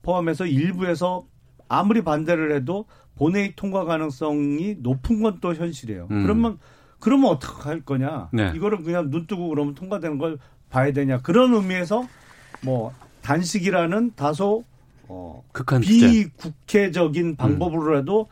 포함해서 0.03 0.45
일부에서 0.45 1.23
아무리 1.67 2.03
반대를 2.03 2.55
해도 2.55 2.85
본회의 3.15 3.53
통과 3.55 3.83
가능성이 3.85 4.75
높은 4.79 5.21
건 5.23 5.39
또 5.41 5.55
현실이에요. 5.55 6.07
음. 6.11 6.23
그러면 6.23 6.59
그러면 6.99 7.31
어떻게 7.31 7.63
할 7.63 7.81
거냐? 7.81 8.29
네. 8.31 8.51
이거를 8.55 8.83
그냥 8.83 9.09
눈 9.09 9.25
뜨고 9.25 9.49
그러면 9.49 9.73
통과되는 9.73 10.19
걸 10.19 10.37
봐야 10.69 10.91
되냐? 10.93 11.19
그런 11.21 11.53
의미에서 11.53 12.07
뭐 12.63 12.93
단식이라는 13.23 14.11
다소 14.15 14.63
어 15.07 15.43
극한. 15.51 15.81
음. 15.81 15.81
비국회적인 15.81 17.37
방법으로라도 17.37 18.27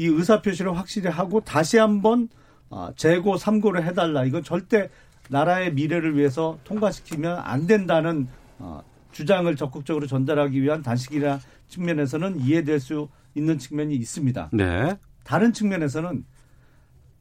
이 0.00 0.06
의사 0.06 0.40
표시를 0.40 0.78
확실히 0.78 1.10
하고 1.10 1.42
다시 1.42 1.76
한번 1.76 2.30
아, 2.70 2.90
재고 2.96 3.36
삼고를 3.36 3.84
해달라. 3.84 4.24
이건 4.24 4.42
절대 4.42 4.88
나라의 5.28 5.74
미래를 5.74 6.16
위해서 6.16 6.58
통과시키면 6.64 7.38
안 7.38 7.66
된다는 7.66 8.26
어, 8.58 8.82
주장을 9.12 9.54
적극적으로 9.56 10.06
전달하기 10.06 10.62
위한 10.62 10.82
단식이라 10.82 11.40
측면에서는 11.68 12.40
이해될 12.40 12.80
수 12.80 13.08
있는 13.34 13.58
측면이 13.58 13.94
있습니다. 13.94 14.50
네. 14.54 14.96
다른 15.22 15.52
측면에서는 15.52 16.24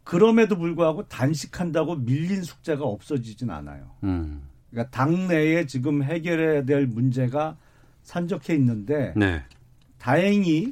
그럼에도 0.05 0.57
불구하고 0.57 1.05
단식한다고 1.09 1.97
밀린 1.97 2.43
숙제가 2.43 2.85
없어지진 2.85 3.49
않아요. 3.49 3.91
음. 4.05 4.43
그러니까 4.71 4.89
당내에 4.91 5.65
지금 5.65 6.01
해결해야 6.01 6.63
될 6.63 6.87
문제가 6.87 7.57
산적해 8.03 8.55
있는데 8.55 9.13
네. 9.17 9.43
다행히 9.97 10.71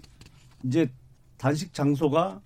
이제 0.63 0.89
단식 1.37 1.73
장소가 1.73 2.41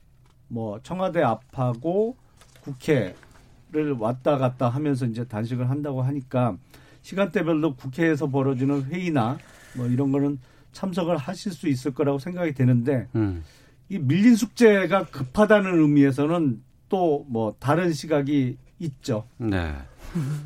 뭐 0.47 0.79
청와대 0.83 1.21
앞하고 1.21 2.15
국회를 2.61 3.93
왔다 3.99 4.37
갔다 4.37 4.69
하면서 4.69 5.05
이제 5.05 5.25
단식을 5.25 5.69
한다고 5.69 6.01
하니까 6.01 6.57
시간대별로 7.01 7.75
국회에서 7.75 8.27
벌어지는 8.29 8.83
회의나 8.85 9.37
뭐 9.75 9.87
이런 9.87 10.11
거는 10.11 10.39
참석을 10.73 11.17
하실 11.17 11.51
수 11.51 11.67
있을 11.67 11.93
거라고 11.93 12.19
생각이 12.19 12.53
되는데 12.53 13.07
음. 13.15 13.43
이 13.89 13.97
밀린 13.99 14.35
숙제가 14.35 15.05
급하다는 15.05 15.79
의미에서는 15.81 16.61
또 16.89 17.25
뭐 17.27 17.55
다른 17.59 17.93
시각이 17.93 18.57
있죠. 18.79 19.25
네. 19.37 19.73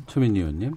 최민희 0.06 0.38
의원님. 0.40 0.74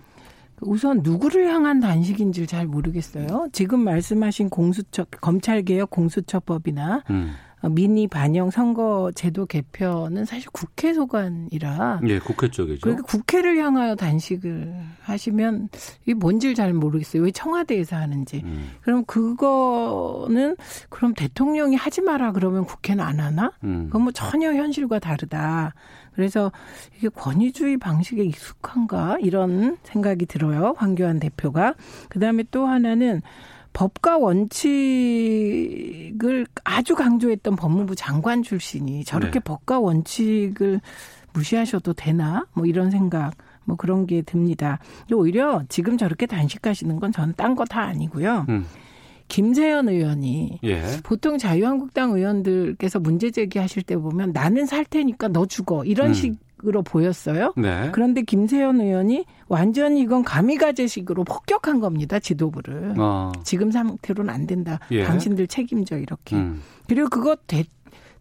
우선 0.62 1.02
누구를 1.04 1.48
향한 1.48 1.80
단식인지 1.80 2.48
잘 2.48 2.66
모르겠어요. 2.66 3.48
지금 3.54 3.82
말씀하신 3.82 4.50
공수처 4.50 5.06
검찰개혁 5.22 5.90
공수처법이나 5.92 7.04
음. 7.12 7.34
어, 7.62 7.70
미니 7.70 8.08
반영 8.08 8.52
선거 8.52 9.12
제도 9.14 9.46
개편은 9.46 10.26
사실 10.26 10.50
국회 10.52 10.94
소관이라 10.94 12.02
예, 12.08 12.20
국회 12.20 12.50
쪽이죠. 12.50 12.82
그러니까 12.82 13.06
국회를 13.06 13.58
향하여 13.58 13.96
단식을 13.96 14.74
하시면 15.02 15.70
이게 16.04 16.14
뭔지를 16.14 16.56
잘 16.56 16.74
모르겠어요. 16.74 17.24
왜 17.24 17.32
청와대에서 17.32 17.96
하는지. 17.96 18.42
음. 18.46 18.72
그럼 18.82 19.04
그거는 19.06 20.56
그럼 20.90 21.14
대통령이 21.14 21.76
하지 21.76 22.02
마라 22.02 22.32
그러면 22.32 22.66
국회는 22.66 23.04
안 23.04 23.20
하나? 23.20 23.52
음. 23.64 23.86
그건 23.88 24.04
뭐 24.04 24.12
전혀 24.12 24.54
현실과 24.54 25.00
다르다. 25.00 25.74
그래서 26.14 26.52
이게 26.98 27.10
권위주의 27.10 27.78
방식에 27.78 28.24
익숙한가 28.24 29.18
이런 29.22 29.78
생각이 29.84 30.26
들어요. 30.26 30.76
황교안 30.78 31.20
대표가. 31.20 31.76
그다음에 32.10 32.44
또 32.52 32.68
하나는 32.68 33.22
법과 33.74 34.18
원칙을 34.18 34.48
아주 36.64 36.96
강조했던 36.96 37.56
법무부 37.56 37.96
장관 37.96 38.44
출신이 38.44 39.04
저렇게 39.04 39.34
네. 39.34 39.40
법과 39.40 39.80
원칙을 39.80 40.82
무시하셔도 41.34 41.94
되나? 41.94 42.46
뭐 42.54 42.66
이런 42.66 42.92
생각. 42.92 43.34
뭐 43.66 43.76
그런 43.78 44.08
게 44.08 44.24
듭니다. 44.24 44.80
오히려 45.14 45.64
지금 45.70 45.96
저렇게 45.98 46.26
단식하시는 46.26 47.00
건 47.00 47.12
저는 47.12 47.36
딴 47.38 47.56
거 47.56 47.66
다 47.66 47.82
아니고요. 47.84 48.48
음. 48.50 48.66
김세연 49.28 49.90
의원이 49.90 50.60
예. 50.64 50.82
보통 51.04 51.38
자유한국당 51.38 52.14
의원들께서 52.14 53.00
문제 53.00 53.30
제기하실 53.30 53.84
때 53.84 53.96
보면 53.96 54.32
나는 54.32 54.66
살 54.66 54.84
테니까 54.86 55.28
너 55.28 55.46
죽어 55.46 55.86
이런 55.86 56.08
음. 56.08 56.14
식 56.16 56.34
으로 56.66 56.82
보였어요. 56.82 57.54
네. 57.56 57.90
그런데 57.94 58.22
김세연 58.22 58.82
의원이 58.82 59.26
완전히 59.48 60.02
이건 60.02 60.24
가미가제식으로 60.24 61.24
폭격한 61.24 61.80
겁니다 61.80 62.20
지도부를. 62.20 62.96
어. 62.98 63.32
지금 63.44 63.72
상태로는 63.72 64.34
안 64.34 64.46
된다. 64.46 64.80
예. 64.92 65.06
당신들 65.06 65.48
책임져 65.48 65.98
이렇게. 65.98 66.36
음. 66.36 66.62
그리고 66.88 67.08
그거 67.08 67.38
대, 67.48 67.64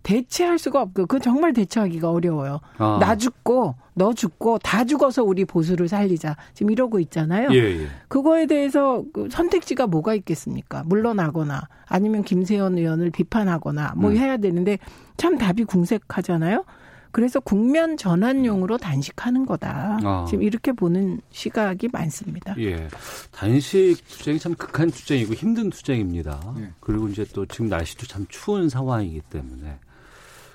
대체할 0.03 0.59
수가 0.59 0.81
없고 0.83 1.03
그건 1.03 1.21
정말 1.21 1.53
대처하기가 1.53 2.11
어려워요. 2.11 2.61
아. 2.79 2.99
나 3.01 3.17
죽고 3.17 3.75
너 3.95 4.13
죽고 4.13 4.59
다 4.59 4.85
죽어서 4.85 5.25
우리 5.25 5.45
보수를 5.45 5.89
살리자. 5.89 6.37
지금 6.55 6.71
이러고 6.71 7.01
있잖아요. 7.01 7.49
예, 7.53 7.57
예. 7.57 7.87
그거에 8.07 8.47
대해서 8.47 9.03
그 9.13 9.29
선택지가 9.31 9.87
뭐가 9.89 10.15
있겠습니까? 10.15 10.85
물러나거나 10.87 11.63
아니면 11.87 12.23
김세연 12.23 12.79
의원을 12.79 13.11
비판하거나 13.11 13.95
뭐 13.97 14.11
음. 14.11 14.17
해야 14.17 14.37
되는데 14.37 14.79
참 15.17 15.37
답이 15.37 15.65
궁색하잖아요. 15.65 16.65
그래서 17.11 17.41
국면 17.41 17.97
전환용으로 17.97 18.79
단식하는 18.79 19.47
거다. 19.47 19.99
아. 20.03 20.27
지금 20.29 20.43
이렇게 20.43 20.73
보는 20.73 21.21
시각이 21.31 21.89
많습니다. 21.93 22.55
예. 22.59 22.89
단식 23.31 23.97
투쟁이 24.09 24.39
참 24.39 24.55
극한 24.55 24.91
투쟁이고 24.91 25.35
힘든 25.35 25.71
투쟁입니다. 25.71 26.55
예. 26.59 26.73
그리고 26.81 27.09
이제 27.09 27.25
또 27.33 27.47
지금 27.47 27.69
날씨도 27.69 28.07
참 28.07 28.27
추운 28.29 28.69
상황이기 28.69 29.23
때문에 29.31 29.79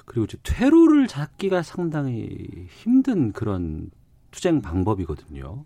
그리고 0.05 0.25
이제 0.25 0.37
퇴로를 0.43 1.07
잡기가 1.07 1.63
상당히 1.63 2.67
힘든 2.69 3.31
그런 3.31 3.89
투쟁 4.31 4.61
방법이거든요. 4.61 5.65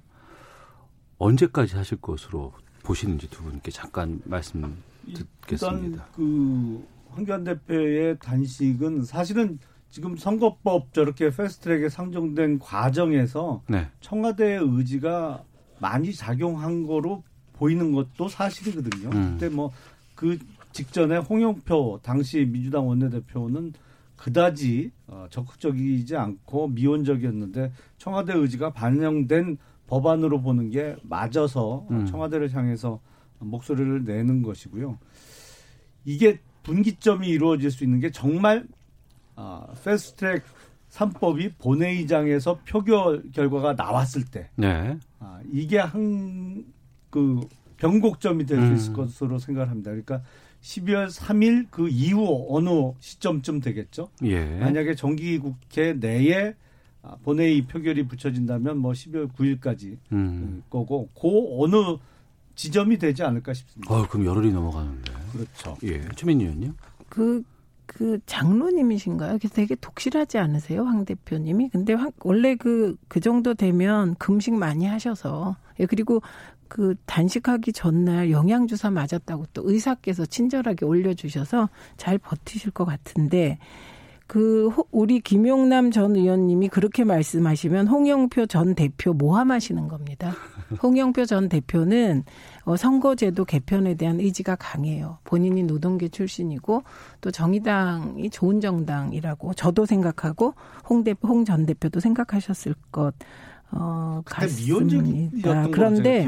언제까지 1.17 1.75
하실 1.75 1.97
것으로 1.97 2.53
보시는지 2.83 3.29
두 3.29 3.43
분께 3.43 3.71
잠깐 3.71 4.21
말씀 4.23 4.77
듣겠습니다. 5.13 5.87
일단 5.87 6.05
그 6.15 6.87
황교안 7.09 7.43
대표의 7.43 8.17
단식은 8.19 9.03
사실은 9.03 9.59
지금 9.89 10.15
선거법 10.15 10.93
저렇게 10.93 11.29
패스트트랙에 11.29 11.89
상정된 11.89 12.59
과정에서 12.59 13.63
네. 13.67 13.87
청와대의 14.01 14.59
의지가 14.61 15.43
많이 15.79 16.13
작용한 16.13 16.85
거로 16.85 17.23
보이는 17.53 17.91
것도 17.91 18.27
사실이거든요. 18.27 19.09
음. 19.09 19.31
그때 19.33 19.49
뭐그 19.49 20.39
직전에 20.71 21.17
홍영표 21.17 22.01
당시 22.03 22.45
민주당 22.45 22.87
원내대표는 22.87 23.73
그다지 24.15 24.91
어, 25.07 25.27
적극적이지 25.29 26.15
않고 26.15 26.69
미온적이었는데 26.69 27.71
청와대 27.97 28.33
의지가 28.33 28.73
반영된 28.73 29.57
법안으로 29.87 30.41
보는 30.41 30.69
게 30.69 30.95
맞아서 31.03 31.85
음. 31.91 32.05
청와대를 32.05 32.53
향해서 32.53 32.99
목소리를 33.39 34.03
내는 34.03 34.41
것이고요. 34.41 34.97
이게 36.05 36.39
분기점이 36.63 37.27
이루어질 37.27 37.71
수 37.71 37.83
있는 37.83 37.99
게 37.99 38.11
정말 38.11 38.67
아, 39.37 39.65
패스트트랙 39.83 40.43
3법이 40.91 41.53
본회의장에서 41.57 42.59
표결 42.67 43.31
결과가 43.31 43.73
나왔을 43.73 44.25
때 44.25 44.49
네. 44.55 44.97
아, 45.19 45.39
이게 45.53 45.79
한 45.79 46.77
그 47.09 47.39
변곡점이 47.77 48.45
될수 48.45 48.63
음. 48.63 48.75
있을 48.75 48.93
것으로 48.93 49.39
생각을 49.39 49.69
합니다. 49.69 49.91
그러니까 49.91 50.21
12월 50.61 51.07
3일 51.09 51.67
그 51.69 51.87
이후 51.89 52.45
어느 52.49 52.69
시점쯤 52.99 53.61
되겠죠. 53.61 54.09
예. 54.23 54.43
만약에 54.59 54.95
정기 54.95 55.37
국회 55.37 55.93
내에 55.93 56.53
아, 57.03 57.15
본회의 57.23 57.61
표결이 57.61 58.07
붙여진다면 58.07 58.77
뭐 58.77 58.91
12월 58.91 59.31
9일까지 59.31 59.97
음. 60.11 60.63
거고 60.69 61.09
그 61.13 61.63
어느 61.63 61.97
지점이 62.55 62.97
되지 62.97 63.23
않을까 63.23 63.53
싶습니다. 63.53 63.93
어, 63.93 64.07
그럼 64.07 64.25
열흘이 64.25 64.51
넘어가는데. 64.51 65.11
그렇죠. 65.31 65.77
예. 65.83 66.01
최민희 66.15 66.45
의원요? 66.45 66.73
그, 67.07 67.43
그 67.97 68.19
장로님이신가요? 68.27 69.39
그래서 69.39 69.55
되게 69.55 69.73
독실하지 69.73 70.37
않으세요? 70.37 70.83
황 70.83 71.03
대표님이? 71.03 71.69
근데 71.69 71.93
황- 71.93 72.11
원래 72.23 72.53
그, 72.55 72.95
그 73.07 73.19
정도 73.19 73.55
되면 73.55 74.13
금식 74.19 74.53
많이 74.53 74.85
하셔서. 74.85 75.55
예, 75.79 75.87
그리고 75.87 76.21
그 76.67 76.93
단식하기 77.07 77.73
전날 77.73 78.29
영양주사 78.29 78.91
맞았다고 78.91 79.47
또 79.53 79.63
의사께서 79.65 80.27
친절하게 80.27 80.85
올려주셔서 80.85 81.69
잘 81.95 82.19
버티실 82.19 82.69
것 82.69 82.85
같은데 82.85 83.57
그 84.27 84.67
호- 84.69 84.85
우리 84.91 85.21
김용남 85.21 85.89
전 85.91 86.15
의원님이 86.17 86.67
그렇게 86.67 87.05
말씀하시면 87.05 87.87
홍영표 87.87 88.45
전 88.47 88.75
대표 88.75 89.13
모함하시는 89.13 89.87
겁니다. 89.87 90.33
홍영표 90.83 91.25
전 91.25 91.47
대표는 91.47 92.23
어, 92.65 92.75
선거제도 92.75 93.45
개편에 93.45 93.95
대한 93.95 94.19
의지가 94.19 94.57
강해요. 94.57 95.19
본인이 95.23 95.63
노동계 95.63 96.09
출신이고 96.09 96.83
또 97.21 97.31
정의당이 97.31 98.29
좋은 98.29 98.59
정당이라고 98.59 99.53
저도 99.53 99.85
생각하고 99.85 100.53
홍 100.89 101.05
대표, 101.05 101.29
홍전 101.29 101.65
대표도 101.65 102.01
생각하셨을 102.01 102.75
것 102.91 103.13
어, 103.71 104.21
같습니다. 104.25 104.65
그런데. 105.71 106.25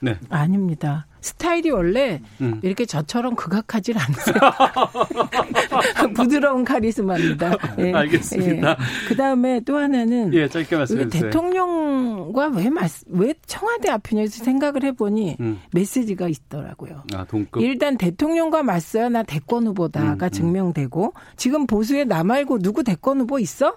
네. 0.00 0.16
아닙니다. 0.28 1.06
스타일이 1.20 1.70
원래 1.70 2.20
음. 2.40 2.60
이렇게 2.62 2.84
저처럼 2.86 3.34
극악하질 3.34 3.96
않으세요. 3.98 4.36
부드러운 6.14 6.64
카리스마입니다. 6.64 7.56
예. 7.78 7.92
알겠습니다. 7.94 8.76
그 9.08 9.16
다음에 9.16 9.60
또 9.60 9.76
하나는 9.76 10.32
예, 10.34 10.48
짧게 10.48 10.76
말씀해 10.76 11.08
주세요. 11.08 11.24
대통령과 11.24 12.48
왜, 12.48 12.70
말, 12.70 12.88
왜 13.08 13.34
청와대 13.46 13.90
앞이냐 13.90 14.22
해서 14.22 14.44
생각을 14.44 14.84
해보니 14.84 15.36
음. 15.40 15.60
메시지가 15.72 16.28
있더라고요. 16.28 17.02
아, 17.14 17.24
동급. 17.24 17.62
일단 17.62 17.98
대통령과 17.98 18.62
맞서야 18.62 19.08
나 19.08 19.22
대권 19.22 19.66
후보다가 19.66 20.26
음, 20.26 20.28
음. 20.28 20.30
증명되고 20.30 21.14
지금 21.36 21.66
보수에 21.66 22.04
나 22.04 22.22
말고 22.22 22.60
누구 22.60 22.84
대권 22.84 23.20
후보 23.20 23.38
있어? 23.38 23.74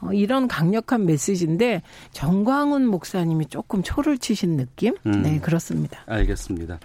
어, 0.00 0.12
이런 0.12 0.46
강력한 0.48 1.06
메시지인데 1.06 1.82
정광훈 2.12 2.86
목사님이 2.86 3.46
조금 3.46 3.82
초를 3.82 4.18
치신 4.18 4.56
느낌? 4.56 4.94
음. 5.06 5.22
네 5.22 5.40
그렇습니다. 5.40 6.00
알겠습니다. 6.06 6.78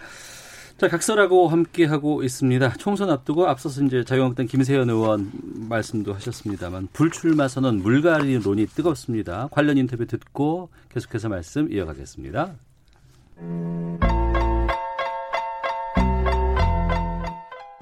자, 0.78 0.88
각설하고 0.88 1.48
함께 1.48 1.86
하고 1.86 2.24
있습니다. 2.24 2.74
총선 2.80 3.12
앞두고 3.12 3.48
앞서서 3.48 3.84
이제 3.84 4.04
자유한국당 4.04 4.48
김세현 4.48 4.90
의원 4.90 5.30
말씀도 5.70 6.12
하셨습니다만 6.16 6.88
불출마 6.92 7.48
선언 7.48 7.78
물갈이론이 7.84 8.66
뜨겁습니다. 8.66 9.48
관련 9.52 9.78
인터뷰 9.78 10.08
듣고 10.08 10.70
계속해서 10.90 11.30
말씀 11.30 11.72
이어가겠습니다. 11.72 12.56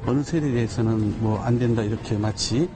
어느 0.05 0.23
세대에 0.23 0.51
대해서는 0.53 1.21
뭐 1.21 1.39
안 1.41 1.59
된다 1.59 1.83
이렇게 1.83 2.17
마치 2.17 2.67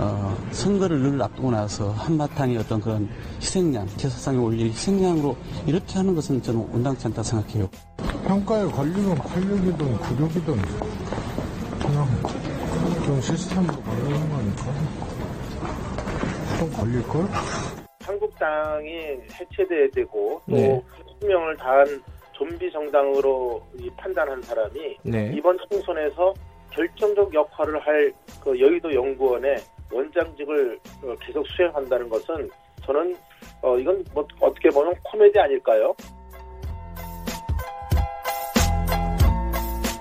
어, 0.00 0.36
선거를 0.52 1.00
늘 1.00 1.20
앞두고 1.20 1.50
나서 1.50 1.90
한바탕의 1.90 2.56
어떤 2.58 2.80
그런 2.80 3.08
희생양, 3.40 3.86
제사상에 3.96 4.38
올릴 4.38 4.68
희생양으로 4.68 5.36
이렇게 5.66 5.94
하는 5.94 6.14
것은 6.14 6.40
저는 6.40 6.60
온당치 6.72 7.06
않다 7.08 7.22
생각해요. 7.22 7.68
평가에 8.26 8.64
걸리면 8.66 9.16
활력이든 9.16 9.98
굴욕이든 9.98 10.62
그냥 11.80 12.06
좀 13.04 13.20
시스템으로 13.20 13.74
걸리는 13.82 14.28
거니까 14.30 14.64
좀 16.58 16.72
걸릴걸? 16.72 17.28
한국당이 18.00 18.90
해체돼야 19.32 19.88
되고 19.94 20.40
또 20.48 20.54
네. 20.54 20.82
수명을 21.20 21.56
다한 21.56 22.02
좀비 22.32 22.70
정당으로 22.70 23.60
이 23.80 23.90
판단한 23.96 24.40
사람이 24.42 24.98
네. 25.02 25.32
이번 25.36 25.58
총선에서 25.68 26.34
결정적 26.70 27.34
역할을 27.34 27.80
할 27.80 28.12
그 28.48 28.58
여의도 28.58 28.94
연구원의 28.94 29.58
원장직을 29.92 30.78
어, 31.04 31.14
계속 31.20 31.46
수행한다는 31.48 32.08
것은 32.08 32.48
저는 32.84 33.16
어 33.62 33.78
이건 33.78 34.04
뭐 34.14 34.26
어떻게 34.40 34.68
보면 34.70 34.94
코미디 35.04 35.38
아닐까요? 35.38 35.94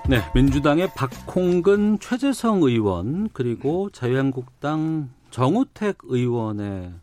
네, 0.10 0.19
민주당의 0.34 0.88
박홍근, 0.95 2.00
최재성 2.00 2.62
의원 2.63 3.28
그리고 3.34 3.89
자유한국당 3.89 5.10
정우택 5.32 5.97
의원의 6.04 6.93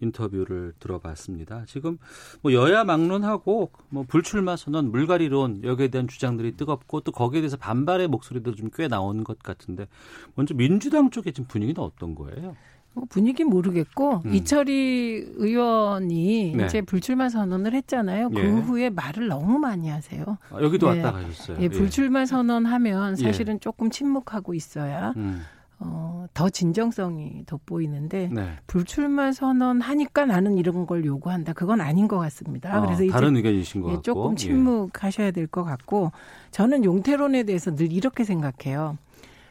인터뷰를 0.00 0.74
들어봤습니다. 0.78 1.64
지금 1.66 1.98
뭐 2.42 2.52
여야 2.52 2.84
막론하고 2.84 3.70
뭐 3.88 4.04
불출마 4.06 4.56
선언, 4.56 4.90
물갈이론 4.90 5.64
여기에 5.64 5.88
대한 5.88 6.06
주장들이 6.08 6.56
뜨겁고 6.56 7.00
또 7.00 7.12
거기에 7.12 7.40
대해서 7.40 7.56
반발의 7.56 8.08
목소리도 8.08 8.54
좀 8.54 8.66
꽤 8.76 8.88
나오는 8.88 9.22
것 9.24 9.38
같은데 9.38 9.86
먼저 10.34 10.52
민주당 10.52 11.08
쪽의 11.10 11.32
지금 11.32 11.46
분위기는 11.48 11.80
어떤 11.80 12.14
거예요? 12.14 12.56
뭐 12.92 13.04
분위기 13.08 13.44
모르겠고 13.44 14.22
음. 14.24 14.34
이철희 14.34 15.24
의원이 15.36 16.54
네. 16.56 16.64
이제 16.66 16.82
불출마 16.82 17.28
선언을 17.28 17.74
했잖아요. 17.74 18.30
예. 18.34 18.42
그 18.42 18.60
후에 18.60 18.90
말을 18.90 19.28
너무 19.28 19.58
많이 19.58 19.88
하세요. 19.88 20.38
아, 20.50 20.60
여기도 20.62 20.86
예. 20.94 21.02
왔다 21.02 21.12
가셨어요. 21.12 21.58
예, 21.60 21.68
불출마 21.68 22.26
선언하면 22.26 23.18
예. 23.18 23.22
사실은 23.22 23.60
조금 23.60 23.90
침묵하고 23.90 24.54
있어야 24.54 25.12
음, 25.16 25.42
어, 25.78 26.26
더 26.32 26.48
진정성이 26.48 27.44
돋보이는데 27.46 28.30
네. 28.32 28.56
불출마 28.66 29.32
선언하니까 29.32 30.24
나는 30.26 30.56
이런 30.56 30.86
걸 30.86 31.04
요구한다. 31.04 31.52
그건 31.52 31.80
아닌 31.80 32.08
것 32.08 32.18
같습니다. 32.18 32.74
아, 32.74 32.80
그래서 32.80 33.04
이제 33.04 33.12
다른 33.12 33.36
의견이신 33.36 33.82
것 33.82 33.88
예, 33.88 33.92
같고 33.94 34.02
조금 34.02 34.32
예. 34.32 34.36
침묵하셔야 34.36 35.30
될 35.32 35.46
것 35.46 35.64
같고 35.64 36.12
저는 36.50 36.84
용태론에 36.84 37.42
대해서 37.44 37.74
늘 37.74 37.92
이렇게 37.92 38.24
생각해요. 38.24 38.96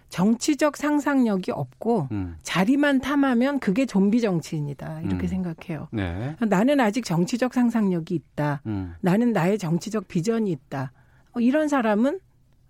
정치적 0.09 0.77
상상력이 0.77 1.51
없고 1.51 2.07
음, 2.11 2.35
자리만 2.43 3.01
탐하면 3.01 3.59
그게 3.59 3.85
좀비 3.85 4.21
정치인이다. 4.21 5.01
이렇게 5.01 5.25
음. 5.25 5.27
생각해요. 5.27 5.87
네. 5.91 6.35
나는 6.47 6.79
아직 6.79 7.03
정치적 7.05 7.53
상상력이 7.53 8.13
있다. 8.15 8.61
음, 8.67 8.93
나는 9.01 9.31
나의 9.33 9.57
정치적 9.57 10.07
비전이 10.07 10.51
있다. 10.51 10.91
어, 11.33 11.39
이런 11.39 11.67
사람은 11.67 12.19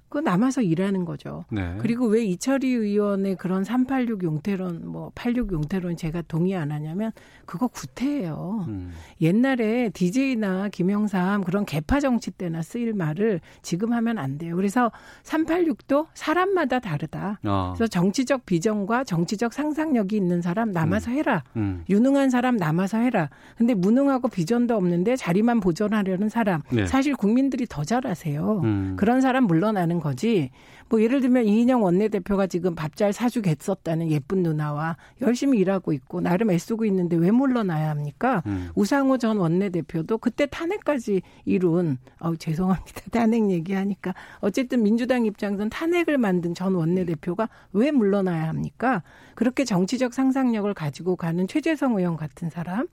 그 0.10 0.20
남아서 0.20 0.62
일하는 0.62 1.04
거죠. 1.06 1.46
네. 1.50 1.76
그리고 1.80 2.06
왜 2.08 2.24
이철희 2.24 2.68
의원의 2.72 3.36
그런 3.36 3.64
386 3.64 4.24
용태론, 4.24 4.88
뭐 4.88 5.12
86 5.16 5.52
용태론 5.52 5.98
제가 5.98 6.22
동의 6.28 6.56
안 6.56 6.72
하냐면 6.72 7.12
그거 7.46 7.68
구태예요. 7.68 8.66
음, 8.68 8.92
옛날에 9.22 9.90
DJ나 9.90 10.70
김영삼 10.70 11.44
그런 11.44 11.66
개파 11.66 12.00
정치 12.00 12.32
때나 12.32 12.62
쓰일 12.62 12.94
말을 12.94 13.42
지금 13.62 13.94
하면 13.94 14.18
안 14.18 14.38
돼요. 14.38 14.56
그래서 14.56 14.92
386도 15.24 16.08
사람마다 16.14 16.80
다르다. 16.80 17.40
아, 17.44 17.74
그래서 17.76 17.88
정치적 17.88 18.46
비전과 18.46 19.04
정치적 19.06 19.54
상상력이 19.54 20.16
있는 20.16 20.42
사람 20.42 20.72
남아서 20.72 21.12
해라. 21.12 21.44
음, 21.56 21.84
유능한 21.90 22.30
사람 22.30 22.58
남아서 22.58 23.00
해라. 23.00 23.30
근데 23.58 23.74
무능하고 23.74 24.28
비전도 24.28 24.76
없는데 24.76 25.16
자리만 25.16 25.60
보존하려는 25.60 26.30
사람. 26.30 26.62
네. 26.72 26.86
사실 26.86 27.16
국민들이 27.16 27.66
더 27.68 27.86
잘 27.86 28.08
아세요. 28.08 28.62
음. 28.64 28.96
그런 28.98 29.22
사람 29.22 29.44
물러나는 29.44 29.95
거지. 30.00 30.52
뭐 30.90 31.02
예를 31.02 31.20
들면 31.20 31.46
이인영 31.46 31.84
원내대표가 31.84 32.48
지금 32.48 32.76
밥 32.76 32.96
잘 32.96 33.12
사주겠었다는 33.12 34.10
예쁜 34.10 34.42
누나와 34.42 34.96
열심히 35.22 35.60
일하고 35.60 35.92
있고 35.92 36.22
나름 36.22 36.50
애쓰고 36.50 36.86
있는데 36.86 37.18
왜 37.18 37.30
물러나야 37.30 37.90
합니까? 37.90 38.42
음. 38.46 38.70
우상호 38.74 39.18
전 39.18 39.36
원내대표도 39.38 40.20
그때 40.20 40.46
탄핵까지 40.46 41.22
이룬 41.44 41.98
어 42.20 42.36
죄송합니다. 42.38 43.02
탄핵 43.12 43.52
얘기하니까 43.52 44.14
어쨌든 44.40 44.84
민주당 44.84 45.26
입장에서는 45.26 45.70
탄핵을 45.70 46.18
만든 46.18 46.54
전 46.54 46.74
원내대표가 46.76 47.50
왜 47.74 47.92
물러나야 47.92 48.48
합니까? 48.48 49.04
그렇게 49.36 49.66
정치적 49.66 50.14
상상력을 50.14 50.74
가지고 50.74 51.18
가는 51.18 51.46
최재성 51.48 51.98
의원 51.98 52.16
같은 52.16 52.50
사람 52.50 52.88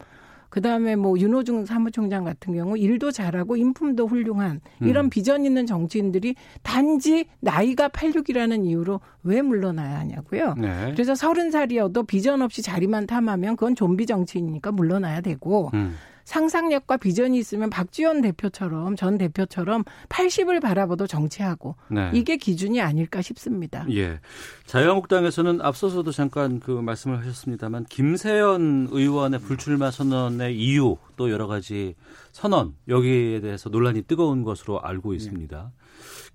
그다음에 0.52 0.96
뭐 0.96 1.18
윤호중 1.18 1.64
사무총장 1.64 2.24
같은 2.24 2.52
경우 2.52 2.76
일도 2.76 3.10
잘하고 3.10 3.56
인품도 3.56 4.06
훌륭한 4.06 4.60
이런 4.82 5.06
음. 5.06 5.10
비전 5.10 5.46
있는 5.46 5.64
정치인들이 5.64 6.34
단지 6.62 7.24
나이가 7.40 7.88
86이라는 7.88 8.66
이유로 8.66 9.00
왜 9.22 9.40
물러나야 9.40 9.98
하냐고요. 10.00 10.54
네. 10.58 10.92
그래서 10.92 11.14
서른 11.14 11.50
살이어도 11.50 12.02
비전 12.02 12.42
없이 12.42 12.60
자리만 12.60 13.06
탐하면 13.06 13.56
그건 13.56 13.74
좀비 13.74 14.04
정치인이니까 14.04 14.72
물러나야 14.72 15.22
되고 15.22 15.70
음. 15.72 15.94
상상력과 16.24 16.96
비전이 16.96 17.38
있으면 17.38 17.70
박지원 17.70 18.20
대표처럼 18.22 18.96
전 18.96 19.18
대표처럼 19.18 19.84
80을 20.08 20.60
바라보도 20.60 21.06
정치하고 21.06 21.76
네. 21.90 22.10
이게 22.14 22.36
기준이 22.36 22.80
아닐까 22.80 23.22
싶습니다. 23.22 23.86
예. 23.90 24.20
자유한국당에서는 24.66 25.60
앞서서도 25.60 26.10
잠깐 26.12 26.60
그 26.60 26.70
말씀을 26.70 27.18
하셨습니다만 27.18 27.84
김세연 27.86 28.88
의원의 28.90 29.40
불출마 29.40 29.90
선언의 29.90 30.58
이유 30.58 30.96
또 31.16 31.30
여러 31.30 31.46
가지 31.46 31.94
선언 32.32 32.74
여기에 32.88 33.40
대해서 33.40 33.68
논란이 33.68 34.02
뜨거운 34.02 34.42
것으로 34.42 34.80
알고 34.80 35.14
있습니다. 35.14 35.72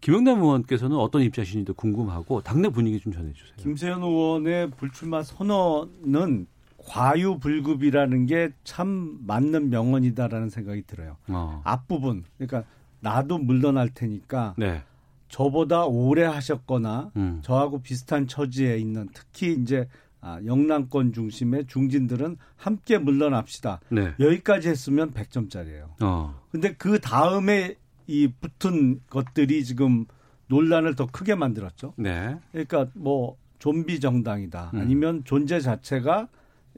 김영남 0.01 0.41
의원께서는 0.41 0.95
어떤 0.97 1.21
입장이신지도 1.23 1.73
궁금하고 1.73 2.41
당내 2.41 2.69
분위기 2.69 2.99
좀 2.99 3.11
전해주세요. 3.11 3.53
김세현 3.57 4.03
의원의 4.03 4.71
불출마 4.71 5.23
선언은 5.23 6.47
과유불급이라는 6.87 8.25
게 8.25 8.51
참 8.63 9.19
맞는 9.25 9.69
명언이다라는 9.69 10.49
생각이 10.49 10.83
들어요. 10.87 11.17
어. 11.27 11.61
앞부분 11.63 12.23
그러니까 12.37 12.63
나도 12.99 13.37
물러날 13.37 13.89
테니까 13.89 14.55
네. 14.57 14.83
저보다 15.29 15.85
오래 15.85 16.23
하셨거나 16.23 17.11
음. 17.17 17.39
저하고 17.43 17.81
비슷한 17.81 18.27
처지에 18.27 18.77
있는 18.77 19.09
특히 19.13 19.53
이제 19.53 19.87
아, 20.21 20.39
영남권 20.45 21.13
중심의 21.13 21.67
중진들은 21.67 22.37
함께 22.55 22.97
물러납시다. 22.97 23.81
네. 23.89 24.13
여기까지 24.19 24.69
했으면 24.69 25.13
100점짜리예요. 25.13 26.01
어. 26.01 26.39
근데 26.51 26.73
그 26.73 26.99
다음에 26.99 27.75
이 28.07 28.27
붙은 28.39 29.01
것들이 29.09 29.63
지금 29.63 30.05
논란을 30.47 30.95
더 30.95 31.05
크게 31.05 31.35
만들었죠. 31.35 31.93
네. 31.97 32.37
그러니까 32.51 32.87
뭐 32.93 33.37
좀비 33.59 33.99
정당이다. 33.99 34.71
음. 34.73 34.79
아니면 34.79 35.21
존재 35.25 35.59
자체가 35.59 36.21
어, 36.21 36.27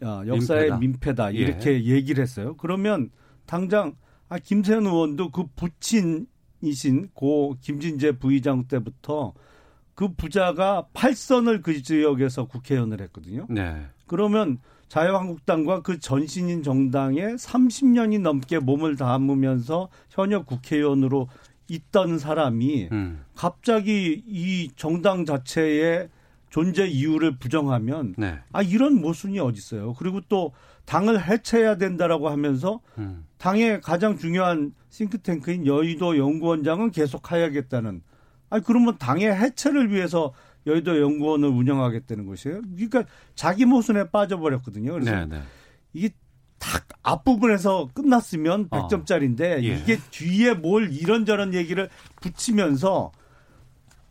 역사의 0.01 0.77
민폐다. 0.77 0.77
민폐다. 0.77 1.33
예. 1.35 1.37
이렇게 1.37 1.85
얘기를 1.85 2.21
했어요. 2.21 2.55
그러면 2.57 3.09
당장 3.45 3.95
아 4.27 4.37
김세현 4.37 4.85
의원도 4.85 5.31
그 5.31 5.45
부친이신 5.55 7.09
고 7.13 7.55
김진재 7.61 8.13
부의장 8.19 8.65
때부터 8.67 9.33
그 9.95 10.13
부자가 10.13 10.87
팔선을 10.93 11.61
그 11.61 11.81
지역에서 11.81 12.45
국회의원을 12.45 13.01
했거든요. 13.01 13.47
네. 13.49 13.85
그러면 14.07 14.59
자유한국당과 14.87 15.81
그 15.81 15.99
전신인 15.99 16.63
정당에 16.63 17.21
30년이 17.21 18.21
넘게 18.21 18.59
몸을 18.59 18.95
담으면서 18.95 19.89
현역 20.09 20.45
국회의원으로 20.45 21.27
있던 21.67 22.17
사람이 22.17 22.89
음. 22.91 23.23
갑자기 23.35 24.23
이 24.25 24.71
정당 24.75 25.25
자체의 25.25 26.09
존재 26.49 26.85
이유를 26.87 27.37
부정하면 27.37 28.15
네. 28.17 28.39
아 28.51 28.61
이런 28.61 28.99
모순이 28.99 29.39
어디 29.39 29.57
있어요. 29.57 29.93
그리고 29.93 30.21
또 30.27 30.51
당을 30.85 31.23
해체해야 31.23 31.77
된다라고 31.77 32.29
하면서 32.29 32.81
음. 32.97 33.25
당의 33.37 33.81
가장 33.81 34.17
중요한 34.17 34.73
싱크탱크인 34.89 35.67
여의도 35.67 36.17
연구원장은 36.17 36.91
계속 36.91 37.31
하야겠다는. 37.31 38.01
아니 38.49 38.63
그러면 38.63 38.97
당의 38.97 39.31
해체를 39.31 39.91
위해서 39.91 40.33
여의도 40.65 40.99
연구원을 40.99 41.47
운영하겠다는 41.47 42.25
것이에요. 42.25 42.61
그러니까 42.61 43.03
자기 43.35 43.65
모순에 43.65 44.09
빠져버렸거든요. 44.09 44.93
그래서 44.93 45.11
네, 45.11 45.25
네. 45.25 45.41
이게 45.93 46.09
딱 46.57 46.87
앞부분에서 47.03 47.89
끝났으면 47.93 48.67
어. 48.71 48.87
100점짜리인데 48.87 49.63
예. 49.63 49.75
이게 49.75 49.97
뒤에 50.11 50.55
뭘 50.55 50.91
이런저런 50.91 51.53
얘기를 51.53 51.89
붙이면서 52.21 53.11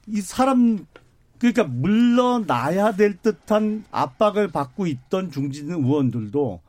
이 0.07 0.20
사람 0.20 0.86
그러니까 1.39 1.64
물러나야 1.64 2.93
될 2.93 3.16
듯한 3.16 3.84
압박을 3.91 4.49
받고 4.49 4.86
있던 4.86 5.30
중진 5.30 5.70
의원들도 5.70 6.61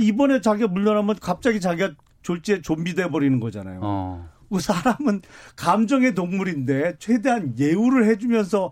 이번에 0.00 0.40
자기가 0.40 0.68
물러나면 0.68 1.16
갑자기 1.20 1.60
자기가 1.60 1.92
졸지에 2.22 2.62
좀비 2.62 2.94
돼 2.94 3.08
버리는 3.10 3.38
거잖아요. 3.40 3.80
어. 3.82 4.28
그 4.50 4.60
사람은 4.60 5.22
감정의 5.56 6.14
동물인데 6.14 6.94
최대한 6.98 7.54
예우를 7.58 8.06
해주면서 8.06 8.70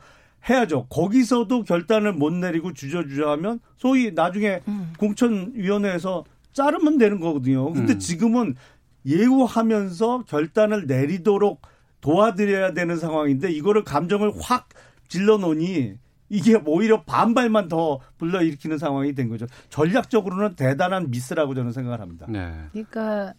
해야죠. 0.48 0.86
거기서도 0.88 1.64
결단을 1.64 2.12
못 2.12 2.32
내리고 2.32 2.72
주저주저하면 2.72 3.60
소위 3.76 4.12
나중에 4.12 4.60
공천위원회에서 4.98 6.24
자르면 6.52 6.98
되는 6.98 7.20
거거든요. 7.20 7.72
근데 7.72 7.94
음. 7.94 7.98
지금은 7.98 8.54
예우하면서 9.06 10.24
결단을 10.28 10.86
내리도록 10.86 11.62
도와드려야 12.00 12.72
되는 12.74 12.96
상황인데 12.96 13.50
이거를 13.52 13.84
감정을 13.84 14.32
확 14.40 14.68
질러놓으니 15.08 15.94
이게 16.28 16.58
오히려 16.64 17.02
반발만 17.02 17.68
더 17.68 18.00
불러일으키는 18.18 18.78
상황이 18.78 19.14
된 19.14 19.28
거죠. 19.28 19.46
전략적으로는 19.68 20.56
대단한 20.56 21.10
미스라고 21.10 21.54
저는 21.54 21.72
생각을 21.72 22.00
합니다. 22.00 22.26
네. 22.28 22.52
그러니까 22.72 23.34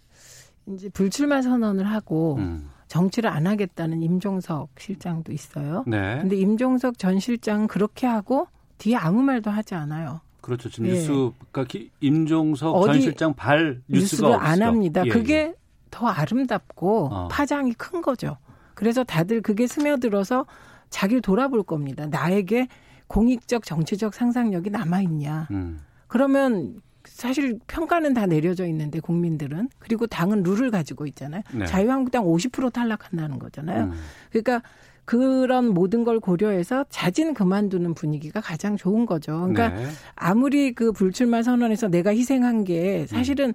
이제 0.68 0.90
불출마 0.90 1.42
선언을 1.42 1.86
하고 1.90 2.36
음. 2.36 2.70
정치를 2.88 3.30
안 3.32 3.48
하겠다는 3.48 4.04
임종석 4.04 4.70
실장도 4.78 5.32
있어요. 5.32 5.84
네. 5.88 6.20
근데 6.22 6.36
임종석 6.36 7.00
전 7.00 7.20
실장은 7.20 7.66
그렇게 7.68 8.06
하고 8.06 8.48
뒤에 8.78 8.96
아무 8.96 9.24
말도 9.24 9.50
하지 9.50 9.74
않아요. 9.74 10.22
그렇죠. 10.42 10.70
지금 10.70 10.88
예. 10.90 10.94
뉴스가 10.94 11.64
기- 11.68 11.90
임종석 12.02 12.86
전 12.86 13.02
실장 13.02 13.34
발 13.34 13.82
뉴스가 13.88 14.28
뉴스를 14.28 14.32
없어. 14.34 14.40
안 14.40 14.62
합니다. 14.62 15.04
예, 15.06 15.10
그게 15.10 15.34
예. 15.36 15.54
더 15.90 16.08
아름답고 16.08 17.08
어. 17.12 17.28
파장이 17.30 17.74
큰 17.74 18.02
거죠. 18.02 18.38
그래서 18.76 19.04
다들 19.04 19.42
그게 19.42 19.66
스며들어서 19.68 20.46
자기를 20.94 21.22
돌아볼 21.22 21.64
겁니다. 21.64 22.06
나에게 22.06 22.68
공익적 23.08 23.66
정치적 23.66 24.14
상상력이 24.14 24.70
남아 24.70 25.02
있냐. 25.02 25.48
음. 25.52 25.80
그러면 26.08 26.82
사실 27.04 27.60
평가는 27.68 28.14
다 28.14 28.28
내려져 28.28 28.66
있는데 28.68 29.00
국민들은 29.00 29.70
그리고 29.80 30.08
당은 30.08 30.44
룰을 30.44 30.72
가지고 30.72 31.08
있잖아요. 31.08 31.42
네. 31.52 31.66
자유한국당 31.66 32.24
50% 32.24 32.72
탈락한다는 32.72 33.40
거잖아요. 33.40 33.86
음. 33.86 33.92
그러니까 34.30 34.62
그런 35.06 35.74
모든 35.74 36.04
걸 36.04 36.20
고려해서 36.20 36.86
자진 36.90 37.34
그만두는 37.34 37.94
분위기가 37.94 38.40
가장 38.40 38.78
좋은 38.78 39.06
거죠. 39.06 39.48
그러니까 39.48 39.70
네. 39.70 39.88
아무리 40.16 40.74
그 40.74 40.92
불출마 40.92 41.42
선언에서 41.44 41.90
내가 41.90 42.12
희생한 42.12 42.64
게 42.64 43.06
사실은 43.08 43.54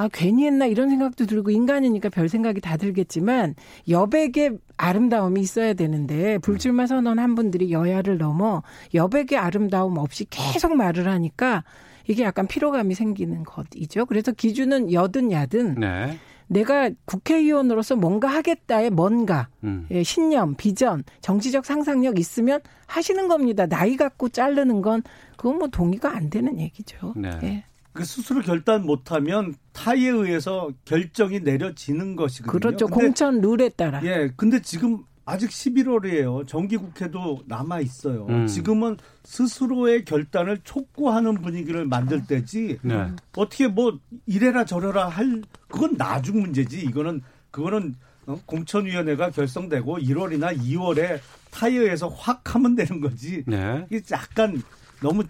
아 0.00 0.08
괜히 0.10 0.46
했나 0.46 0.64
이런 0.64 0.88
생각도 0.88 1.26
들고 1.26 1.50
인간이니까 1.50 2.08
별 2.08 2.30
생각이 2.30 2.62
다 2.62 2.78
들겠지만 2.78 3.54
여백의 3.86 4.56
아름다움이 4.78 5.38
있어야 5.42 5.74
되는데 5.74 6.38
불출마 6.38 6.86
선언한 6.86 7.34
분들이 7.34 7.70
여야를 7.70 8.16
넘어 8.16 8.62
여백의 8.94 9.36
아름다움 9.36 9.98
없이 9.98 10.24
계속 10.30 10.74
말을 10.74 11.06
하니까 11.06 11.64
이게 12.08 12.22
약간 12.22 12.46
피로감이 12.46 12.94
생기는 12.94 13.42
것이죠. 13.44 14.06
그래서 14.06 14.32
기준은 14.32 14.90
여든 14.90 15.32
야든 15.32 15.74
네. 15.74 16.18
내가 16.46 16.90
국회의원으로서 17.04 17.94
뭔가 17.94 18.28
하겠다의 18.28 18.88
뭔가 18.88 19.48
음. 19.64 19.86
예, 19.90 20.02
신념, 20.02 20.54
비전, 20.54 21.04
정치적 21.20 21.66
상상력 21.66 22.18
있으면 22.18 22.60
하시는 22.86 23.28
겁니다. 23.28 23.66
나이 23.66 23.96
갖고 23.96 24.30
자르는 24.30 24.80
건 24.80 25.02
그건 25.36 25.58
뭐 25.58 25.68
동의가 25.68 26.16
안 26.16 26.30
되는 26.30 26.58
얘기죠. 26.58 27.12
네. 27.16 27.30
예. 27.42 27.64
그 27.92 28.04
스스로 28.04 28.40
결단 28.40 28.84
못하면 28.84 29.54
타에 29.72 30.06
의해서 30.06 30.70
결정이 30.84 31.40
내려지는 31.40 32.16
것이거든요. 32.16 32.52
그렇죠. 32.52 32.86
근데 32.86 33.06
공천 33.06 33.40
룰에 33.40 33.68
따라. 33.70 34.00
예, 34.04 34.30
근데 34.36 34.60
지금 34.62 35.04
아직 35.24 35.50
11월이에요. 35.50 36.46
정기국회도 36.46 37.44
남아 37.46 37.80
있어요. 37.80 38.26
음. 38.28 38.46
지금은 38.46 38.96
스스로의 39.24 40.04
결단을 40.04 40.58
촉구하는 40.64 41.34
분위기를 41.40 41.86
만들 41.86 42.26
때지. 42.26 42.78
네. 42.82 43.08
어떻게 43.36 43.68
뭐 43.68 43.98
이래라 44.26 44.64
저래라 44.64 45.08
할 45.08 45.42
그건 45.68 45.96
나중 45.96 46.40
문제지. 46.40 46.80
이거는 46.80 47.22
그거는 47.50 47.94
어, 48.26 48.40
공천위원회가 48.46 49.30
결성되고 49.30 49.98
1월이나 49.98 50.56
2월에 50.56 51.20
타이어에서 51.50 52.08
확 52.08 52.54
하면 52.54 52.74
되는 52.74 53.00
거지. 53.00 53.44
네. 53.46 53.86
이게 53.90 54.02
약간 54.12 54.62
너무 55.00 55.24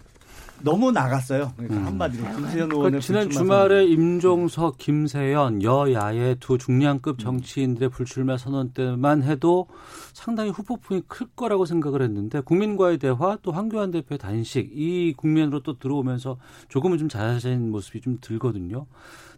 너무 0.63 0.91
나갔어요. 0.91 1.53
그러니까 1.57 1.85
한마디로 1.87 2.23
김세현 2.35 2.69
그 2.69 2.75
의원의 2.75 3.01
지난 3.01 3.29
주말에 3.29 3.85
임종석, 3.85 4.77
김세연 4.77 5.63
여야의 5.63 6.37
두 6.39 6.57
중량급 6.57 7.19
정치인들의 7.19 7.89
불출마 7.89 8.37
선언 8.37 8.71
때만 8.71 9.23
해도 9.23 9.67
상당히 10.13 10.49
후폭풍이 10.51 11.03
클 11.07 11.27
거라고 11.35 11.65
생각을 11.65 12.01
했는데 12.01 12.41
국민과의 12.41 12.97
대화 12.97 13.37
또 13.41 13.51
황교안 13.51 13.91
대표의 13.91 14.17
단식 14.17 14.71
이 14.73 15.13
국면으로 15.15 15.61
또 15.63 15.77
들어오면서 15.77 16.37
조금은 16.69 16.97
좀 16.97 17.09
잦아진 17.09 17.71
모습이 17.71 18.01
좀 18.01 18.17
들거든요. 18.21 18.85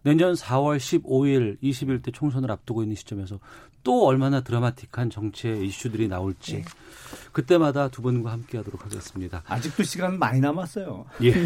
내년 0.04 0.34
4월 0.34 0.78
15일, 0.78 1.58
20일 1.64 2.04
때 2.04 2.12
총선을 2.12 2.52
앞두고 2.52 2.84
있는 2.84 2.96
시점에서 2.96 3.40
또 3.84 4.06
얼마나 4.06 4.42
드라마틱한 4.42 5.10
정치의 5.10 5.66
이슈들이 5.68 6.08
나올지 6.08 6.64
그때마다 7.32 7.90
두 7.90 8.02
분과 8.02 8.32
함께하도록 8.32 8.86
하겠습니다. 8.86 9.44
아직도 9.48 9.84
시간 9.84 10.18
많이 10.20 10.40
남았어요. 10.40 11.06
예. 11.24 11.34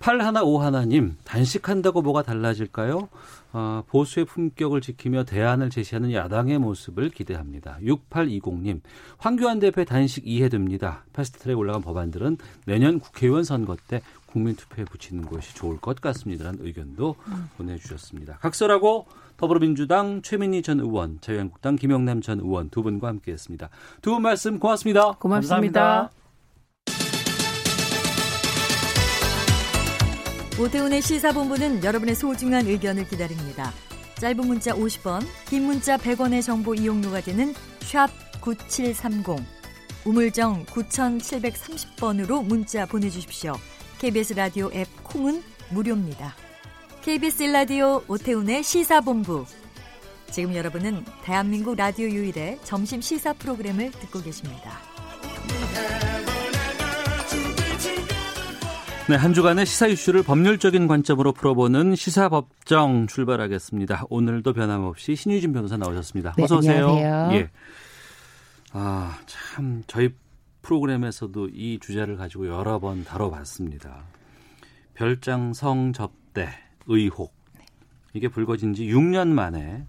8151님, 0.00 1.14
단식한다고 1.24 2.02
뭐가 2.02 2.22
달라질까요? 2.22 3.08
어, 3.52 3.82
보수의 3.88 4.26
품격을 4.26 4.80
지키며 4.80 5.24
대안을 5.24 5.70
제시하는 5.70 6.12
야당의 6.12 6.58
모습을 6.58 7.10
기대합니다. 7.10 7.78
6820님, 7.82 8.80
황교안 9.16 9.58
대표의 9.58 9.86
단식 9.86 10.26
이해됩니다. 10.26 11.04
패스트트랙 11.12 11.58
올라간 11.58 11.82
법안들은 11.82 12.36
내년 12.66 13.00
국회의원 13.00 13.44
선거 13.44 13.76
때 13.88 14.02
국민투표에 14.26 14.84
붙이는 14.84 15.24
것이 15.26 15.54
좋을 15.54 15.78
것 15.78 16.00
같습니다. 16.00 16.44
라는 16.44 16.64
의견도 16.64 17.16
음. 17.26 17.48
보내주셨습니다. 17.56 18.38
각설하고 18.38 19.06
더불어민주당 19.38 20.20
최민희 20.20 20.62
전 20.62 20.80
의원, 20.80 21.18
자유한국당 21.20 21.76
김영남 21.76 22.20
전 22.20 22.40
의원 22.40 22.68
두 22.70 22.82
분과 22.82 23.08
함께했습니다. 23.08 23.70
두 24.02 24.10
분 24.12 24.22
말씀 24.22 24.58
고맙습니다. 24.58 25.12
고맙습니다. 25.12 26.10
오태훈의 30.60 31.00
시사본부는 31.00 31.84
여러분의 31.84 32.16
소중한 32.16 32.66
의견을 32.66 33.06
기다립니다. 33.08 33.70
짧은 34.16 34.44
문자 34.44 34.74
50원, 34.74 35.22
긴 35.48 35.66
문자 35.66 35.96
100원의 35.96 36.42
정보 36.42 36.74
이용료가 36.74 37.20
되는 37.20 37.54
샵 37.78 38.08
9730, 38.40 39.36
우물정 40.04 40.64
9730번으로 40.66 42.44
문자 42.44 42.86
보내주십시오. 42.86 43.54
KBS 44.00 44.34
라디오 44.34 44.68
앱 44.74 44.88
콩은 45.04 45.42
무료입니다. 45.70 46.34
KBS 47.08 47.44
라디오 47.44 48.02
오태훈의 48.06 48.62
시사본부. 48.62 49.46
지금 50.30 50.54
여러분은 50.54 51.06
대한민국 51.22 51.74
라디오 51.74 52.06
유일의 52.06 52.58
점심 52.64 53.00
시사 53.00 53.32
프로그램을 53.32 53.92
듣고 53.92 54.20
계십니다. 54.20 54.72
네, 59.08 59.16
한 59.16 59.32
주간의 59.32 59.64
시사 59.64 59.86
이슈를 59.86 60.22
법률적인 60.22 60.86
관점으로 60.86 61.32
풀어보는 61.32 61.96
시사법정 61.96 63.06
출발하겠습니다. 63.06 64.04
오늘도 64.10 64.52
변함없이 64.52 65.16
신유진 65.16 65.54
변호사 65.54 65.78
나오셨습니다. 65.78 66.34
네, 66.36 66.42
어서 66.42 66.58
오세요. 66.58 66.90
안녕하세요. 66.90 67.40
예. 67.40 67.50
아, 68.72 69.18
참 69.24 69.82
저희 69.86 70.10
프로그램에서도 70.60 71.48
이 71.54 71.78
주제를 71.80 72.18
가지고 72.18 72.48
여러 72.48 72.78
번 72.78 73.02
다뤄봤습니다. 73.02 74.04
별장 74.92 75.54
성 75.54 75.94
접대 75.94 76.67
의혹. 76.88 77.32
이게 78.14 78.28
불거진 78.28 78.74
지 78.74 78.86
6년 78.86 79.28
만에 79.28 79.84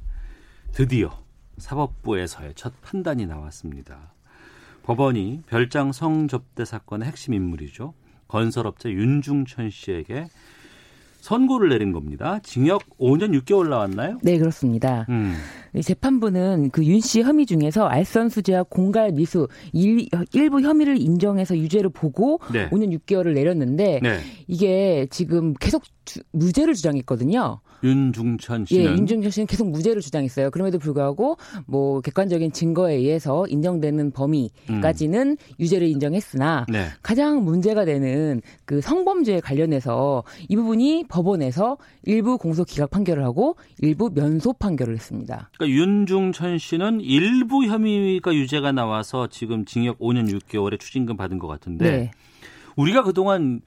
드디어 0.73 1.17
사법부에서의 1.57 2.53
첫 2.55 2.73
판단이 2.81 3.25
나왔습니다. 3.25 4.13
법원이 4.83 5.41
별장 5.47 5.91
성접대 5.91 6.65
사건의 6.65 7.07
핵심 7.07 7.33
인물이죠. 7.33 7.93
건설업자 8.27 8.89
윤중천 8.89 9.69
씨에게 9.71 10.27
선고를 11.21 11.69
내린 11.69 11.91
겁니다. 11.91 12.39
징역 12.43 12.81
5년 12.97 13.37
6개월 13.41 13.67
나왔나요? 13.67 14.19
네, 14.23 14.37
그렇습니다. 14.37 15.05
음. 15.09 15.35
이 15.75 15.81
재판부는 15.81 16.69
그 16.71 16.81
윤 16.83 17.01
씨 17.01 17.21
혐의 17.21 17.45
중에서 17.45 17.87
알선 17.87 18.29
수재와 18.29 18.63
공갈 18.63 19.11
미수 19.11 19.47
일, 19.73 20.07
일부 20.33 20.61
혐의를 20.61 20.97
인정해서 20.99 21.57
유죄를 21.57 21.89
보고 21.89 22.39
네. 22.53 22.69
5년 22.69 22.97
6개월을 22.97 23.33
내렸는데 23.33 23.99
네. 24.01 24.19
이게 24.47 25.07
지금 25.11 25.53
계속 25.55 25.83
주- 26.09 26.21
무죄를 26.31 26.73
주장했거든요. 26.73 27.59
윤중천 27.83 28.61
예, 28.71 28.75
씨는 28.75 28.97
윤중천 28.97 29.31
씨는 29.31 29.47
계속 29.47 29.69
무죄를 29.69 30.01
주장했어요. 30.01 30.49
그럼에도 30.51 30.79
불구하고 30.79 31.37
뭐 31.67 32.01
객관적인 32.01 32.51
증거에 32.51 32.95
의해서 32.95 33.45
인정되는 33.47 34.11
범위까지는 34.11 35.37
유죄를 35.59 35.87
인정했으나 35.87 36.65
네. 36.67 36.87
가장 37.03 37.43
문제가 37.45 37.85
되는 37.85 38.41
그 38.65 38.81
성범죄에 38.81 39.39
관련해서 39.39 40.23
이 40.49 40.55
부분이 40.55 41.05
법원에서 41.07 41.77
일부 42.03 42.37
공소 42.37 42.63
기각 42.65 42.89
판결을 42.89 43.23
하고 43.23 43.55
일부 43.79 44.09
면소 44.13 44.53
판결을 44.53 44.95
했습니다. 44.95 45.49
그러니까 45.57 45.79
윤중천 45.79 46.57
씨는 46.57 47.01
일부 47.01 47.63
혐의가 47.65 48.33
유죄가 48.33 48.71
나와서 48.71 49.27
지금 49.27 49.63
징역 49.65 49.99
5년 49.99 50.27
6개월에 50.33 50.79
추징금 50.79 51.15
받은 51.17 51.37
것 51.39 51.47
같은데 51.47 51.91
네. 51.91 52.11
우리가 52.75 53.03
그동안 53.03 53.61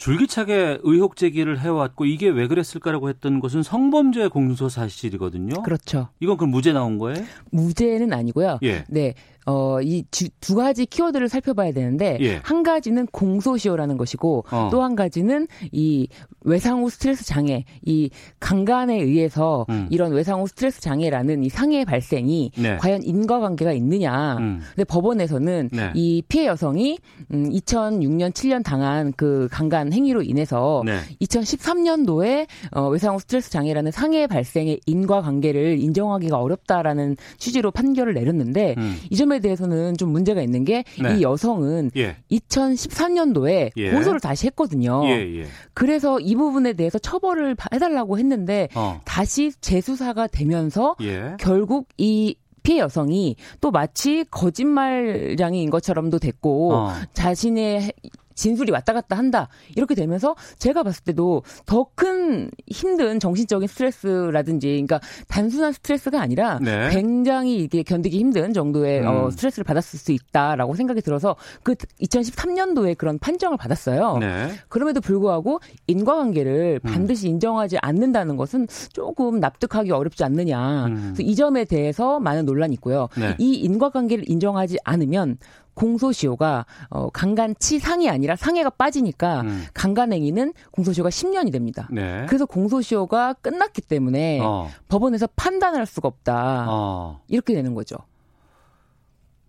줄기차게 0.00 0.78
의혹 0.82 1.14
제기를 1.14 1.60
해왔고 1.60 2.06
이게 2.06 2.30
왜 2.30 2.48
그랬을까라고 2.48 3.10
했던 3.10 3.38
것은 3.38 3.62
성범죄 3.62 4.28
공소 4.28 4.70
사실이거든요. 4.70 5.62
그렇죠. 5.62 6.08
이건 6.20 6.38
그럼 6.38 6.50
무죄 6.50 6.72
나온 6.72 6.96
거예요? 6.96 7.22
무죄는 7.50 8.10
아니고요. 8.14 8.60
예. 8.62 8.86
네. 8.88 9.14
어, 9.46 9.80
이 9.82 10.04
두 10.40 10.54
가지 10.54 10.86
키워드를 10.86 11.28
살펴봐야 11.28 11.72
되는데 11.72 12.18
예. 12.20 12.40
한 12.42 12.62
가지는 12.62 13.06
공소시효라는 13.06 13.96
것이고 13.96 14.44
어. 14.50 14.68
또한 14.70 14.94
가지는 14.94 15.46
이 15.72 16.08
외상후 16.42 16.90
스트레스 16.90 17.24
장애, 17.24 17.64
이 17.84 18.10
강간에 18.38 18.96
의해서 19.00 19.66
음. 19.68 19.86
이런 19.90 20.12
외상후 20.12 20.46
스트레스 20.46 20.80
장애라는 20.80 21.44
이 21.44 21.48
상해 21.48 21.84
발생이 21.84 22.52
네. 22.56 22.76
과연 22.78 23.02
인과관계가 23.02 23.72
있느냐. 23.72 24.36
음. 24.38 24.60
근데 24.74 24.84
법원에서는 24.84 25.70
네. 25.72 25.90
이 25.94 26.22
피해 26.28 26.46
여성이 26.46 26.98
음, 27.32 27.50
2006년 27.50 28.32
7년 28.32 28.64
당한 28.64 29.12
그 29.16 29.48
강간 29.50 29.92
행위로 29.92 30.22
인해서 30.22 30.82
네. 30.84 30.98
2013년도에 31.20 32.46
어, 32.72 32.88
외상후 32.88 33.20
스트레스 33.20 33.50
장애라는 33.50 33.90
상해 33.90 34.26
발생의 34.26 34.80
인과관계를 34.86 35.78
인정하기가 35.78 36.38
어렵다라는 36.38 37.16
취지로 37.38 37.70
판결을 37.70 38.14
내렸는데 38.14 38.74
음. 38.78 38.96
이점 39.10 39.29
에 39.32 39.38
대해서는 39.40 39.96
좀 39.96 40.10
문제가 40.10 40.42
있는 40.42 40.64
게이 40.64 40.82
네. 41.02 41.20
여성은 41.22 41.92
예. 41.96 42.16
2013년도에 42.30 43.70
예. 43.76 43.90
고소를 43.92 44.20
다시 44.20 44.46
했거든요. 44.46 45.02
예, 45.06 45.40
예. 45.40 45.46
그래서 45.74 46.18
이 46.20 46.34
부분에 46.34 46.72
대해서 46.72 46.98
처벌을 46.98 47.54
바- 47.54 47.68
해달라고 47.72 48.18
했는데 48.18 48.68
어. 48.74 49.00
다시 49.04 49.52
재수사가 49.60 50.26
되면서 50.28 50.96
예. 51.02 51.34
결국 51.38 51.88
이 51.98 52.34
피해 52.62 52.80
여성이 52.80 53.36
또 53.60 53.70
마치 53.70 54.24
거짓말장인 54.30 55.70
것처럼도 55.70 56.18
됐고 56.18 56.74
어. 56.74 56.92
자신의 57.14 57.92
진술이 58.40 58.72
왔다 58.72 58.92
갔다 58.92 59.16
한다 59.16 59.48
이렇게 59.76 59.94
되면서 59.94 60.34
제가 60.58 60.82
봤을 60.82 61.04
때도 61.04 61.42
더 61.66 61.90
큰 62.00 62.50
힘든 62.66 63.20
정신적인 63.20 63.68
스트레스라든지 63.68 64.68
그러니까 64.68 65.00
단순한 65.28 65.72
스트레스가 65.72 66.20
아니라 66.20 66.58
네. 66.62 66.88
굉장히 66.90 67.56
이게 67.56 67.82
견디기 67.82 68.18
힘든 68.18 68.54
정도의 68.54 69.00
음. 69.00 69.06
어, 69.06 69.30
스트레스를 69.30 69.64
받았을 69.64 69.98
수 69.98 70.12
있다라고 70.12 70.74
생각이 70.74 71.02
들어서 71.02 71.36
그 71.62 71.74
2013년도에 71.74 72.96
그런 72.96 73.18
판정을 73.18 73.58
받았어요. 73.58 74.18
네. 74.18 74.50
그럼에도 74.68 75.00
불구하고 75.00 75.60
인과관계를 75.88 76.80
음. 76.84 76.90
반드시 76.90 77.28
인정하지 77.28 77.76
않는다는 77.82 78.36
것은 78.36 78.66
조금 78.92 79.40
납득하기 79.40 79.90
어렵지 79.90 80.24
않느냐. 80.24 80.86
음. 80.86 81.12
그래서 81.14 81.22
이 81.22 81.34
점에 81.34 81.64
대해서 81.64 82.18
많은 82.20 82.46
논란이 82.46 82.74
있고요. 82.74 83.08
네. 83.18 83.34
이 83.38 83.54
인과관계를 83.56 84.24
인정하지 84.26 84.78
않으면 84.84 85.36
공소시효가 85.80 86.66
어, 86.90 87.08
강간치 87.10 87.78
상이 87.78 88.10
아니라 88.10 88.36
상해가 88.36 88.68
빠지니까 88.68 89.40
음. 89.40 89.64
강간행위는 89.72 90.52
공소시효가 90.72 91.08
10년이 91.08 91.50
됩니다. 91.50 91.88
네. 91.90 92.26
그래서 92.28 92.44
공소시효가 92.44 93.34
끝났기 93.34 93.80
때문에 93.80 94.40
어. 94.42 94.68
법원에서 94.88 95.26
판단할 95.36 95.86
수가 95.86 96.08
없다. 96.08 96.66
어. 96.68 97.20
이렇게 97.28 97.54
되는 97.54 97.74
거죠. 97.74 97.96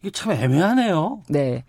이게 0.01 0.11
참 0.11 0.31
애매하네요. 0.31 1.23
네. 1.27 1.65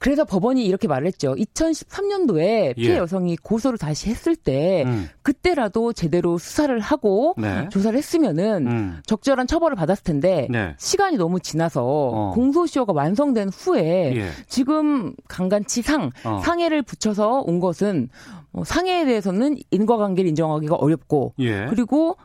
그래서 0.00 0.24
법원이 0.24 0.64
이렇게 0.64 0.88
말을 0.88 1.06
했죠. 1.06 1.34
2013년도에 1.34 2.74
피해 2.74 2.94
예. 2.94 2.96
여성이 2.96 3.36
고소를 3.36 3.76
다시 3.76 4.08
했을 4.08 4.34
때 4.34 4.84
음. 4.86 5.08
그때라도 5.20 5.92
제대로 5.92 6.38
수사를 6.38 6.76
하고 6.80 7.34
네. 7.36 7.68
조사를 7.68 7.96
했으면은 7.96 8.66
음. 8.66 9.00
적절한 9.04 9.46
처벌을 9.46 9.76
받았을 9.76 10.02
텐데 10.02 10.48
네. 10.50 10.74
시간이 10.78 11.18
너무 11.18 11.38
지나서 11.38 11.84
어. 11.84 12.32
공소시효가 12.34 12.94
완성된 12.94 13.50
후에 13.50 14.16
예. 14.16 14.30
지금 14.48 15.14
강간치 15.28 15.82
상 15.82 16.10
어. 16.24 16.40
상해를 16.42 16.80
붙여서 16.80 17.42
온 17.42 17.60
것은 17.60 18.08
어, 18.52 18.64
상해에 18.64 19.04
대해서는 19.04 19.58
인과관계를 19.70 20.30
인정하기가 20.30 20.76
어렵고 20.76 21.34
예. 21.40 21.66
그리고 21.68 22.16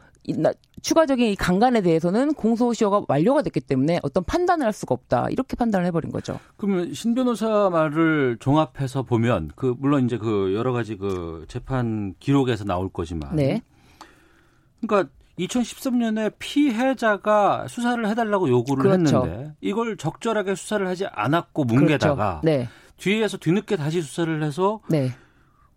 추가적인 0.86 1.32
이 1.32 1.36
강간에 1.36 1.82
대해서는 1.82 2.36
공소시효가 2.36 3.06
완료가 3.08 3.42
됐기 3.42 3.60
때문에 3.60 4.00
어떤 4.04 4.24
판단을 4.24 4.68
할 4.68 4.72
수가 4.72 4.94
없다 4.94 5.30
이렇게 5.32 5.56
판단을 5.56 5.88
해버린 5.88 6.12
거죠. 6.12 6.40
그러면 6.58 6.94
신 6.94 7.16
변호사 7.16 7.72
말을 7.72 8.38
종합해서 8.40 9.02
보면 9.02 9.50
그 9.56 9.74
물론 9.80 10.06
이제 10.06 10.20
그 10.20 10.54
여러 10.54 10.74
가지 10.74 10.96
그 10.96 11.46
재판 11.48 12.14
기록에서 12.20 12.66
나올 12.66 12.90
거지만 12.90 13.36
네. 13.36 13.64
그러니까 14.80 15.12
2013년에 15.40 16.34
피해자가 16.38 17.68
수사를 17.68 18.08
해달라고 18.08 18.48
요구를 18.48 18.84
그렇죠. 18.84 19.24
했는데 19.26 19.56
이걸 19.62 19.98
적절하게 19.98 20.54
수사를 20.54 20.88
하지 20.88 21.08
않았고 21.08 21.64
뭉개다가 21.64 22.42
그렇죠. 22.42 22.60
네. 22.60 22.70
뒤에서 22.98 23.38
뒤늦게 23.38 23.76
다시 23.76 24.04
수사를 24.04 24.44
해서 24.44 24.82
네. 24.88 25.10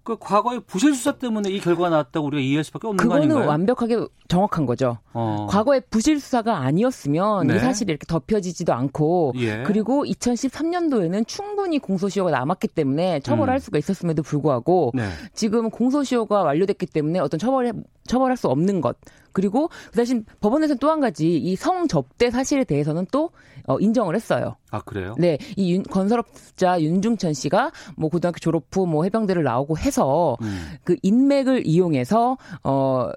그 0.09 0.17
과거의 0.19 0.61
부실 0.61 0.95
수사 0.95 1.13
때문에 1.13 1.51
이 1.51 1.61
결과가 1.61 1.91
나왔다고 1.91 2.29
우리가 2.29 2.41
이해할 2.41 2.65
수밖에 2.65 2.87
없는 2.87 2.97
거 2.97 3.03
그거는 3.03 3.25
아닌가요? 3.25 3.47
완벽하게 3.47 4.07
정확한 4.29 4.65
거죠. 4.65 4.97
어. 5.13 5.47
과거의 5.51 5.83
부실 5.91 6.19
수사가 6.19 6.61
아니었으면 6.61 7.49
네. 7.49 7.57
이 7.57 7.59
사실이 7.59 7.91
이렇게 7.91 8.07
덮여지지도 8.07 8.73
않고 8.73 9.35
예. 9.37 9.65
그리고 9.67 10.07
2013년도에는 10.07 11.27
충분히 11.27 11.79
공소시효가 11.79 12.31
남았기 12.31 12.69
때문에 12.69 13.21
처벌할 13.21 13.57
음. 13.57 13.59
수가 13.59 13.77
있었음에도 13.77 14.23
불구하고 14.23 14.93
네. 14.95 15.11
지금 15.35 15.69
공소시효가 15.69 16.43
완료됐기 16.43 16.87
때문에 16.87 17.19
어떤 17.19 17.39
처벌 17.39 17.71
처벌할 18.07 18.39
수 18.39 18.49
없는 18.49 18.81
것 18.81 18.97
그리고 19.33 19.69
그 19.91 19.97
대신 19.97 20.25
법원에서는 20.41 20.79
또 20.79 20.89
한 20.89 21.01
가지 21.01 21.37
이 21.37 21.55
성접대 21.57 22.31
사실에 22.31 22.65
대해서는 22.65 23.07
또 23.13 23.31
어, 23.67 23.79
인정을 23.79 24.15
했어요. 24.17 24.57
아 24.71 24.81
그래요? 24.81 25.15
네, 25.19 25.37
이 25.57 25.75
윤- 25.75 25.83
건설업자 25.83 26.81
윤중천 26.81 27.35
씨가 27.35 27.71
뭐 27.97 28.09
고등학교 28.11 28.39
졸업 28.39 28.65
후 28.73 28.87
뭐 28.87 29.05
해병대를 29.05 29.43
나오고 29.43 29.77
해서 29.79 30.37
음. 30.41 30.77
그 30.85 30.97
인맥을 31.03 31.67
이용해서 31.67 32.39
어, 32.65 33.11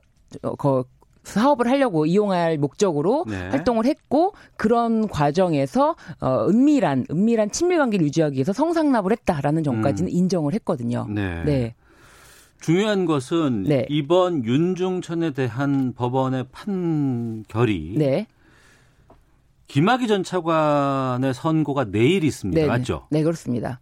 어, 0.43 0.55
거, 0.55 0.84
사업을 1.24 1.70
하려고 1.70 2.05
이용할 2.07 2.57
목적으로 2.57 3.26
네. 3.28 3.38
활동을 3.49 3.86
했고 3.86 4.34
그런 4.57 5.07
과정에서 5.07 5.95
어, 6.20 6.47
은밀한 6.49 7.05
은밀한 7.12 7.51
친밀 7.51 7.78
관계를 7.78 8.05
유지하기 8.07 8.36
위해서 8.36 8.51
성상납을 8.53 9.12
했다라는 9.12 9.64
점까지는 9.64 10.12
음. 10.12 10.16
인정을 10.18 10.53
했거든요. 10.55 11.05
네. 11.09 11.43
네. 11.45 11.76
중요한 12.62 13.05
것은 13.05 13.64
네. 13.64 13.86
이번 13.89 14.45
윤중천에 14.45 15.32
대한 15.32 15.93
법원의 15.93 16.45
판결이 16.51 17.95
네. 17.97 18.28
김학의 19.68 20.07
전 20.07 20.24
차관의 20.24 21.34
선고가 21.34 21.86
내일 21.86 22.24
있습니다. 22.24 22.62
네, 22.62 22.68
맞죠? 22.68 23.07
네, 23.09 23.24
그렇습니다. 23.24 23.80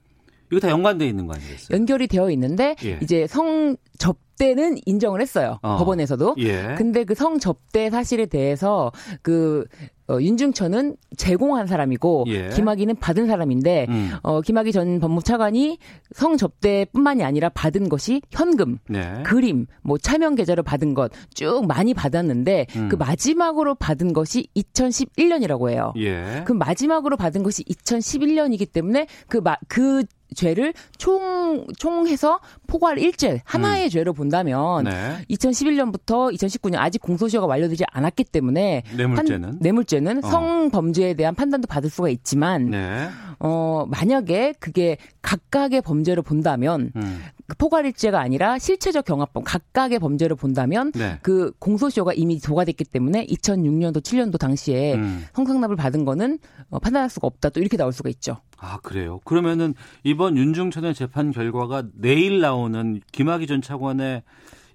이거 0.52 0.60
다 0.60 0.70
연관돼 0.70 1.06
있는 1.08 1.28
거 1.28 1.34
아니겠어요? 1.34 1.78
연결이 1.78 2.08
되어 2.08 2.32
있는데 2.32 2.76
예. 2.84 2.98
이제 3.04 3.28
성 3.28 3.76
접대는 4.00 4.78
인정을 4.86 5.22
했어요. 5.22 5.60
어. 5.62 5.78
법원에서도. 5.78 6.36
예. 6.40 6.76
근데 6.78 7.04
그 7.04 7.14
성 7.16 7.38
접대 7.38 7.90
사실에 7.90 8.26
대해서 8.28 8.92
그 9.22 9.66
어, 10.10 10.20
윤중천은 10.22 10.96
제공한 11.18 11.68
사람이고 11.68 12.26
예. 12.28 12.50
김학의는 12.50 12.96
받은 12.98 13.28
사람인데 13.28 13.86
음. 13.90 14.12
어, 14.24 14.42
김학의 14.42 14.72
전 14.72 15.00
법무차관이 15.00 15.78
성 16.14 16.38
접대뿐만이 16.38 17.24
아니라 17.24 17.50
받은 17.50 17.90
것이 17.90 18.22
현금, 18.32 18.80
네. 18.88 19.24
그림, 19.24 19.68
뭐 19.82 19.98
차명 19.98 20.36
계좌로 20.36 20.64
받은 20.64 20.94
것 20.94 21.10
쭉 21.34 21.66
많이 21.68 21.94
받았는데 21.94 22.66
음. 22.76 22.90
그 22.90 22.96
마지막으로 22.96 23.76
받은 23.76 24.14
것이 24.14 24.48
2011년이라고 24.56 25.70
해요. 25.70 25.94
예. 25.98 26.44
그 26.46 26.52
마지막으로 26.52 27.18
받은 27.18 27.44
것이 27.44 27.64
2011년이기 27.64 28.72
때문에 28.72 29.08
그, 29.28 29.38
마, 29.38 29.56
그 29.68 30.04
죄를 30.36 30.74
총, 30.98 31.66
총해서 31.78 32.40
포괄 32.68 33.00
일죄, 33.00 33.42
하나의 33.46 33.90
죄로 33.90 34.14
본다면 34.14 34.86
음. 34.86 34.92
네. 34.92 35.26
2011년부터 35.30 36.34
2019년 36.36 36.76
아직 36.78 37.02
공소시효가 37.02 37.48
완료되지 37.48 37.86
않았기 37.92 38.26
때문에 38.26 38.84
뇌물죄는? 38.96 39.42
판- 39.42 39.58
뇌물죄는 39.60 40.24
어. 40.24 40.30
성범죄에 40.30 41.14
대한 41.16 41.36
판단도 41.36 41.68
받을 41.68 41.90
수가 41.90 42.10
있지만 42.10 42.70
네. 42.70 43.08
어, 43.40 43.86
만약에 43.88 44.54
그게 44.60 44.98
각각의 45.22 45.82
범죄로 45.82 46.22
본다면 46.22 46.92
음. 46.96 47.22
그 47.50 47.58
포괄일죄가 47.58 48.20
아니라 48.20 48.60
실체적 48.60 49.06
경합범 49.06 49.44
각각의 49.44 50.00
범죄로 50.00 50.36
본다면 50.36 50.92
네. 50.94 51.18
그 51.22 51.52
공소시효가 51.60 52.14
이미 52.14 52.40
도과됐기 52.40 52.86
때문에 52.86 53.26
2006년도 53.26 53.98
7년도 53.98 54.40
당시에 54.40 54.94
음. 54.94 55.26
성상납을 55.34 55.76
받은 55.76 56.06
거는 56.06 56.40
어, 56.70 56.80
판단할 56.80 57.10
수가 57.10 57.28
없다 57.28 57.50
또 57.50 57.60
이렇게 57.60 57.76
나올 57.76 57.92
수가 57.92 58.10
있죠. 58.10 58.38
아 58.58 58.78
그래요. 58.84 59.20
그러면은 59.26 59.74
이번 60.04 60.38
윤중천의 60.38 60.94
재판 60.94 61.32
결과가 61.32 61.84
내일 61.94 62.40
나오는 62.40 63.02
김학의 63.12 63.48
전 63.48 63.62
차관의 63.62 64.24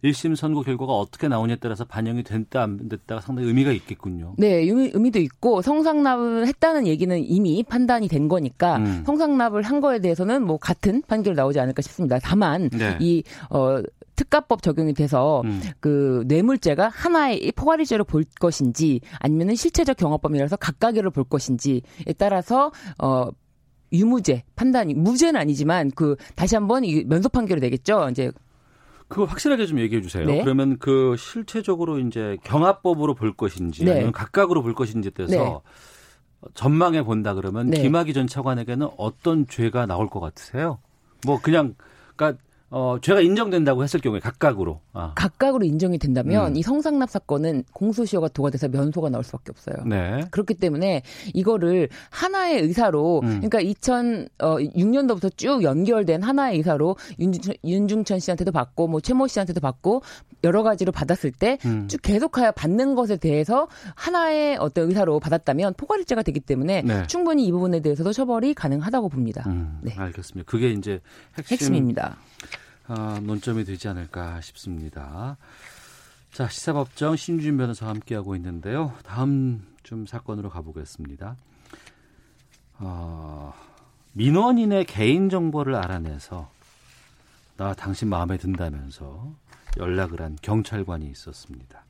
1심 0.04 0.36
선고 0.36 0.62
결과가 0.62 0.92
어떻게 0.92 1.28
나오냐에 1.28 1.56
따라서 1.56 1.84
반영이 1.84 2.22
됐다 2.22 2.62
안 2.62 2.88
됐다가 2.88 3.20
상당히 3.20 3.48
의미가 3.48 3.72
있겠군요. 3.72 4.34
네, 4.36 4.56
의미, 4.56 4.90
의미 4.92 5.10
도 5.10 5.18
있고 5.18 5.62
성상납을 5.62 6.46
했다는 6.46 6.86
얘기는 6.86 7.18
이미 7.24 7.62
판단이 7.62 8.08
된 8.08 8.28
거니까 8.28 8.76
음. 8.76 9.02
성상납을 9.06 9.62
한 9.62 9.80
거에 9.80 10.00
대해서는 10.00 10.44
뭐 10.44 10.58
같은 10.58 11.02
판결 11.06 11.34
나오지 11.34 11.58
않을까 11.58 11.80
싶습니다. 11.82 12.18
다만 12.22 12.68
네. 12.68 12.98
이 13.00 13.22
어, 13.50 13.80
특가법 14.14 14.62
적용이 14.62 14.92
돼서 14.94 15.42
음. 15.44 15.60
그 15.80 16.24
뇌물죄가 16.26 16.88
하나의 16.88 17.52
포괄이죄로 17.56 18.04
볼 18.04 18.24
것인지 18.40 19.00
아니면은 19.18 19.56
실체적 19.56 19.96
경합범이라서 19.96 20.56
각각으로 20.56 21.10
볼 21.10 21.24
것인지에 21.24 21.80
따라서 22.16 22.70
어 23.02 23.28
유무죄 23.92 24.44
판단이 24.56 24.94
무죄는 24.94 25.40
아니지만 25.40 25.90
그 25.94 26.16
다시 26.34 26.56
한번 26.56 26.84
이 26.84 27.04
면소 27.04 27.28
판결이 27.28 27.60
되겠죠. 27.60 28.08
이제 28.10 28.32
그거 29.14 29.26
확실하게 29.26 29.66
좀 29.66 29.78
얘기해 29.78 30.02
주세요. 30.02 30.26
네. 30.26 30.42
그러면 30.42 30.76
그 30.78 31.14
실체적으로 31.16 32.00
이제 32.00 32.36
경합법으로 32.42 33.14
볼 33.14 33.32
것인지 33.32 33.84
네. 33.84 33.92
아니면 33.92 34.10
각각으로 34.10 34.60
볼 34.60 34.74
것인지에 34.74 35.12
대해서 35.12 35.62
네. 36.42 36.48
전망해 36.54 37.04
본다 37.04 37.32
그러면 37.32 37.70
네. 37.70 37.80
김학의 37.80 38.12
전 38.12 38.26
차관에게는 38.26 38.88
어떤 38.96 39.46
죄가 39.46 39.86
나올 39.86 40.08
것 40.10 40.18
같으세요? 40.18 40.80
뭐 41.24 41.40
그냥 41.40 41.76
그러니까 42.16 42.42
어 42.76 42.98
죄가 43.00 43.20
인정된다고 43.20 43.84
했을 43.84 44.00
경우에 44.00 44.18
각각으로 44.18 44.80
아. 44.94 45.12
각각으로 45.14 45.64
인정이 45.64 45.96
된다면 45.96 46.48
음. 46.48 46.56
이 46.56 46.62
성상납 46.62 47.08
사건은 47.08 47.62
공소시효가 47.72 48.26
도과돼서 48.28 48.66
면소가 48.66 49.10
나올 49.10 49.22
수밖에 49.22 49.50
없어요. 49.50 49.84
네. 49.86 50.24
그렇기 50.32 50.54
때문에 50.54 51.02
이거를 51.34 51.88
하나의 52.10 52.62
의사로 52.62 53.20
음. 53.22 53.40
그러니까 53.40 53.60
2006년도부터 53.60 55.36
쭉 55.36 55.62
연결된 55.62 56.24
하나의 56.24 56.56
의사로 56.56 56.96
윤중천, 57.20 57.54
윤중천 57.64 58.18
씨한테도 58.18 58.50
받고 58.50 58.88
뭐 58.88 59.00
최모 59.00 59.28
씨한테도 59.28 59.60
받고 59.60 60.02
여러 60.42 60.64
가지로 60.64 60.90
받았을 60.90 61.30
때쭉 61.30 61.66
음. 61.66 61.88
계속하여 62.02 62.50
받는 62.52 62.96
것에 62.96 63.18
대해서 63.18 63.68
하나의 63.94 64.56
어떤 64.56 64.88
의사로 64.88 65.20
받았다면 65.20 65.74
포괄일죄가 65.74 66.24
되기 66.24 66.40
때문에 66.40 66.82
네. 66.82 67.06
충분히 67.06 67.46
이 67.46 67.52
부분에 67.52 67.78
대해서도 67.78 68.12
처벌이 68.12 68.52
가능하다고 68.52 69.10
봅니다. 69.10 69.44
음, 69.46 69.78
네. 69.80 69.94
알겠습니다. 69.96 70.50
그게 70.50 70.70
이제 70.70 71.00
핵심, 71.38 71.54
핵심입니다. 71.54 72.16
아, 72.86 73.18
논점이 73.22 73.64
되지 73.64 73.88
않을까 73.88 74.40
싶습니다. 74.42 75.36
자, 76.32 76.48
시사법정 76.48 77.16
신주진 77.16 77.56
변호사와 77.56 77.92
함께하고 77.92 78.36
있는데요. 78.36 78.92
다음 79.04 79.66
좀 79.82 80.04
사건으로 80.04 80.50
가보겠습니다. 80.50 81.36
어, 82.80 83.54
민원인의 84.12 84.84
개인정보를 84.84 85.74
알아내서 85.76 86.50
나 87.56 87.72
당신 87.72 88.08
마음에 88.08 88.36
든다면서 88.36 89.32
연락을 89.78 90.20
한 90.20 90.36
경찰관이 90.42 91.06
있었습니다. 91.06 91.84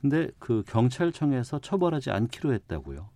근데 0.00 0.30
그 0.38 0.62
경찰청에서 0.66 1.58
처벌하지 1.58 2.10
않기로 2.10 2.54
했다고요. 2.54 3.08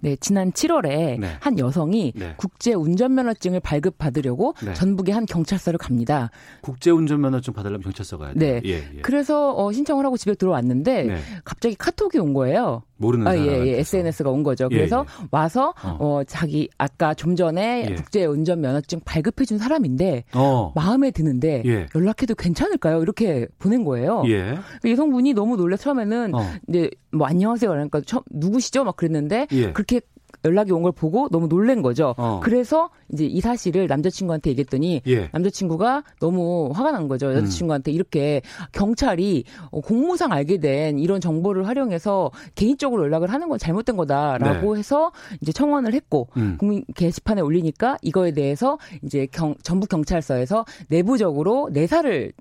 네, 0.00 0.16
지난 0.16 0.52
7월에 0.52 1.20
네. 1.20 1.36
한 1.40 1.58
여성이 1.58 2.12
네. 2.14 2.34
국제 2.36 2.74
운전면허증을 2.74 3.60
발급받으려고 3.60 4.54
네. 4.64 4.74
전북의 4.74 5.14
한 5.14 5.26
경찰서를 5.26 5.78
갑니다. 5.78 6.30
국제 6.60 6.90
운전면허증 6.90 7.54
받으려면 7.54 7.82
경찰서 7.82 8.18
가야 8.18 8.34
돼요. 8.34 8.60
네. 8.60 8.60
예, 8.64 8.74
예. 8.96 9.00
그래서 9.02 9.54
어, 9.54 9.72
신청을 9.72 10.04
하고 10.04 10.16
집에 10.16 10.34
들어왔는데 10.34 11.02
네. 11.04 11.18
갑자기 11.44 11.74
카톡이 11.74 12.18
온 12.18 12.34
거예요. 12.34 12.82
모르는 13.02 13.26
아, 13.26 13.36
예. 13.36 13.66
예, 13.66 13.80
SNS가 13.80 14.30
온 14.30 14.42
거죠. 14.44 14.68
예, 14.70 14.76
그래서 14.76 15.04
예. 15.20 15.26
와서 15.30 15.74
어. 15.82 15.96
어. 15.98 16.22
자기 16.24 16.68
아까 16.78 17.12
좀 17.14 17.36
전에 17.36 17.88
예. 17.90 17.94
국제 17.94 18.24
운전 18.24 18.60
면허증 18.60 19.00
발급해 19.04 19.44
준 19.44 19.58
사람인데 19.58 20.24
어. 20.34 20.72
마음에 20.74 21.10
드는데 21.10 21.62
예. 21.66 21.86
연락해도 21.94 22.36
괜찮을까요? 22.36 23.02
이렇게 23.02 23.48
보낸 23.58 23.84
거예요. 23.84 24.22
예. 24.28 24.56
그 24.80 24.90
여성분이 24.90 25.34
너무 25.34 25.56
놀래 25.56 25.76
처음에는 25.76 26.34
어. 26.34 26.40
이제 26.68 26.90
뭐 27.10 27.26
안녕하세요 27.26 27.70
그러니까 27.70 28.00
처음 28.06 28.22
누구시죠? 28.30 28.84
막 28.84 28.96
그랬는데 28.96 29.46
예. 29.52 29.72
그렇게 29.72 30.00
연락이 30.44 30.72
온 30.72 30.82
걸 30.82 30.90
보고 30.90 31.28
너무 31.28 31.48
놀란 31.48 31.82
거죠. 31.82 32.16
어. 32.18 32.40
그래서 32.42 32.90
이제 33.12 33.24
이 33.24 33.40
사실을 33.40 33.86
남자친구한테 33.86 34.50
얘기했더니 34.50 35.00
예. 35.06 35.28
남자친구가 35.32 36.02
너무 36.18 36.72
화가 36.74 36.90
난 36.90 37.06
거죠. 37.06 37.32
여자친구한테 37.32 37.92
이렇게 37.92 38.42
경찰이 38.72 39.44
어, 39.70 39.80
공무상 39.80 40.32
알게 40.32 40.58
된 40.58 40.98
이런 40.98 41.20
정보를 41.20 41.68
활용해서 41.68 42.32
개인적으로 42.56 43.04
연락을 43.04 43.32
하는 43.32 43.48
건 43.48 43.56
잘못된 43.58 43.96
거다라고 43.96 44.74
네. 44.74 44.78
해서 44.80 45.12
이제 45.40 45.52
청원을 45.52 45.94
했고 45.94 46.26
음. 46.36 46.56
국민 46.58 46.84
게시판에 46.96 47.40
올리니까 47.40 47.98
이거에 48.02 48.32
대해서 48.32 48.78
이제 49.04 49.28
경, 49.30 49.54
전북 49.62 49.90
경찰서에서 49.90 50.64
내부적으로 50.88 51.68
내사를 51.72 52.32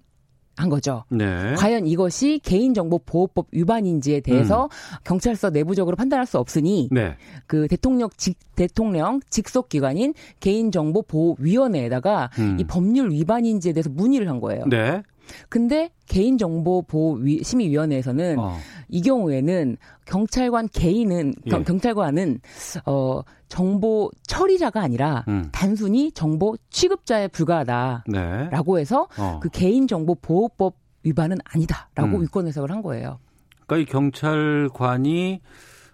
한 0.57 0.69
거죠. 0.69 1.05
네. 1.09 1.53
과연 1.55 1.87
이것이 1.87 2.39
개인정보보호법 2.43 3.47
위반인지에 3.51 4.19
대해서 4.19 4.69
경찰서 5.03 5.49
내부적으로 5.49 5.95
판단할 5.95 6.25
수 6.25 6.37
없으니 6.37 6.89
네. 6.91 7.15
그 7.47 7.67
대통령 7.67 8.09
직 8.17 8.37
대통령 8.55 9.21
직속 9.29 9.69
기관인 9.69 10.13
개인정보보호위원회에다가 10.39 12.29
음. 12.37 12.57
이 12.59 12.63
법률 12.65 13.11
위반인지에 13.11 13.73
대해서 13.73 13.89
문의를 13.89 14.29
한 14.29 14.39
거예요. 14.39 14.65
네. 14.67 15.01
근데 15.49 15.89
개인정보보호심의위원회에서는 16.07 18.39
어. 18.39 18.57
이 18.89 19.01
경우에는 19.01 19.77
경찰관 20.05 20.67
개인은 20.69 21.33
예. 21.45 21.49
경- 21.49 21.63
경찰관은 21.63 22.39
어 22.85 23.21
정보 23.47 24.09
처리자가 24.27 24.81
아니라 24.81 25.23
음. 25.27 25.49
단순히 25.51 26.11
정보 26.11 26.55
취급자에 26.69 27.27
불과하다라고 27.29 28.75
네. 28.75 28.81
해서 28.81 29.07
어. 29.17 29.39
그 29.41 29.49
개인정보 29.49 30.15
보호법 30.15 30.75
위반은 31.03 31.37
아니다라고 31.43 32.17
음. 32.17 32.21
위권 32.23 32.47
해석을 32.47 32.71
한 32.71 32.81
거예요. 32.81 33.19
그러니까 33.65 33.77
이 33.77 33.85
경찰관이 33.91 35.41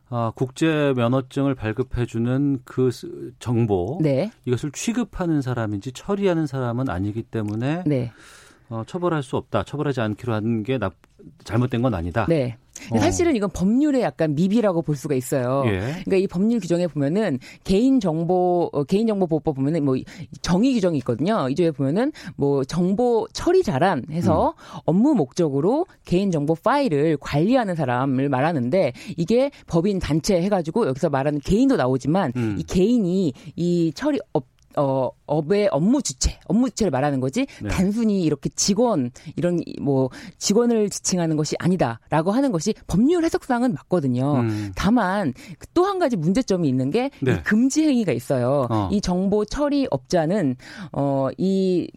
아, 0.09 0.31
국제 0.35 0.93
면허증을 0.95 1.53
발급해주는 1.55 2.59
그 2.63 2.91
스- 2.91 3.33
정보 3.39 3.99
네. 4.01 4.31
이것을 4.45 4.71
취급하는 4.71 5.41
사람인지 5.41 5.91
처리하는 5.91 6.47
사람은 6.47 6.89
아니기 6.89 7.23
때문에 7.23 7.83
네. 7.85 8.11
어, 8.69 8.83
처벌할 8.85 9.23
수 9.23 9.37
없다. 9.37 9.63
처벌하지 9.63 10.01
않기로 10.01 10.33
하는 10.33 10.63
게 10.63 10.77
나, 10.77 10.91
잘못된 11.43 11.81
건 11.81 11.93
아니다. 11.93 12.25
네. 12.27 12.57
어. 12.91 12.99
사실은 12.99 13.35
이건 13.35 13.49
법률의 13.49 14.01
약간 14.01 14.35
미비라고 14.35 14.81
볼 14.81 14.95
수가 14.95 15.15
있어요. 15.15 15.63
예. 15.65 15.79
그러니까 15.79 16.17
이 16.17 16.27
법률 16.27 16.59
규정에 16.59 16.87
보면은 16.87 17.39
개인 17.63 17.99
정보 17.99 18.69
어, 18.71 18.83
개인 18.83 19.07
정보 19.07 19.25
보호법 19.25 19.55
보면은 19.55 19.83
뭐 19.83 19.95
정의 20.41 20.73
규정이 20.73 20.97
있거든요. 20.99 21.49
이쪽에 21.49 21.71
보면은 21.71 22.11
뭐 22.35 22.63
정보 22.63 23.27
처리자란 23.33 24.03
해서 24.11 24.53
음. 24.57 24.79
업무 24.85 25.15
목적으로 25.15 25.87
개인 26.05 26.29
정보 26.31 26.55
파일을 26.55 27.17
관리하는 27.17 27.75
사람을 27.75 28.29
말하는데 28.29 28.93
이게 29.17 29.49
법인 29.65 29.99
단체 29.99 30.39
해가지고 30.41 30.87
여기서 30.87 31.09
말하는 31.09 31.39
개인도 31.39 31.77
나오지만 31.77 32.31
음. 32.35 32.57
이 32.59 32.63
개인이 32.63 33.33
이 33.55 33.91
처리 33.95 34.19
업 34.33 34.45
어, 34.77 35.09
업의 35.25 35.67
업무 35.71 36.01
주체, 36.01 36.39
업무 36.45 36.69
주체를 36.69 36.91
말하는 36.91 37.19
거지, 37.19 37.47
네. 37.61 37.69
단순히 37.69 38.23
이렇게 38.23 38.49
직원, 38.55 39.11
이런, 39.35 39.59
이- 39.65 39.75
뭐, 39.81 40.09
직원을 40.37 40.89
지칭하는 40.89 41.35
것이 41.35 41.55
아니다라고 41.59 42.31
하는 42.31 42.51
것이 42.51 42.73
법률 42.85 43.23
해석상은 43.25 43.73
맞거든요. 43.73 44.35
음. 44.41 44.71
다만, 44.75 45.33
또 45.73 45.83
한 45.87 45.99
가지 45.99 46.15
문제점이 46.15 46.67
있는 46.67 46.91
게, 46.91 47.09
이 47.21 47.25
네. 47.25 47.41
금지 47.43 47.83
행위가 47.83 48.11
있어요. 48.11 48.67
어. 48.69 48.89
이 48.91 49.01
정보 49.01 49.45
처리 49.45 49.87
업자는, 49.89 50.55
어, 50.91 51.29
이, 51.37 51.89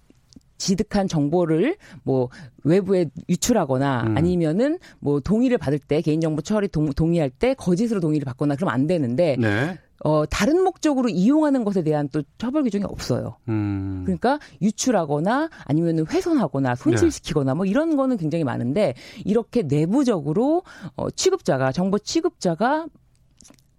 지득한 0.59 1.09
정보를 1.09 1.77
뭐 2.03 2.29
외부에 2.65 3.07
유출하거나 3.31 4.03
음. 4.09 4.17
아니면은 4.19 4.79
뭐 4.99 5.19
동의를 5.19 5.57
받을 5.57 5.79
때 5.79 6.03
개인정보 6.03 6.43
처리 6.43 6.69
동, 6.69 6.91
동의할 6.93 7.31
때 7.31 7.55
거짓으로 7.55 7.99
동의를 8.01 8.27
받거나 8.27 8.57
그러면 8.57 8.75
안 8.75 8.87
되는데 8.87 9.37
네. 9.41 9.79
어, 10.03 10.25
다른 10.27 10.63
목적으로 10.63 11.09
이용하는 11.09 11.65
것에 11.65 11.83
대한 11.83 12.09
또 12.09 12.23
처벌 12.39 12.63
규정이 12.63 12.85
없어요. 12.85 13.37
음. 13.49 14.03
그러니까 14.05 14.39
유출하거나 14.63 15.51
아니면 15.65 16.07
훼손하거나 16.09 16.75
손실시키거나 16.75 17.55
뭐 17.55 17.67
이런 17.67 17.97
거는 17.97 18.17
굉장히 18.17 18.45
많은데 18.45 18.95
이렇게 19.25 19.63
내부적으로 19.63 20.63
어, 20.97 21.11
취급자가 21.11 21.73
정보 21.73 21.99
취급자가 21.99 22.87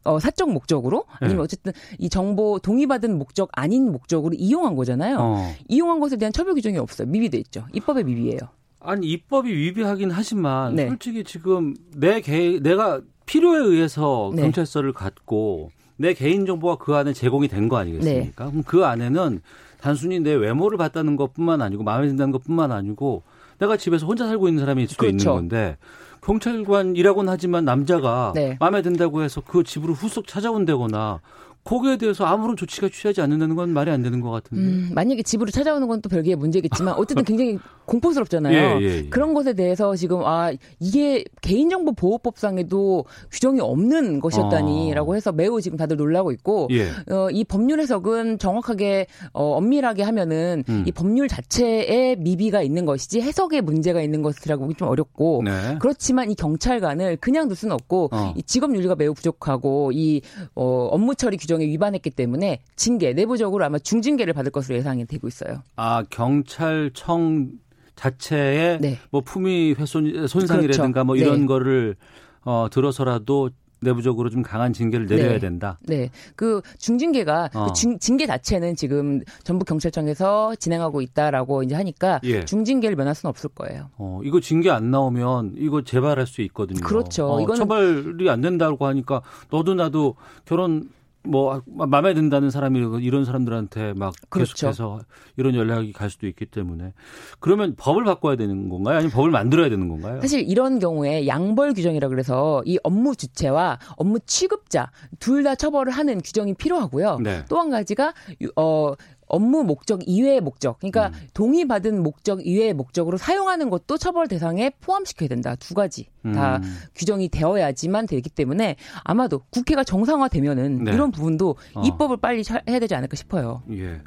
어, 0.03 0.19
사적 0.19 0.51
목적으로 0.51 1.05
아니면 1.19 1.38
네. 1.38 1.43
어쨌든 1.43 1.74
이 1.99 2.09
정보 2.09 2.59
동의받은 2.59 3.17
목적 3.17 3.49
아닌 3.53 3.91
목적으로 3.91 4.34
이용한 4.36 4.76
거잖아요. 4.76 5.17
어. 5.19 5.55
이용한 5.67 5.99
것에 5.99 6.17
대한 6.17 6.34
처벌 6.34 6.55
규정이 6.55 6.78
없어요. 6.78 7.07
미비돼 7.07 7.38
있죠. 7.39 7.65
입법의 7.74 8.03
미비예요. 8.03 8.39
아니 8.80 9.07
입법이 9.07 9.51
위배하긴 9.51 10.09
하지만 10.09 10.76
네. 10.76 10.88
솔직히 10.88 11.24
지금 11.24 11.76
내 11.95 12.22
개, 12.22 12.59
내가 12.59 13.01
필요에 13.28 13.59
의해서 13.59 14.32
네. 14.36 14.41
경찰서를 14.41 14.93
갔고 14.93 15.69
내 16.02 16.14
개인 16.14 16.45
정보가 16.45 16.84
그 16.84 16.95
안에 16.95 17.14
제공이 17.14 17.47
된 17.47 17.70
거 17.70 17.78
아니겠습니까? 17.78 18.45
그럼 18.49 18.64
그 18.64 18.86
안에는 18.86 19.41
단순히 19.80 20.20
내 20.20 20.34
외모를 20.34 20.78
봤다는 20.78 21.16
것뿐만 21.16 21.62
아니고 21.62 21.84
마음에 21.84 22.08
든다는 22.08 22.32
것뿐만 22.32 22.72
아니고 22.72 23.24
내가 23.60 23.78
집에서 23.78 24.06
혼자 24.06 24.26
살고 24.28 24.47
있는 24.47 24.62
사람일 24.62 24.88
수도 24.88 24.99
그렇죠. 25.02 25.18
있는 25.18 25.26
건데 25.34 25.78
경찰관이라고는 26.22 27.32
하지만 27.32 27.66
남자가 27.66 28.32
네. 28.36 28.58
마음에 28.60 28.82
든다고 28.82 29.22
해서 29.24 29.41
그 29.45 29.64
집으로 29.64 29.93
후속 29.93 30.28
찾아온다거나 30.28 31.20
거기에 31.64 31.97
대해서 31.97 32.26
아무런 32.26 32.57
조치가 32.57 32.89
취하지 32.91 33.22
않는다는 33.22 33.55
건 33.55 33.70
말이 33.70 33.91
안 33.91 34.01
되는 34.01 34.20
것 34.20 34.30
같은데. 34.32 34.64
음, 34.64 34.89
만약에 34.93 35.24
집으로 35.24 35.51
찾아오는 35.51 35.88
건 35.88 36.01
또 36.01 36.09
별개의 36.09 36.36
문제겠지만 36.36 36.95
어쨌든 36.95 37.24
굉장히 37.26 37.57
공포스럽잖아요. 37.86 38.82
예, 38.82 38.82
예, 38.82 38.97
예. 38.97 39.09
그런 39.09 39.34
것에 39.34 39.53
대해서 39.53 39.95
지금 39.95 40.24
아 40.26 40.51
이게 40.80 41.24
개인정보 41.41 41.93
보호법상에도 41.93 43.05
규정이 43.32 43.59
없는 43.59 44.20
것이었다니라고 44.20 45.16
해서 45.16 45.32
매우 45.32 45.62
지금 45.62 45.78
다들 45.78 45.97
놀라고 45.97 46.32
있고 46.32 46.68
예. 46.72 46.89
어, 47.14 47.30
이 47.32 47.43
법률 47.43 47.80
해석은 47.80 48.39
정확하게 48.39 49.07
어, 49.34 49.57
엄밀하게 49.57 50.03
하면은 50.03 50.64
음. 50.70 50.84
이 50.86 50.91
법률 50.91 51.28
자체에 51.28 52.16
미비가 52.16 52.62
있는 52.62 52.86
것이지 52.86 53.22
해석에 53.22 53.62
문제가 53.62 54.01
있는 54.01 54.22
것이라고 54.22 54.64
보기 54.64 54.76
좀 54.76 54.88
어렵고 54.88 55.41
네. 55.43 55.78
그렇지만 55.80 56.32
이 56.32 56.36
경찰관을 56.36 57.18
그냥 57.18 57.47
둘 57.47 57.57
수는 57.57 57.74
없고 57.74 58.09
어. 58.12 58.34
이 58.38 58.43
직업 58.43 58.74
윤리가 58.74 58.95
매우 58.95 59.14
부족하고 59.14 59.91
이 59.93 60.22
어, 60.55 60.88
업무 60.91 61.16
처리 61.16 61.38
규정 61.38 61.51
에 61.60 61.66
위반했기 61.66 62.12
때문에 62.12 62.62
징계 62.76 63.14
내부적으로 63.14 63.66
아마 63.66 63.80
중징계를 63.80 64.34
받을 64.34 64.52
것으로 64.52 64.76
예상이 64.78 65.06
되고 65.06 65.28
있어요. 65.28 65.64
아 65.76 66.04
경찰청 66.10 67.49
자체에 67.95 68.80
뭐 69.10 69.22
품위 69.22 69.74
훼손 69.78 70.28
손상이라든가 70.28 70.88
네. 70.88 70.91
그렇죠. 70.93 71.06
뭐 71.06 71.16
이런 71.16 71.41
네. 71.41 71.45
거를 71.47 71.95
어 72.43 72.68
들어서라도 72.72 73.49
내부적으로 73.84 74.30
좀 74.30 74.43
강한 74.43 74.74
징계를 74.74 75.08
내려야 75.08 75.34
네. 75.34 75.39
된다. 75.39 75.80
네. 75.88 76.10
그 76.36 76.62
중징계가 76.78 77.49
어. 77.56 77.66
그 77.66 77.74
징, 77.74 77.97
징계 77.97 78.28
자체는 78.28 78.76
지금 78.76 79.22
전북 79.43 79.66
경찰청에서 79.66 80.54
진행하고 80.56 81.02
있다라고 81.02 81.64
이제 81.64 81.74
하니까 81.74 82.20
예. 82.24 82.45
중징계를 82.45 82.95
면할 82.95 83.16
수는 83.16 83.30
없을 83.32 83.49
거예요. 83.49 83.89
어 83.97 84.22
이거 84.24 84.39
징계 84.39 84.70
안 84.70 84.91
나오면 84.91 85.56
이거 85.58 85.84
재발할 85.84 86.28
수 86.28 86.41
있거든요. 86.43 86.80
그렇죠. 86.82 87.26
어, 87.28 87.39
이거는- 87.39 87.56
처벌이 87.58 88.30
안 88.30 88.41
된다고 88.41 88.86
하니까 88.86 89.22
너도 89.49 89.74
나도 89.74 90.16
결혼 90.45 90.89
뭐 91.24 91.61
마음에 91.67 92.13
든다는 92.15 92.49
사람이 92.49 92.80
이런 93.01 93.26
사람들한테 93.26 93.93
막 93.93 94.13
그렇죠. 94.30 94.53
계속해서 94.53 95.01
이런 95.38 95.53
연락이 95.55 95.93
갈 95.93 96.09
수도 96.09 96.26
있기 96.28 96.47
때문에 96.47 96.93
그러면 97.39 97.76
법을 97.78 98.03
바꿔야 98.05 98.36
되는 98.36 98.69
건가요? 98.69 98.97
아니면 98.97 99.11
법을 99.11 99.30
만들어야 99.30 99.69
되는 99.69 99.88
건가요? 99.88 100.19
사실 100.22 100.41
이런 100.49 100.80
경우에 100.80 101.28
양벌 101.28 101.74
규정이라 101.74 102.07
그래서 102.07 102.63
이 102.65 102.80
업무 102.84 103.15
주체와 103.15 103.78
업무 103.97 104.19
취급자 104.22 104.89
둘 105.19 105.41
다 105.43 105.55
처벌을 105.55 105.91
하는 105.91 106.22
규정이 106.22 106.53
필요하고요. 106.55 107.19
네. 107.19 107.43
또한 107.49 107.69
가지가 107.72 108.13
유- 108.41 108.51
어 108.55 108.93
업무 109.32 109.64
목적 109.64 110.02
이외의 110.06 110.42
목적. 110.42 110.78
그러니까 110.80 111.08
음. 111.08 111.28
동의받은 111.34 112.04
목적 112.04 112.46
이외의 112.46 112.74
목적으로 112.74 113.18
사용하는 113.18 113.70
것도 113.70 113.98
처벌 113.98 114.28
대상에 114.28 114.72
포함시켜야 114.82 115.30
된다. 115.30 115.56
두 115.56 115.74
가지 115.74 116.08
다 116.34 116.58
음. 116.58 116.78
규정이 116.96 117.30
되어야지만 117.30 118.06
되기 118.08 118.30
때문에 118.30 118.76
아마도 119.04 119.42
국회가 119.50 119.84
정상화되면은 119.84 120.84
네. 120.84 120.92
이런 120.94 121.12
부분도 121.12 121.56
어. 121.76 121.82
입법을 121.86 122.18
빨리 122.18 122.44
차- 122.44 122.62
해야 122.68 122.80
되지 122.80 122.94
않을까 122.94 123.16
싶어요. 123.16 123.64
예. 123.72 124.02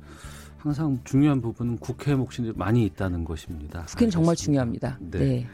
항상 0.58 0.98
중요한 1.04 1.40
부분은 1.40 1.78
국회 1.78 2.14
몫이 2.14 2.40
많이 2.54 2.84
있다는 2.84 3.24
것입니다. 3.24 3.82
국회는 3.86 4.10
정말 4.10 4.36
중요합니다. 4.36 4.98
네. 5.00 5.18
네. 5.18 5.46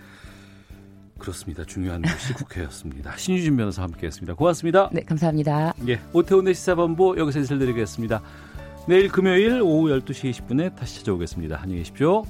그렇습니다. 1.18 1.64
중요한 1.64 2.00
것이 2.02 2.32
국회였습니다. 2.32 3.16
신유진 3.16 3.56
변호사 3.56 3.82
함께했습니다. 3.82 4.34
고맙습니다. 4.34 4.88
네, 4.92 5.02
감사합니다. 5.02 5.74
예, 5.86 6.00
오태훈의 6.14 6.54
시사본부 6.54 7.16
여기서 7.18 7.40
인사드리겠습니다. 7.40 8.22
내일 8.86 9.08
금요일 9.08 9.60
오후 9.62 9.88
12시 9.88 10.30
20분에 10.30 10.74
다시 10.74 10.98
찾아오겠습니다. 10.98 11.60
안녕히 11.62 11.80
계십시오. 11.80 12.24